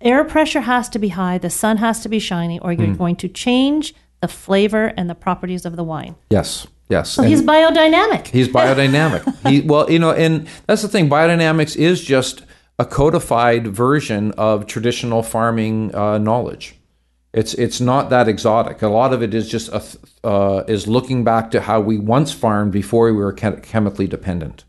air 0.00 0.24
pressure 0.24 0.60
has 0.74 0.88
to 0.94 0.98
be 0.98 1.08
high, 1.22 1.38
the 1.38 1.50
sun 1.50 1.76
has 1.78 1.96
to 2.02 2.08
be 2.08 2.18
shining, 2.18 2.58
or 2.64 2.70
you're 2.72 2.96
going 3.04 3.16
to 3.24 3.28
change 3.28 3.94
the 4.20 4.28
flavor 4.28 4.84
and 4.96 5.08
the 5.08 5.14
properties 5.26 5.64
of 5.68 5.72
the 5.76 5.84
wine. 5.84 6.14
yes, 6.30 6.66
yes. 6.94 7.10
So 7.10 7.22
And- 7.22 7.30
he's 7.30 7.42
biodynamic. 7.42 8.26
He's 8.38 8.48
biodynamic. 8.48 9.22
he 9.50 9.60
well, 9.70 9.86
you 9.94 9.98
know, 10.04 10.12
and 10.24 10.32
that's 10.66 10.82
the 10.82 10.88
thing. 10.94 11.08
Biodynamics 11.08 11.74
is 11.76 11.96
just 12.14 12.42
a 12.78 12.84
codified 12.84 13.64
version 13.68 14.32
of 14.32 14.66
traditional 14.66 15.22
farming 15.22 15.94
uh, 15.94 16.18
knowledge. 16.18 16.74
It's 17.34 17.52
it's 17.54 17.80
not 17.80 18.10
that 18.10 18.28
exotic. 18.28 18.80
A 18.80 18.88
lot 18.88 19.12
of 19.12 19.20
it 19.20 19.34
is 19.34 19.48
just 19.48 19.68
a, 19.68 19.82
uh, 20.24 20.62
is 20.68 20.86
looking 20.86 21.24
back 21.24 21.50
to 21.50 21.60
how 21.60 21.80
we 21.80 21.98
once 21.98 22.32
farmed 22.32 22.70
before 22.70 23.06
we 23.06 23.18
were 23.18 23.32
chem- 23.32 23.60
chemically 23.60 24.06
dependent. 24.06 24.64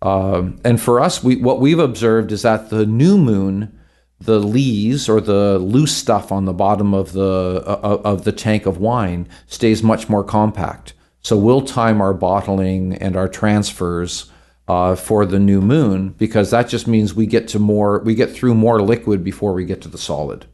Um, 0.00 0.58
and 0.64 0.80
for 0.80 1.00
us, 1.00 1.22
we 1.22 1.36
what 1.36 1.60
we've 1.60 1.78
observed 1.78 2.32
is 2.32 2.42
that 2.42 2.70
the 2.70 2.86
new 2.86 3.18
moon, 3.18 3.78
the 4.18 4.40
lees 4.40 5.06
or 5.06 5.20
the 5.20 5.58
loose 5.58 5.94
stuff 5.94 6.32
on 6.32 6.46
the 6.46 6.54
bottom 6.54 6.94
of 6.94 7.12
the 7.12 7.62
uh, 7.66 8.00
of 8.02 8.24
the 8.24 8.32
tank 8.32 8.64
of 8.64 8.78
wine 8.78 9.28
stays 9.46 9.82
much 9.82 10.08
more 10.08 10.24
compact. 10.24 10.94
So 11.20 11.36
we'll 11.36 11.60
time 11.60 12.00
our 12.00 12.14
bottling 12.14 12.94
and 12.94 13.16
our 13.16 13.28
transfers 13.28 14.32
uh, 14.66 14.96
for 14.96 15.26
the 15.26 15.38
new 15.38 15.60
moon 15.60 16.14
because 16.16 16.50
that 16.52 16.70
just 16.70 16.88
means 16.88 17.12
we 17.12 17.26
get 17.26 17.48
to 17.48 17.58
more 17.58 17.98
we 17.98 18.14
get 18.14 18.30
through 18.30 18.54
more 18.54 18.80
liquid 18.80 19.22
before 19.22 19.52
we 19.52 19.66
get 19.66 19.82
to 19.82 19.88
the 19.88 19.98
solid. 19.98 20.46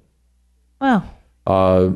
Wow. 0.80 1.04
Uh, 1.48 1.94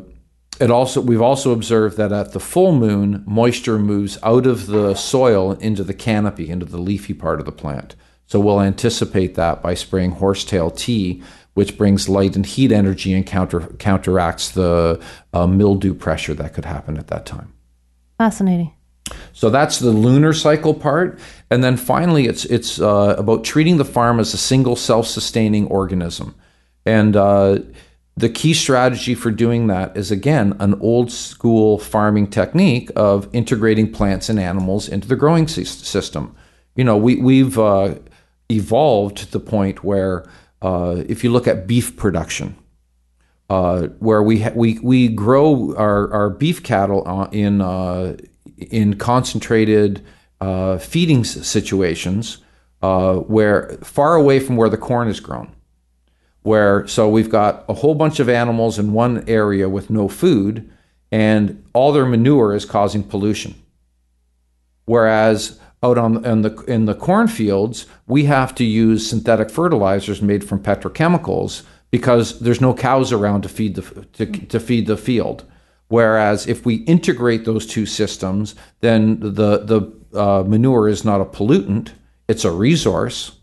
it 0.59 0.71
also 0.71 0.99
we've 0.99 1.21
also 1.21 1.51
observed 1.51 1.95
that 1.97 2.11
at 2.11 2.31
the 2.31 2.39
full 2.39 2.73
moon, 2.73 3.23
moisture 3.25 3.79
moves 3.79 4.17
out 4.23 4.45
of 4.45 4.67
the 4.67 4.95
soil 4.95 5.53
into 5.53 5.83
the 5.83 5.93
canopy, 5.93 6.49
into 6.49 6.65
the 6.65 6.77
leafy 6.77 7.13
part 7.13 7.39
of 7.39 7.45
the 7.45 7.51
plant. 7.51 7.95
So 8.25 8.39
we'll 8.39 8.61
anticipate 8.61 9.35
that 9.35 9.61
by 9.61 9.75
spraying 9.75 10.11
horsetail 10.11 10.71
tea, 10.71 11.21
which 11.53 11.77
brings 11.77 12.09
light 12.09 12.35
and 12.35 12.45
heat 12.45 12.71
energy 12.71 13.13
and 13.13 13.25
counter 13.25 13.61
counteracts 13.77 14.49
the 14.49 14.99
uh, 15.33 15.45
mildew 15.45 15.93
pressure 15.93 16.33
that 16.33 16.53
could 16.53 16.65
happen 16.65 16.97
at 16.97 17.07
that 17.07 17.25
time. 17.25 17.53
Fascinating. 18.17 18.73
So 19.33 19.49
that's 19.49 19.79
the 19.79 19.91
lunar 19.91 20.33
cycle 20.33 20.73
part, 20.73 21.19
and 21.51 21.63
then 21.63 21.77
finally, 21.77 22.25
it's 22.25 22.45
it's 22.45 22.79
uh, 22.79 23.15
about 23.17 23.43
treating 23.43 23.77
the 23.77 23.85
farm 23.85 24.19
as 24.19 24.33
a 24.33 24.37
single 24.37 24.75
self-sustaining 24.75 25.67
organism, 25.67 26.33
and 26.85 27.15
uh, 27.15 27.59
the 28.15 28.29
key 28.29 28.53
strategy 28.53 29.15
for 29.15 29.31
doing 29.31 29.67
that 29.67 29.97
is 29.97 30.11
again 30.11 30.55
an 30.59 30.75
old 30.75 31.11
school 31.11 31.79
farming 31.79 32.27
technique 32.27 32.91
of 32.95 33.27
integrating 33.33 33.91
plants 33.91 34.29
and 34.29 34.39
animals 34.39 34.87
into 34.87 35.07
the 35.07 35.15
growing 35.15 35.47
system. 35.47 36.35
You 36.75 36.83
know, 36.83 36.97
we 36.97 37.15
we've 37.15 37.57
uh, 37.57 37.95
evolved 38.49 39.17
to 39.17 39.31
the 39.31 39.39
point 39.39 39.83
where 39.83 40.29
uh, 40.61 41.03
if 41.07 41.23
you 41.23 41.31
look 41.31 41.47
at 41.47 41.65
beef 41.67 41.97
production, 41.97 42.55
uh, 43.49 43.87
where 43.99 44.21
we 44.21 44.41
ha- 44.41 44.53
we 44.55 44.79
we 44.79 45.07
grow 45.07 45.75
our, 45.75 46.11
our 46.13 46.29
beef 46.29 46.61
cattle 46.61 47.03
uh, 47.07 47.27
in 47.31 47.61
uh, 47.61 48.15
in 48.57 48.95
concentrated 48.95 50.05
uh, 50.39 50.77
feeding 50.77 51.23
situations, 51.23 52.37
where 52.79 53.77
far 53.83 54.15
away 54.15 54.39
from 54.39 54.55
where 54.55 54.69
the 54.69 54.77
corn 54.77 55.07
is 55.07 55.19
grown. 55.19 55.53
Where 56.43 56.85
so 56.87 57.09
we've 57.09 57.29
got 57.29 57.65
a 57.67 57.73
whole 57.73 57.95
bunch 57.95 58.19
of 58.19 58.29
animals 58.29 58.77
in 58.77 58.93
one 58.93 59.23
area 59.27 59.67
with 59.69 59.89
no 59.89 60.07
food, 60.07 60.69
and 61.11 61.63
all 61.73 61.91
their 61.91 62.05
manure 62.05 62.53
is 62.53 62.65
causing 62.65 63.03
pollution. 63.03 63.55
Whereas 64.85 65.59
out 65.81 65.97
on 65.97 66.25
in 66.25 66.41
the 66.41 66.63
in 66.67 66.85
the 66.85 66.95
cornfields, 66.95 67.85
we 68.07 68.25
have 68.25 68.55
to 68.55 68.63
use 68.63 69.09
synthetic 69.09 69.49
fertilizers 69.49 70.21
made 70.21 70.43
from 70.43 70.63
petrochemicals 70.63 71.63
because 71.91 72.39
there's 72.39 72.61
no 72.61 72.73
cows 72.73 73.11
around 73.11 73.43
to 73.43 73.49
feed 73.49 73.75
the 73.75 74.05
to, 74.13 74.25
to 74.25 74.59
feed 74.59 74.87
the 74.87 74.97
field. 74.97 75.45
Whereas 75.89 76.47
if 76.47 76.65
we 76.65 76.75
integrate 76.85 77.45
those 77.45 77.67
two 77.67 77.85
systems, 77.85 78.55
then 78.79 79.19
the 79.19 79.59
the 79.59 79.93
uh, 80.19 80.43
manure 80.43 80.87
is 80.87 81.05
not 81.05 81.21
a 81.21 81.25
pollutant; 81.25 81.91
it's 82.27 82.45
a 82.45 82.51
resource, 82.51 83.33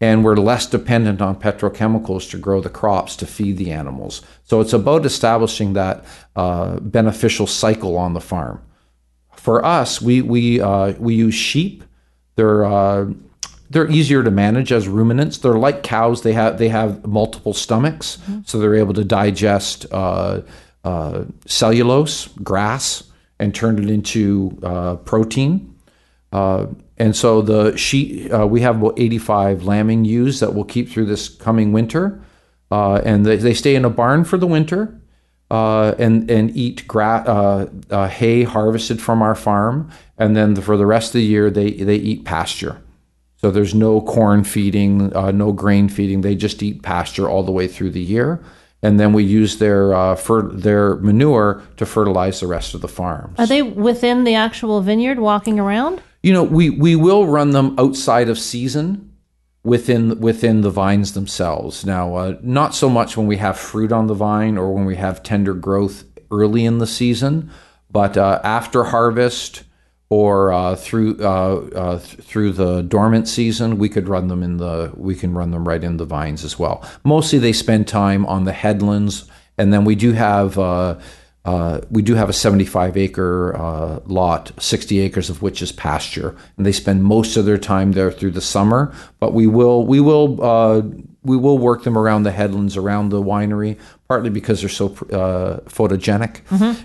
and 0.00 0.24
we're 0.24 0.36
less 0.36 0.66
dependent 0.66 1.20
on 1.20 1.36
petrochemicals 1.36 2.30
to 2.30 2.38
grow 2.38 2.60
the 2.60 2.70
crops 2.70 3.16
to 3.16 3.26
feed 3.26 3.58
the 3.58 3.70
animals. 3.70 4.22
So 4.44 4.60
it's 4.60 4.72
about 4.72 5.04
establishing 5.04 5.74
that 5.74 6.04
uh, 6.36 6.80
beneficial 6.80 7.46
cycle 7.46 7.96
on 7.96 8.14
the 8.14 8.20
farm 8.20 8.62
for 9.40 9.64
us, 9.64 10.02
we 10.02 10.20
we 10.20 10.60
uh, 10.60 10.92
we 10.98 11.14
use 11.14 11.34
sheep. 11.34 11.82
They're 12.36 12.64
uh, 12.64 13.06
they're 13.70 13.90
easier 13.90 14.22
to 14.22 14.30
manage 14.30 14.70
as 14.70 14.86
ruminants. 14.86 15.38
They're 15.38 15.54
like 15.54 15.82
cows. 15.82 16.22
They 16.22 16.34
have 16.34 16.58
they 16.58 16.68
have 16.68 17.06
multiple 17.06 17.54
stomachs, 17.54 18.18
so 18.44 18.58
they're 18.58 18.74
able 18.74 18.92
to 18.94 19.04
digest 19.04 19.86
uh, 19.90 20.42
uh, 20.84 21.24
cellulose, 21.46 22.28
grass, 22.28 23.04
and 23.38 23.54
turn 23.54 23.82
it 23.82 23.88
into 23.88 24.58
uh, 24.62 24.96
protein. 24.96 25.74
And 27.00 27.16
so 27.16 27.42
the 27.42 27.76
sheep, 27.76 28.32
uh, 28.32 28.46
we 28.46 28.60
have 28.60 28.80
about 28.80 29.00
85 29.00 29.64
lambing 29.64 30.04
ewes 30.04 30.38
that 30.40 30.54
we'll 30.54 30.64
keep 30.64 30.88
through 30.88 31.06
this 31.06 31.28
coming 31.28 31.72
winter. 31.72 32.22
Uh, 32.70 33.00
and 33.04 33.26
they, 33.26 33.36
they 33.36 33.54
stay 33.54 33.74
in 33.74 33.84
a 33.84 33.90
barn 33.90 34.22
for 34.22 34.36
the 34.36 34.46
winter 34.46 35.00
uh, 35.50 35.94
and 35.98 36.30
and 36.30 36.56
eat 36.56 36.86
gra- 36.86 37.24
uh, 37.26 37.66
uh, 37.90 38.08
hay 38.08 38.44
harvested 38.44 39.02
from 39.02 39.20
our 39.20 39.34
farm, 39.34 39.90
and 40.16 40.36
then 40.36 40.54
for 40.54 40.76
the 40.76 40.86
rest 40.86 41.08
of 41.08 41.14
the 41.14 41.24
year 41.24 41.50
they 41.50 41.72
they 41.72 41.96
eat 41.96 42.24
pasture. 42.24 42.80
So 43.36 43.50
there's 43.50 43.74
no 43.74 44.00
corn 44.02 44.44
feeding, 44.44 45.14
uh, 45.16 45.30
no 45.32 45.52
grain 45.52 45.88
feeding. 45.88 46.20
They 46.20 46.34
just 46.34 46.62
eat 46.62 46.82
pasture 46.82 47.28
all 47.28 47.42
the 47.42 47.52
way 47.52 47.66
through 47.66 47.90
the 47.90 48.02
year, 48.02 48.40
and 48.82 49.00
then 49.00 49.12
we 49.12 49.24
use 49.24 49.58
their 49.58 49.92
uh, 49.92 50.14
fer- 50.14 50.52
their 50.52 50.96
manure 50.96 51.62
to 51.78 51.86
fertilize 51.86 52.40
the 52.40 52.46
rest 52.46 52.74
of 52.74 52.80
the 52.80 52.88
farm. 52.88 53.34
Are 53.38 53.46
they 53.46 53.62
within 53.62 54.24
the 54.24 54.34
actual 54.34 54.80
vineyard 54.82 55.18
walking 55.18 55.58
around? 55.58 56.00
You 56.22 56.32
know, 56.32 56.42
we 56.42 56.70
we 56.70 56.96
will 56.96 57.26
run 57.26 57.50
them 57.50 57.74
outside 57.78 58.28
of 58.28 58.38
season 58.38 59.10
within 59.62 60.20
within 60.20 60.60
the 60.60 60.70
vines 60.70 61.12
themselves. 61.14 61.84
Now, 61.84 62.14
uh, 62.16 62.36
not 62.42 62.74
so 62.74 62.88
much 62.88 63.16
when 63.16 63.26
we 63.26 63.38
have 63.38 63.58
fruit 63.58 63.92
on 63.92 64.06
the 64.06 64.14
vine 64.14 64.58
or 64.58 64.72
when 64.74 64.84
we 64.84 64.96
have 64.96 65.22
tender 65.22 65.54
growth 65.54 66.04
early 66.30 66.64
in 66.64 66.78
the 66.78 66.86
season, 66.86 67.50
but 67.90 68.16
uh, 68.16 68.40
after 68.44 68.84
harvest 68.84 69.64
or 70.10 70.52
uh, 70.52 70.76
through 70.76 71.16
uh, 71.20 71.68
uh, 71.74 71.98
th- 71.98 72.20
through 72.20 72.52
the 72.52 72.82
dormant 72.82 73.26
season, 73.28 73.78
we 73.78 73.88
could 73.88 74.08
run 74.08 74.28
them 74.28 74.42
in 74.42 74.58
the 74.58 74.92
we 74.96 75.14
can 75.14 75.32
run 75.32 75.52
them 75.52 75.66
right 75.66 75.82
in 75.82 75.96
the 75.96 76.04
vines 76.04 76.44
as 76.44 76.58
well. 76.58 76.84
Mostly, 77.04 77.38
they 77.38 77.52
spend 77.52 77.88
time 77.88 78.26
on 78.26 78.44
the 78.44 78.52
headlands, 78.52 79.24
and 79.56 79.72
then 79.72 79.84
we 79.84 79.94
do 79.94 80.12
have. 80.12 80.58
Uh, 81.44 81.80
we 81.90 82.02
do 82.02 82.14
have 82.14 82.28
a 82.28 82.34
75 82.34 82.96
acre 82.96 83.56
uh, 83.56 84.00
lot, 84.04 84.52
60 84.58 85.00
acres 85.00 85.30
of 85.30 85.40
which 85.40 85.62
is 85.62 85.72
pasture, 85.72 86.36
and 86.56 86.66
they 86.66 86.72
spend 86.72 87.02
most 87.02 87.36
of 87.36 87.46
their 87.46 87.56
time 87.56 87.92
there 87.92 88.12
through 88.12 88.32
the 88.32 88.42
summer. 88.42 88.92
But 89.20 89.32
we 89.32 89.46
will 89.46 89.86
we 89.86 90.00
will 90.00 90.42
uh, 90.44 90.82
we 91.22 91.36
will 91.38 91.56
work 91.56 91.84
them 91.84 91.96
around 91.96 92.24
the 92.24 92.30
headlands 92.32 92.76
around 92.76 93.08
the 93.08 93.22
winery, 93.22 93.78
partly 94.06 94.28
because 94.28 94.60
they're 94.60 94.68
so 94.68 94.88
uh, 95.12 95.60
photogenic, 95.68 96.40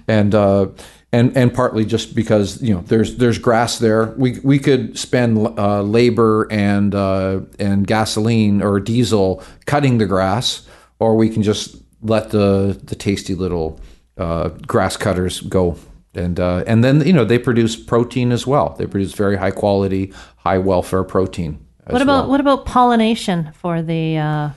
and 0.08 0.34
uh, 0.34 0.68
and 1.12 1.36
and 1.36 1.54
partly 1.54 1.86
just 1.86 2.16
because 2.16 2.62
you 2.62 2.74
know 2.74 2.82
there's 2.82 3.18
there's 3.18 3.38
grass 3.38 3.80
there. 3.80 4.14
We 4.18 4.40
we 4.40 4.60
could 4.60 4.98
spend 4.98 5.38
uh, 5.60 5.82
labor 5.82 6.48
and 6.50 6.96
uh, 6.96 7.42
and 7.60 7.86
gasoline 7.86 8.62
or 8.62 8.80
diesel 8.80 9.44
cutting 9.66 9.98
the 9.98 10.06
grass, 10.06 10.66
or 11.00 11.16
we 11.16 11.30
can 11.30 11.44
just 11.44 11.76
let 12.02 12.30
the 12.30 12.80
the 12.84 12.96
tasty 12.96 13.36
little 13.36 13.80
uh, 14.18 14.50
grass 14.68 14.98
cutters 14.98 15.42
go. 15.42 15.78
And 16.14 16.40
uh, 16.40 16.64
and 16.66 16.84
then 16.84 17.06
you 17.06 17.12
know 17.12 17.26
they 17.26 17.38
produce 17.38 17.76
protein 17.76 18.32
as 18.32 18.48
well. 18.48 18.76
They 18.78 18.86
produce 18.86 19.14
very 19.14 19.36
high 19.36 19.52
quality, 19.52 20.14
high 20.38 20.58
welfare 20.58 21.04
protein. 21.04 21.66
What 21.88 22.02
about 22.02 22.22
well. 22.24 22.30
what 22.30 22.40
about 22.40 22.66
pollination 22.66 23.52
for 23.54 23.82
the 23.82 24.18
uh, 24.18 24.50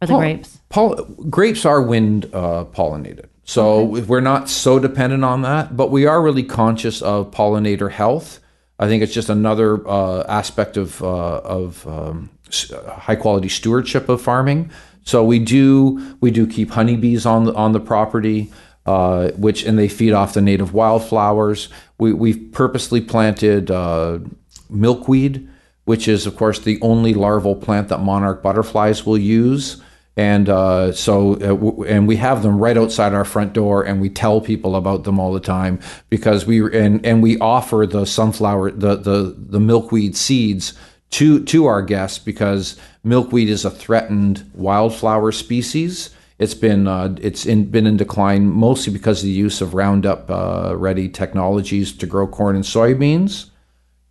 for 0.00 0.06
the 0.06 0.12
Pol- 0.12 0.18
grapes? 0.20 0.58
Pol- 0.70 1.04
grapes 1.28 1.66
are 1.66 1.82
wind 1.82 2.30
uh, 2.32 2.64
pollinated, 2.72 3.26
so 3.44 3.84
we're 3.84 4.20
not 4.20 4.48
so 4.48 4.78
dependent 4.78 5.22
on 5.22 5.42
that. 5.42 5.76
But 5.76 5.90
we 5.90 6.06
are 6.06 6.22
really 6.22 6.42
conscious 6.42 7.02
of 7.02 7.30
pollinator 7.30 7.90
health. 7.90 8.40
I 8.78 8.88
think 8.88 9.02
it's 9.02 9.12
just 9.12 9.28
another 9.28 9.86
uh, 9.86 10.24
aspect 10.28 10.78
of 10.78 11.02
uh, 11.02 11.38
of 11.38 11.86
um, 11.86 12.30
high 12.50 13.16
quality 13.16 13.48
stewardship 13.48 14.08
of 14.08 14.20
farming. 14.20 14.70
So 15.02 15.24
we 15.24 15.38
do 15.38 16.16
we 16.20 16.30
do 16.30 16.46
keep 16.46 16.70
honeybees 16.70 17.26
on 17.26 17.44
the 17.44 17.54
on 17.54 17.72
the 17.72 17.80
property, 17.80 18.52
uh, 18.86 19.30
which 19.32 19.64
and 19.64 19.78
they 19.78 19.88
feed 19.88 20.12
off 20.12 20.34
the 20.34 20.40
native 20.40 20.72
wildflowers. 20.72 21.68
We 21.98 22.12
we've 22.12 22.52
purposely 22.52 23.00
planted 23.00 23.70
uh, 23.70 24.20
milkweed, 24.70 25.48
which 25.84 26.08
is 26.08 26.26
of 26.26 26.36
course 26.36 26.60
the 26.60 26.78
only 26.80 27.12
larval 27.12 27.56
plant 27.56 27.88
that 27.88 27.98
monarch 27.98 28.42
butterflies 28.42 29.04
will 29.04 29.18
use. 29.18 29.82
And 30.18 30.48
uh, 30.48 30.92
so, 30.92 31.34
uh, 31.34 31.48
w- 31.48 31.84
and 31.84 32.08
we 32.08 32.16
have 32.16 32.42
them 32.42 32.58
right 32.58 32.78
outside 32.78 33.12
our 33.12 33.26
front 33.26 33.52
door, 33.52 33.82
and 33.82 34.00
we 34.00 34.08
tell 34.08 34.40
people 34.40 34.74
about 34.74 35.04
them 35.04 35.20
all 35.20 35.30
the 35.30 35.40
time 35.40 35.78
because 36.08 36.46
we 36.46 36.62
and 36.74 37.04
and 37.04 37.22
we 37.22 37.38
offer 37.38 37.86
the 37.86 38.06
sunflower, 38.06 38.70
the 38.70 38.96
the 38.96 39.34
the 39.36 39.60
milkweed 39.60 40.16
seeds 40.16 40.72
to 41.10 41.44
to 41.44 41.66
our 41.66 41.82
guests 41.82 42.18
because 42.18 42.76
milkweed 43.04 43.50
is 43.50 43.66
a 43.66 43.70
threatened 43.70 44.50
wildflower 44.54 45.32
species. 45.32 46.10
It's 46.38 46.54
been 46.54 46.86
uh, 46.86 47.16
it's 47.20 47.46
in, 47.46 47.70
been 47.70 47.86
in 47.86 47.96
decline 47.96 48.46
mostly 48.50 48.92
because 48.92 49.20
of 49.20 49.24
the 49.26 49.32
use 49.32 49.60
of 49.62 49.72
Roundup 49.74 50.30
uh, 50.30 50.74
ready 50.76 51.08
technologies 51.08 51.92
to 51.96 52.06
grow 52.06 52.26
corn 52.26 52.56
and 52.56 52.64
soybeans. 52.64 53.50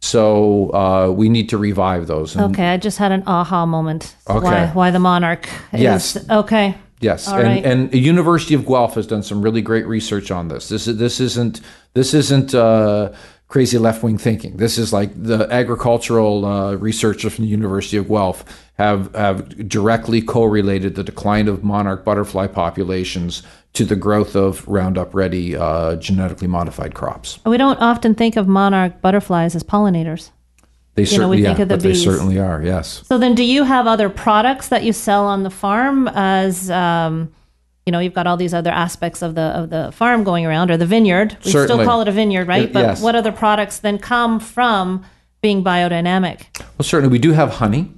So 0.01 0.71
uh, 0.73 1.11
we 1.11 1.30
need 1.30 1.49
to 1.49 1.57
revive 1.57 2.07
those. 2.07 2.36
And 2.36 2.51
Okay, 2.53 2.67
I 2.69 2.78
just 2.78 2.97
had 2.97 3.11
an 3.11 3.23
aha 3.28 3.65
moment. 3.65 4.15
Okay. 4.30 4.39
Why 4.43 4.65
why 4.67 4.91
the 4.91 4.99
monarch? 4.99 5.47
is- 5.73 5.82
Yes. 5.82 6.30
Okay. 6.30 6.76
Yes, 7.01 7.28
All 7.28 7.36
and, 7.38 7.43
right. 7.47 7.65
and 7.65 7.91
the 7.91 7.99
University 7.99 8.53
of 8.55 8.65
Guelph 8.65 8.95
has 8.95 9.05
done 9.05 9.21
some 9.21 9.41
really 9.41 9.61
great 9.61 9.86
research 9.86 10.32
on 10.32 10.47
this. 10.47 10.69
This 10.69 10.88
is 10.88 10.97
this 10.97 11.19
isn't 11.19 11.59
this 11.93 12.13
isn't 12.13 12.55
uh, 12.55 13.11
crazy 13.55 13.77
left 13.77 14.03
wing 14.03 14.17
thinking. 14.17 14.57
This 14.57 14.77
is 14.77 14.91
like 14.91 15.11
the 15.15 15.47
agricultural 15.49 16.43
uh, 16.43 16.75
researchers 16.75 17.33
from 17.33 17.45
the 17.45 17.49
University 17.49 17.95
of 17.95 18.09
Guelph 18.09 18.43
have 18.73 19.15
have 19.15 19.69
directly 19.69 20.21
correlated 20.21 20.95
the 20.95 21.05
decline 21.05 21.47
of 21.47 21.63
monarch 21.63 22.03
butterfly 22.03 22.47
populations 22.47 23.43
to 23.71 23.85
the 23.85 23.95
growth 23.95 24.35
of 24.35 24.67
Roundup 24.67 25.15
Ready 25.15 25.55
uh, 25.55 25.95
genetically 25.95 26.49
modified 26.49 26.95
crops. 26.95 27.39
We 27.45 27.55
don't 27.55 27.79
often 27.79 28.13
think 28.13 28.35
of 28.35 28.45
monarch 28.45 28.99
butterflies 28.99 29.55
as 29.55 29.63
pollinators. 29.63 30.31
They 30.95 31.03
know, 31.03 31.05
certainly 31.05 31.41
think 31.41 31.57
yeah, 31.57 31.63
of 31.63 31.69
the 31.69 31.77
but 31.77 31.83
they 31.83 31.93
certainly 31.93 32.37
are. 32.37 32.61
Yes. 32.61 33.03
So 33.05 33.17
then, 33.17 33.35
do 33.35 33.45
you 33.45 33.63
have 33.63 33.87
other 33.87 34.09
products 34.09 34.67
that 34.67 34.83
you 34.83 34.91
sell 34.91 35.27
on 35.27 35.43
the 35.43 35.49
farm? 35.49 36.09
As 36.09 36.69
um, 36.69 37.33
you 37.86 37.91
know, 37.91 37.99
you've 37.99 38.13
got 38.13 38.25
all 38.25 38.38
these 38.38 38.53
other 38.53 38.71
aspects 38.71 39.21
of 39.21 39.36
the 39.36 39.41
of 39.41 39.69
the 39.69 39.91
farm 39.91 40.23
going 40.23 40.45
around, 40.45 40.71
or 40.71 40.77
the 40.77 40.86
vineyard. 40.88 41.38
We 41.45 41.51
still 41.51 41.83
call 41.86 42.01
it 42.01 42.07
a 42.07 42.11
vineyard, 42.11 42.47
right? 42.47 42.63
It- 42.63 42.73
but 42.73 42.79
yes. 42.81 43.01
what 43.01 43.15
other 43.15 43.31
products 43.31 43.79
then 43.79 43.99
come 43.99 44.39
from 44.39 45.03
being 45.41 45.63
biodynamic? 45.63 46.45
Well, 46.77 46.83
certainly 46.83 47.11
we 47.11 47.19
do 47.19 47.33
have 47.33 47.51
honey 47.51 47.91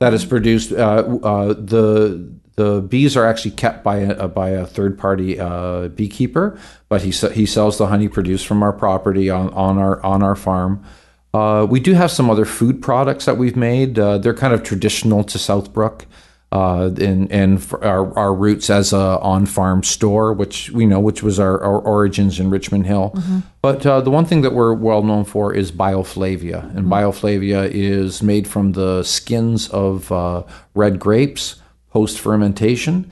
that 0.00 0.12
is 0.12 0.24
produced. 0.24 0.72
Uh, 0.72 1.18
uh, 1.22 1.48
the 1.54 2.28
the 2.56 2.80
bees 2.80 3.16
are 3.16 3.24
actually 3.24 3.52
kept 3.52 3.84
by 3.84 3.98
a 3.98 4.26
by 4.26 4.48
a 4.50 4.66
third 4.66 4.98
party 4.98 5.38
uh, 5.38 5.86
beekeeper, 5.88 6.58
but 6.88 7.02
he 7.02 7.10
he 7.10 7.46
sells 7.46 7.78
the 7.78 7.86
honey 7.86 8.08
produced 8.08 8.46
from 8.46 8.64
our 8.64 8.72
property 8.72 9.30
on, 9.30 9.50
on 9.50 9.78
our 9.78 10.04
on 10.04 10.22
our 10.24 10.34
farm. 10.34 10.84
Uh, 11.32 11.64
we 11.70 11.78
do 11.78 11.92
have 11.92 12.10
some 12.10 12.28
other 12.28 12.44
food 12.44 12.82
products 12.82 13.26
that 13.26 13.36
we've 13.36 13.54
made. 13.54 13.98
Uh, 13.98 14.18
they're 14.18 14.34
kind 14.34 14.52
of 14.54 14.64
traditional 14.64 15.22
to 15.22 15.38
Southbrook, 15.38 16.06
uh, 16.50 16.90
and 17.00 17.30
and 17.30 17.66
our, 17.82 18.16
our 18.18 18.34
roots 18.34 18.70
as 18.70 18.92
a 18.92 19.18
on 19.20 19.46
farm 19.46 19.82
store, 19.82 20.32
which 20.32 20.70
we 20.70 20.86
know 20.86 21.00
which 21.00 21.22
was 21.22 21.38
our, 21.38 21.60
our 21.60 21.78
origins 21.78 22.40
in 22.40 22.50
Richmond 22.50 22.86
Hill. 22.86 23.14
But 23.60 23.84
uh, 23.84 24.00
the 24.00 24.10
one 24.10 24.24
thing 24.24 24.42
that 24.42 24.54
we're 24.54 24.72
well 24.72 25.02
known 25.02 25.24
for 25.24 25.52
is 25.52 25.70
bioflavia, 25.70 26.74
and 26.76 26.86
bioflavia 26.86 27.70
is 27.70 28.22
made 28.22 28.48
from 28.48 28.72
the 28.72 29.02
skins 29.02 29.68
of 29.68 30.10
uh, 30.10 30.44
red 30.74 30.98
grapes 30.98 31.56
post 31.90 32.18
fermentation. 32.18 33.10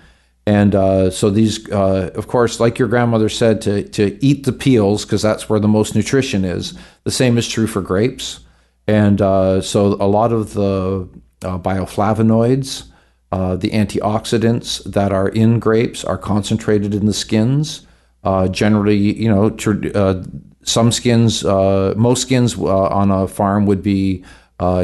And 0.49 0.76
uh, 0.76 1.11
so 1.11 1.28
these, 1.28 1.68
uh, 1.70 2.12
of 2.14 2.28
course, 2.28 2.61
like 2.61 2.78
your 2.78 2.87
grandmother 2.87 3.28
said, 3.28 3.61
to, 3.62 3.82
to 3.89 4.16
eat 4.24 4.45
the 4.45 4.53
peels 4.53 5.05
because 5.05 5.20
that's 5.20 5.49
where 5.49 5.59
the 5.59 5.66
most 5.66 5.97
nutrition 5.97 6.45
is. 6.45 6.78
The 7.03 7.11
same 7.11 7.37
is 7.37 7.49
true 7.49 7.66
for 7.66 7.82
grapes. 7.82 8.41
And 8.87 9.20
uh, 9.20 9.61
so 9.61 9.95
a 9.95 10.07
lot 10.07 10.32
of 10.32 10.55
the 10.55 11.09
uh, 11.43 11.59
bioflavonoids, 11.59 12.84
uh, 13.37 13.55
the 13.55 13.68
antioxidants 13.68 14.82
that 14.91 15.12
are 15.12 15.28
in 15.28 15.59
grapes 15.59 16.07
are 16.07 16.16
concentrated 16.16 16.95
in 16.95 17.05
the 17.05 17.12
skins. 17.12 17.87
Uh, 18.24 18.49
generally, 18.49 18.97
you 18.97 19.28
know, 19.28 19.51
tr- 19.51 19.93
uh, 19.95 20.22
some 20.62 20.91
skins, 20.91 21.45
uh, 21.45 21.93
most 21.99 22.22
skins 22.22 22.57
on 22.59 23.11
a 23.11 23.28
farm 23.28 23.66
would 23.66 23.82
be 23.82 24.24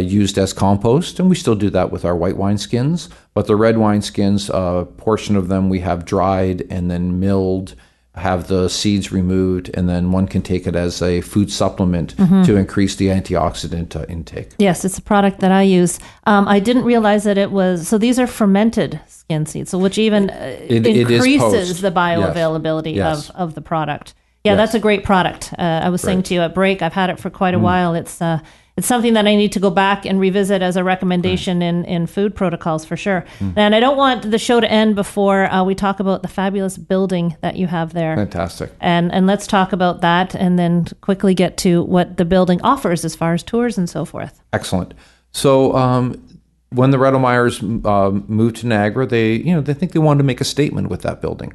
used 0.00 0.36
as 0.36 0.52
compost, 0.52 1.18
and 1.18 1.30
we 1.30 1.34
still 1.34 1.54
do 1.54 1.70
that 1.70 1.90
with 1.90 2.04
our 2.04 2.14
white 2.14 2.36
wine 2.36 2.58
skins. 2.58 3.08
But 3.32 3.46
the 3.46 3.56
red 3.56 3.78
wine 3.78 4.02
skins, 4.02 4.50
a 4.50 4.86
portion 4.98 5.34
of 5.34 5.48
them 5.48 5.70
we 5.70 5.80
have 5.80 6.04
dried 6.04 6.66
and 6.68 6.90
then 6.90 7.18
milled, 7.20 7.74
have 8.14 8.48
the 8.48 8.68
seeds 8.68 9.10
removed, 9.10 9.70
and 9.72 9.88
then 9.88 10.12
one 10.12 10.26
can 10.26 10.42
take 10.42 10.66
it 10.66 10.76
as 10.76 11.00
a 11.00 11.22
food 11.22 11.50
supplement 11.50 12.10
to 12.44 12.56
increase 12.56 12.94
the 12.96 13.06
antioxidant 13.08 13.96
uh, 13.96 14.04
intake. 14.06 14.50
Yes, 14.58 14.84
it's 14.84 14.98
a 14.98 15.02
product 15.02 15.40
that 15.40 15.50
I 15.50 15.62
use. 15.62 15.98
Um, 16.24 16.46
I 16.46 16.60
didn't 16.60 16.84
realize 16.84 17.24
that 17.24 17.38
it 17.38 17.50
was. 17.50 17.88
So 17.88 17.96
these 17.96 18.18
are 18.18 18.26
fermented 18.26 19.00
skin 19.06 19.46
seeds, 19.46 19.70
so 19.70 19.78
which 19.78 19.96
even 19.96 20.28
uh, 20.28 20.56
It- 20.68 20.86
increases 20.86 21.80
the 21.80 21.90
bioavailability 21.90 22.94
Yes. 22.96 23.30
of, 23.30 23.36
of 23.36 23.54
the 23.54 23.62
product. 23.62 24.12
Yeah, 24.44 24.52
Yes. 24.52 24.58
that's 24.58 24.74
a 24.74 24.80
great 24.80 25.04
product. 25.04 25.54
Uh, 25.58 25.62
I 25.84 25.88
was 25.88 26.02
saying 26.02 26.24
to 26.24 26.34
you 26.34 26.42
at 26.42 26.52
break, 26.54 26.82
I've 26.82 26.92
had 26.92 27.08
it 27.10 27.18
for 27.18 27.30
quite 27.30 27.54
a 27.54 27.58
Mm. 27.58 27.62
while. 27.62 27.94
It's 27.94 28.20
uh, 28.20 28.40
it's 28.76 28.86
something 28.86 29.12
that 29.14 29.26
I 29.26 29.36
need 29.36 29.52
to 29.52 29.60
go 29.60 29.70
back 29.70 30.06
and 30.06 30.18
revisit 30.18 30.62
as 30.62 30.76
a 30.76 30.84
recommendation 30.84 31.60
in, 31.60 31.84
in 31.84 32.06
food 32.06 32.34
protocols 32.34 32.86
for 32.86 32.96
sure. 32.96 33.24
Mm. 33.38 33.52
And 33.56 33.74
I 33.74 33.80
don't 33.80 33.98
want 33.98 34.30
the 34.30 34.38
show 34.38 34.60
to 34.60 34.70
end 34.70 34.94
before 34.94 35.44
uh, 35.44 35.62
we 35.62 35.74
talk 35.74 36.00
about 36.00 36.22
the 36.22 36.28
fabulous 36.28 36.78
building 36.78 37.36
that 37.42 37.56
you 37.56 37.66
have 37.66 37.92
there. 37.92 38.16
Fantastic. 38.16 38.72
And 38.80 39.12
and 39.12 39.26
let's 39.26 39.46
talk 39.46 39.72
about 39.72 40.00
that, 40.00 40.34
and 40.34 40.58
then 40.58 40.86
quickly 41.02 41.34
get 41.34 41.56
to 41.58 41.82
what 41.82 42.16
the 42.16 42.24
building 42.24 42.62
offers 42.62 43.04
as 43.04 43.14
far 43.14 43.34
as 43.34 43.42
tours 43.42 43.76
and 43.76 43.90
so 43.90 44.04
forth. 44.04 44.42
Excellent. 44.52 44.94
So 45.32 45.74
um, 45.74 46.22
when 46.70 46.90
the 46.90 46.98
Redelmeiers 46.98 47.84
um, 47.84 48.24
moved 48.26 48.56
to 48.56 48.66
Niagara, 48.66 49.06
they 49.06 49.34
you 49.34 49.54
know 49.54 49.60
they 49.60 49.74
think 49.74 49.92
they 49.92 49.98
wanted 49.98 50.18
to 50.18 50.24
make 50.24 50.40
a 50.40 50.44
statement 50.44 50.88
with 50.88 51.02
that 51.02 51.20
building, 51.20 51.52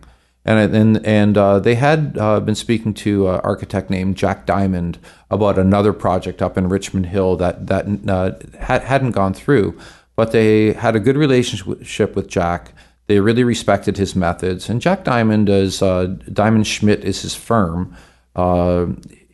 and 0.47 0.73
and 0.73 1.05
and 1.05 1.37
uh, 1.37 1.59
they 1.59 1.75
had 1.75 2.17
uh, 2.17 2.39
been 2.39 2.55
speaking 2.55 2.93
to 2.95 3.27
an 3.29 3.41
architect 3.41 3.89
named 3.89 4.15
Jack 4.15 4.45
Diamond 4.45 4.97
about 5.29 5.59
another 5.59 5.91
project 5.91 6.41
up 6.41 6.57
in 6.57 6.69
Richmond 6.69 7.07
Hill 7.07 7.35
that 7.35 7.67
that 7.67 7.85
uh, 8.07 8.31
had, 8.57 8.83
hadn't 8.83 9.11
gone 9.11 9.33
through, 9.33 9.77
but 10.15 10.31
they 10.31 10.73
had 10.73 10.95
a 10.95 10.99
good 10.99 11.17
relationship 11.17 12.15
with 12.15 12.27
Jack. 12.27 12.73
They 13.07 13.19
really 13.19 13.43
respected 13.43 13.97
his 13.97 14.15
methods, 14.15 14.69
and 14.69 14.81
Jack 14.81 15.03
Diamond 15.03 15.49
is 15.49 15.81
uh, 15.81 16.15
Diamond 16.31 16.65
Schmitt 16.65 17.03
is 17.03 17.21
his 17.21 17.35
firm. 17.35 17.95
Uh, 18.35 18.87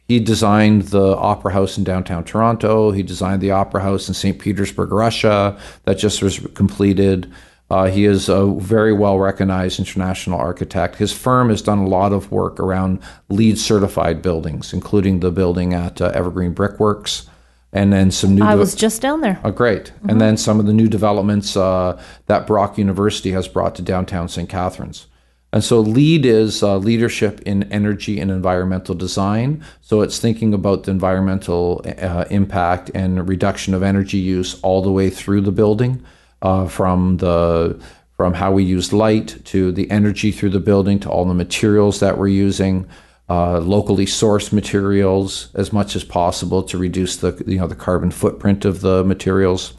he 0.08 0.20
designed 0.20 0.84
the 0.84 1.16
Opera 1.16 1.54
House 1.54 1.78
in 1.78 1.84
downtown 1.84 2.24
Toronto. 2.24 2.92
He 2.92 3.04
designed 3.04 3.42
the 3.42 3.52
Opera 3.52 3.82
House 3.82 4.08
in 4.08 4.14
St. 4.14 4.38
Petersburg, 4.38 4.92
Russia, 4.92 5.58
that 5.86 5.98
just 5.98 6.22
was 6.22 6.40
completed. 6.56 7.32
Uh, 7.74 7.90
he 7.90 8.06
is 8.06 8.30
a 8.30 8.46
very 8.60 8.94
well 8.94 9.18
recognized 9.18 9.80
international 9.80 10.40
architect. 10.40 10.98
His 10.98 11.12
firm 11.12 11.50
has 11.50 11.60
done 11.60 11.80
a 11.80 11.88
lot 11.88 12.14
of 12.14 12.32
work 12.32 12.60
around 12.60 13.00
LEED 13.30 13.58
certified 13.58 14.22
buildings, 14.22 14.74
including 14.74 15.22
the 15.22 15.32
building 15.32 15.74
at 15.74 16.00
uh, 16.00 16.12
Evergreen 16.14 16.54
Brickworks, 16.54 17.28
and 17.72 17.92
then 17.92 18.12
some 18.12 18.36
new. 18.36 18.44
I 18.44 18.54
de- 18.54 18.60
was 18.60 18.76
just 18.76 19.02
down 19.02 19.22
there. 19.22 19.40
Oh, 19.44 19.50
great. 19.50 19.92
And 20.08 20.22
then 20.22 20.38
some 20.38 20.60
of 20.60 20.68
the 20.68 20.74
new 20.74 20.88
developments 20.88 21.58
uh, 21.58 22.00
that 22.28 22.46
Brock 22.46 22.78
University 22.78 23.32
has 23.32 23.48
brought 23.48 23.74
to 23.74 23.82
downtown 23.82 24.30
St. 24.30 24.48
Catharines. 24.48 25.08
And 25.52 25.64
so 25.64 25.80
LEED 25.80 26.28
is 26.28 26.62
uh, 26.62 26.78
leadership 26.78 27.42
in 27.42 27.64
energy 27.74 28.20
and 28.20 28.30
environmental 28.30 28.94
design. 28.94 29.66
So 29.82 30.02
it's 30.02 30.20
thinking 30.20 30.54
about 30.54 30.84
the 30.84 30.92
environmental 30.92 31.84
uh, 32.00 32.26
impact 32.30 32.92
and 32.94 33.28
reduction 33.28 33.74
of 33.74 33.82
energy 33.82 34.20
use 34.20 34.62
all 34.62 34.84
the 34.84 34.92
way 34.92 35.10
through 35.10 35.42
the 35.42 35.52
building, 35.52 36.06
uh, 36.44 36.68
from 36.68 37.18
the 37.18 37.80
from 38.16 38.36
how 38.36 38.52
we 38.52 38.64
use 38.64 38.94
light 38.94 39.44
to 39.46 39.72
the 39.72 39.90
energy 39.90 40.32
through 40.32 40.52
the 40.52 40.60
building 40.60 41.00
to 41.00 41.10
all 41.10 41.26
the 41.26 41.34
materials 41.34 42.00
that 42.00 42.16
we're 42.16 42.28
using, 42.28 42.88
uh, 43.28 43.60
locally 43.60 44.06
sourced 44.06 44.54
materials 44.54 45.50
as 45.56 45.74
much 45.74 45.96
as 45.96 46.04
possible 46.04 46.62
to 46.62 46.78
reduce 46.78 47.16
the 47.18 47.44
you 47.48 47.58
know 47.58 47.68
the 47.68 47.76
carbon 47.76 48.12
footprint 48.12 48.66
of 48.66 48.82
the 48.82 49.04
materials. 49.04 49.74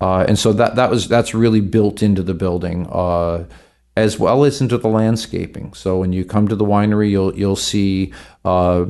Uh, 0.00 0.24
and 0.28 0.38
so 0.38 0.52
that 0.52 0.76
that 0.76 0.90
was 0.90 1.08
that's 1.08 1.34
really 1.34 1.60
built 1.60 2.02
into 2.02 2.22
the 2.22 2.34
building, 2.34 2.86
uh, 2.90 3.44
as 3.96 4.18
well 4.18 4.44
as 4.44 4.60
into 4.60 4.78
the 4.78 4.88
landscaping. 4.88 5.74
So 5.74 5.98
when 5.98 6.12
you 6.12 6.24
come 6.24 6.48
to 6.48 6.56
the 6.56 6.64
winery, 6.64 7.10
you'll 7.10 7.36
you'll 7.36 7.56
see 7.56 8.12
uh, 8.44 8.86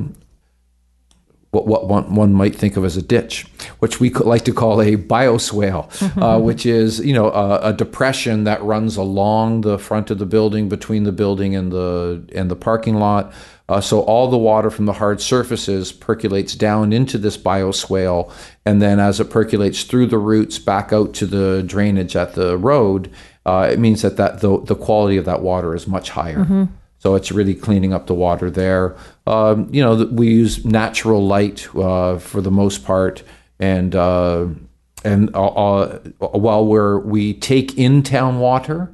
what 1.65 1.67
what 1.67 1.89
one, 1.89 2.15
one 2.15 2.33
might 2.33 2.55
think 2.55 2.77
of 2.77 2.85
as 2.85 2.97
a 2.97 3.03
ditch, 3.03 3.47
which 3.79 4.01
we 4.01 4.11
like 4.11 4.45
to 4.45 4.53
call 4.53 4.81
a 4.81 4.97
bioswale, 4.97 5.87
uh, 6.23 6.41
which 6.41 6.67
is 6.67 7.01
you 7.01 7.13
know 7.13 7.31
a, 7.31 7.71
a 7.71 7.73
depression 7.73 8.45
that 8.45 8.63
runs 8.63 8.97
along 8.97 9.63
the 9.63 9.79
front 9.79 10.11
of 10.11 10.19
the 10.19 10.27
building 10.27 10.69
between 10.69 11.05
the 11.05 11.13
building 11.13 11.57
and 11.57 11.73
the 11.73 12.23
and 12.35 12.51
the 12.51 12.57
parking 12.57 12.97
lot. 12.97 13.33
Uh, 13.69 13.81
so 13.81 14.01
all 14.03 14.31
the 14.31 14.39
water 14.39 14.71
from 14.71 14.87
the 14.87 14.93
hard 14.93 15.21
surfaces 15.21 15.91
percolates 15.91 16.55
down 16.55 16.93
into 16.93 17.19
this 17.19 17.37
bioswale, 17.37 18.31
and 18.65 18.81
then 18.81 19.01
as 19.01 19.19
it 19.19 19.29
percolates 19.29 19.83
through 19.83 20.07
the 20.07 20.19
roots 20.19 20.59
back 20.59 20.93
out 20.93 21.13
to 21.15 21.27
the 21.27 21.65
drainage 21.67 22.15
at 22.15 22.35
the 22.35 22.57
road, 22.57 23.11
uh, 23.45 23.69
it 23.69 23.81
means 23.81 24.03
that, 24.03 24.17
that 24.19 24.41
the, 24.41 24.61
the 24.63 24.77
quality 24.77 25.17
of 25.17 25.25
that 25.25 25.43
water 25.43 25.75
is 25.75 25.89
much 25.89 26.11
higher. 26.11 26.69
So 26.99 27.17
it's 27.17 27.33
really 27.33 27.55
cleaning 27.55 27.93
up 27.93 28.07
the 28.07 28.15
water 28.15 28.51
there. 28.51 28.97
Um, 29.27 29.69
you 29.73 29.83
know, 29.83 30.05
we 30.07 30.29
use 30.29 30.65
natural 30.65 31.27
light 31.27 31.69
uh, 31.75 32.19
for 32.19 32.41
the 32.41 32.51
most 32.51 32.85
part, 32.85 33.23
and 33.59 33.95
uh, 33.95 34.47
and 35.05 35.35
uh, 35.35 35.47
uh, 35.47 35.99
while 36.19 36.65
we're 36.67 36.99
we 37.01 37.35
take 37.35 37.77
in 37.77 38.03
town 38.03 38.39
water, 38.39 38.93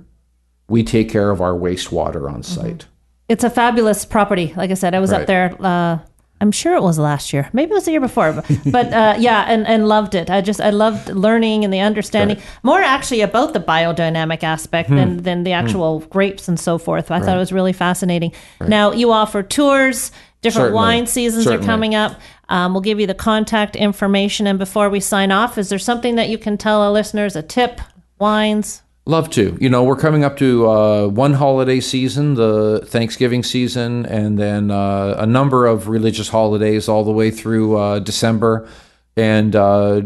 we 0.68 0.82
take 0.82 1.10
care 1.10 1.30
of 1.30 1.40
our 1.42 1.52
wastewater 1.52 2.32
on 2.32 2.42
site. 2.42 2.86
It's 3.28 3.44
a 3.44 3.50
fabulous 3.50 4.04
property. 4.04 4.52
Like 4.56 4.70
I 4.70 4.74
said, 4.74 4.94
I 4.94 5.00
was 5.00 5.12
up 5.12 5.20
Right. 5.20 5.26
there. 5.26 6.00
I'm 6.42 6.52
sure 6.52 6.74
it 6.74 6.82
was 6.82 6.98
last 6.98 7.32
year. 7.32 7.48
Maybe 7.52 7.70
it 7.70 7.74
was 7.74 7.84
the 7.84 7.92
year 7.92 8.00
before. 8.00 8.32
But, 8.32 8.46
but 8.66 8.92
uh, 8.92 9.14
yeah, 9.18 9.44
and, 9.48 9.66
and 9.66 9.88
loved 9.88 10.14
it. 10.14 10.28
I 10.28 10.40
just 10.40 10.60
I 10.60 10.70
loved 10.70 11.08
learning 11.08 11.64
and 11.64 11.72
the 11.72 11.80
understanding 11.80 12.38
more 12.62 12.80
actually 12.82 13.20
about 13.22 13.52
the 13.52 13.60
biodynamic 13.60 14.42
aspect 14.42 14.88
Hmm. 14.88 14.96
than 14.96 15.16
than 15.22 15.44
the 15.44 15.52
actual 15.52 16.00
grapes 16.10 16.48
and 16.48 16.58
so 16.58 16.78
forth. 16.78 17.10
I 17.10 17.20
thought 17.20 17.36
it 17.36 17.40
was 17.40 17.52
really 17.52 17.72
fascinating. 17.72 18.32
Now 18.60 18.92
you 18.92 19.12
offer 19.12 19.42
tours. 19.42 20.10
Different 20.42 20.64
Certainly. 20.74 20.76
wine 20.76 21.06
seasons 21.06 21.44
Certainly. 21.44 21.64
are 21.64 21.66
coming 21.72 21.94
up. 21.94 22.20
Um, 22.48 22.72
we'll 22.74 22.80
give 22.82 22.98
you 22.98 23.06
the 23.06 23.14
contact 23.14 23.76
information. 23.76 24.48
And 24.48 24.58
before 24.58 24.90
we 24.90 24.98
sign 24.98 25.30
off, 25.30 25.56
is 25.56 25.68
there 25.68 25.78
something 25.78 26.16
that 26.16 26.28
you 26.28 26.36
can 26.36 26.58
tell 26.58 26.82
our 26.82 26.90
listeners? 26.90 27.36
A 27.36 27.42
tip, 27.42 27.80
wines. 28.18 28.82
Love 29.04 29.30
to. 29.30 29.58
You 29.60 29.68
know, 29.68 29.82
we're 29.82 29.96
coming 29.96 30.22
up 30.22 30.36
to 30.36 30.70
uh, 30.70 31.08
one 31.08 31.32
holiday 31.34 31.80
season, 31.80 32.34
the 32.34 32.84
Thanksgiving 32.86 33.42
season, 33.42 34.06
and 34.06 34.38
then 34.38 34.70
uh, 34.70 35.16
a 35.18 35.26
number 35.26 35.66
of 35.66 35.88
religious 35.88 36.28
holidays 36.28 36.88
all 36.88 37.02
the 37.02 37.10
way 37.10 37.32
through 37.32 37.76
uh, 37.76 37.98
December. 37.98 38.68
And 39.16 39.56
uh, 39.56 40.02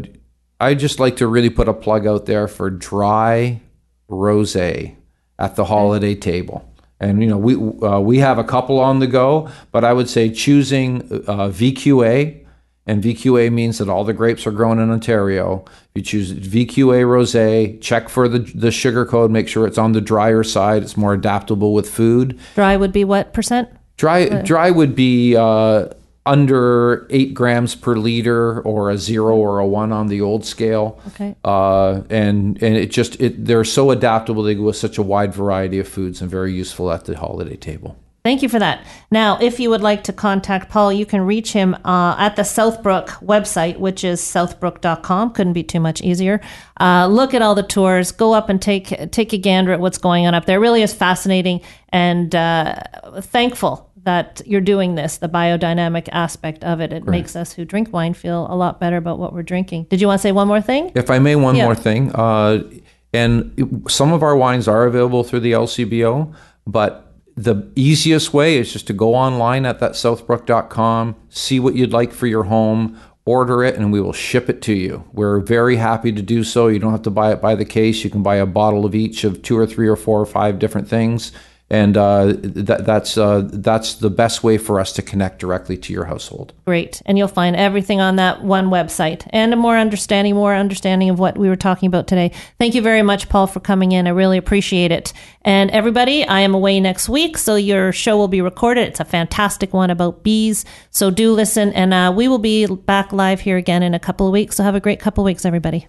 I 0.59 0.75
just 0.75 0.99
like 0.99 1.17
to 1.17 1.27
really 1.27 1.51
put 1.51 1.69
a 1.69 1.75
plug 1.75 2.07
out 2.07 2.25
there 2.25 2.49
for 2.49 2.71
dry 2.71 3.61
rosé 4.09 4.97
at 5.39 5.57
the 5.57 5.67
holiday 5.67 6.15
table. 6.15 6.67
And 6.99 7.23
you 7.23 7.29
know, 7.29 7.37
we 7.37 7.55
uh, 7.87 8.01
we 8.01 8.21
have 8.21 8.39
a 8.39 8.45
couple 8.45 8.81
on 8.81 9.01
the 9.01 9.07
go, 9.07 9.51
but 9.73 9.85
I 9.85 9.93
would 9.93 10.09
say 10.09 10.31
choosing 10.31 11.03
uh, 11.27 11.51
VQA 11.51 12.46
and 12.87 13.03
VQA 13.03 13.53
means 13.53 13.79
that 13.79 13.89
all 13.89 14.05
the 14.05 14.13
grapes 14.13 14.47
are 14.47 14.53
grown 14.53 14.79
in 14.79 14.91
Ontario. 14.91 15.65
You 15.95 16.03
choose 16.03 16.33
VQA 16.33 17.05
rosé, 17.05 17.81
check 17.81 18.09
for 18.09 18.29
the 18.29 18.39
the 18.39 18.71
sugar 18.71 19.05
code, 19.05 19.31
make 19.31 19.49
sure 19.49 19.67
it's 19.67 19.79
on 19.79 19.93
the 19.93 20.01
drier 20.01 20.45
side. 20.45 20.83
It's 20.83 20.97
more 20.97 21.15
adaptable 21.15 21.75
with 21.75 21.91
food. 21.91 22.39
Dry 22.55 22.77
would 22.77 22.93
be 22.93 23.05
what 23.05 23.33
percent? 23.33 23.69
Dry 23.97 24.43
dry 24.43 24.71
would 24.71 24.95
be 24.95 25.37
uh, 25.37 25.89
under 26.27 27.07
eight 27.11 27.35
grams 27.35 27.75
per 27.75 27.97
liter, 27.97 28.61
or 28.61 28.91
a 28.91 28.99
zero 28.99 29.37
or 29.37 29.59
a 29.59 29.67
one 29.67 29.93
on 29.93 30.09
the 30.09 30.21
old 30.21 30.45
scale. 30.45 31.01
Okay. 31.09 31.35
Uh, 31.45 32.03
and 32.11 32.63
and 32.63 32.77
it 32.77 32.91
just 32.91 33.21
it 33.21 33.45
they're 33.45 33.65
so 33.65 33.91
adaptable. 33.91 34.43
They 34.43 34.55
go 34.55 34.65
with 34.65 34.77
such 34.77 34.99
a 34.99 35.03
wide 35.03 35.35
variety 35.35 35.79
of 35.79 35.89
foods 35.89 36.21
and 36.21 36.31
very 36.31 36.53
useful 36.53 36.93
at 36.93 37.07
the 37.07 37.17
holiday 37.17 37.57
table. 37.57 37.97
Thank 38.27 38.43
you 38.43 38.49
for 38.49 38.59
that. 38.59 38.85
Now, 39.13 39.39
if 39.41 39.61
you 39.61 39.71
would 39.71 39.83
like 39.83 40.03
to 40.03 40.13
contact 40.13 40.69
Paul, 40.69 40.93
you 40.93 41.07
can 41.07 41.21
reach 41.21 41.53
him 41.53 41.77
uh, 41.85 42.17
at 42.19 42.35
the 42.35 42.43
Southbrook 42.43 43.25
website, 43.25 43.79
which 43.79 44.03
is 44.03 44.21
southbrook.com. 44.21 45.31
Couldn't 45.31 45.53
be 45.53 45.63
too 45.63 45.79
much 45.79 46.03
easier. 46.03 46.41
Uh, 46.81 47.07
look 47.07 47.35
at 47.35 47.41
all 47.41 47.55
the 47.55 47.63
tours. 47.63 48.11
Go 48.11 48.33
up 48.33 48.49
and 48.49 48.61
take 48.61 48.89
take 49.13 49.33
a 49.33 49.39
gander 49.39 49.71
at 49.71 49.79
what's 49.79 49.99
going 49.99 50.27
on 50.27 50.35
up 50.35 50.45
there. 50.45 50.57
It 50.57 50.61
really 50.61 50.83
is 50.83 50.93
fascinating 50.93 51.61
and 51.91 52.35
uh, 52.35 52.83
thankful 53.21 53.93
that 54.03 54.43
you're 54.45 54.61
doing 54.61 54.97
this. 54.97 55.19
The 55.19 55.29
biodynamic 55.29 56.09
aspect 56.11 56.65
of 56.65 56.81
it. 56.81 56.93
It 56.93 57.07
makes 57.07 57.37
us 57.37 57.53
who 57.53 57.65
drink 57.65 57.93
wine 57.93 58.13
feel 58.13 58.49
a 58.51 58.57
lot 58.57 58.81
better 58.81 58.97
about 58.97 59.21
what 59.21 59.35
we're 59.35 59.45
drinking. 59.45 59.85
Did 59.85 60.01
you 60.01 60.09
want 60.09 60.19
to 60.19 60.23
say 60.23 60.33
one 60.33 60.49
more 60.49 60.61
thing? 60.61 60.91
If 60.97 61.11
I 61.11 61.21
may, 61.21 61.37
one 61.37 61.55
Yeah. 61.55 61.67
more 61.67 61.77
thing. 61.77 62.11
Uh, 62.13 62.65
and 63.13 63.85
some 63.87 64.13
of 64.13 64.25
our 64.25 64.37
wines 64.37 64.67
are 64.67 64.85
available 64.85 65.23
through 65.23 65.41
the 65.41 65.53
LCBO, 65.53 66.35
but 66.67 67.06
the 67.37 67.71
easiest 67.77 68.33
way 68.33 68.57
is 68.57 68.73
just 68.73 68.87
to 68.87 68.95
go 68.95 69.15
online 69.15 69.67
at 69.67 69.79
that 69.81 69.93
southbrook.com, 69.93 71.17
see 71.29 71.61
what 71.61 71.75
you'd 71.75 71.93
like 71.93 72.13
for 72.13 72.27
your 72.27 72.45
home, 72.45 72.99
order 73.27 73.63
it, 73.63 73.75
and 73.75 73.93
we 73.93 74.01
will 74.01 74.15
ship 74.15 74.49
it 74.49 74.63
to 74.63 74.73
you. 74.73 75.05
We're 75.13 75.41
very 75.41 75.77
happy 75.77 76.13
to 76.13 76.23
do 76.23 76.43
so. 76.45 76.69
You 76.69 76.79
don't 76.79 76.93
have 76.93 77.03
to 77.03 77.11
buy 77.11 77.33
it 77.33 77.43
by 77.43 77.55
the 77.55 77.67
case. 77.67 78.05
You 78.05 78.11
can 78.11 78.23
buy 78.23 78.37
a 78.37 78.47
bottle 78.47 78.87
of 78.87 78.95
each 78.95 79.23
of 79.25 79.43
two 79.43 79.59
or 79.59 79.67
three 79.67 79.87
or 79.87 79.97
four 79.97 80.21
or 80.21 80.27
five 80.27 80.59
different 80.59 80.89
things. 80.89 81.31
And 81.69 81.97
uh, 81.97 82.35
that, 82.43 82.87
that's 82.87 83.19
uh, 83.19 83.43
that's 83.53 83.95
the 83.95 84.11
best 84.11 84.45
way 84.45 84.57
for 84.57 84.79
us 84.79 84.93
to 84.93 85.03
connect 85.03 85.41
directly 85.41 85.77
to 85.79 85.93
your 85.93 86.05
household. 86.05 86.53
Great. 86.65 87.03
And 87.07 87.19
you'll 87.19 87.27
find 87.27 87.57
everything 87.57 88.01
on 88.01 88.17
that 88.17 88.45
one 88.45 88.67
website 88.67 89.27
and 89.31 89.53
a 89.53 89.57
more 89.57 89.77
understanding, 89.77 90.37
more 90.37 90.55
understanding 90.55 91.11
of 91.11 91.19
what 91.19 91.37
we 91.37 91.49
were 91.49 91.57
talking 91.57 91.89
about 91.89 92.07
today. 92.07 92.31
Thank 92.61 92.77
you 92.77 92.83
very 92.83 93.03
much, 93.03 93.29
Paul, 93.29 93.49
for 93.49 93.59
coming 93.59 93.91
in. 93.91 94.07
I 94.07 94.11
really 94.11 94.39
appreciate 94.39 94.93
it. 94.93 95.13
And 95.43 95.73
everybody, 95.73 96.25
I 96.25 96.41
am 96.41 96.55
away 96.55 96.79
next 96.79 97.09
week, 97.09 97.37
so 97.37 97.57
your 97.57 97.91
show 97.91 98.17
will 98.17 98.29
be 98.29 98.41
recorded. 98.41 98.87
It's 98.87 99.01
a 99.01 99.05
fantastic 99.05 99.73
one 99.73 99.91
about 99.91 100.23
bees. 100.23 100.65
So 100.91 101.11
do 101.11 101.33
listen, 101.33 101.73
and 101.73 101.93
uh, 101.93 102.13
we 102.15 102.29
will 102.29 102.39
be 102.39 102.67
back 102.67 103.13
live 103.13 103.41
here 103.41 103.57
again 103.57 103.83
in 103.83 103.93
a 103.93 104.01
couple 104.01 104.29
of 104.29 104.33
weeks. 104.33 104.57
So 104.57 104.63
have 104.63 104.77
a 104.77 104.81
great 104.81 105.01
couple 105.01 105.25
of 105.25 105.27
weeks, 105.27 105.45
everybody. 105.45 105.89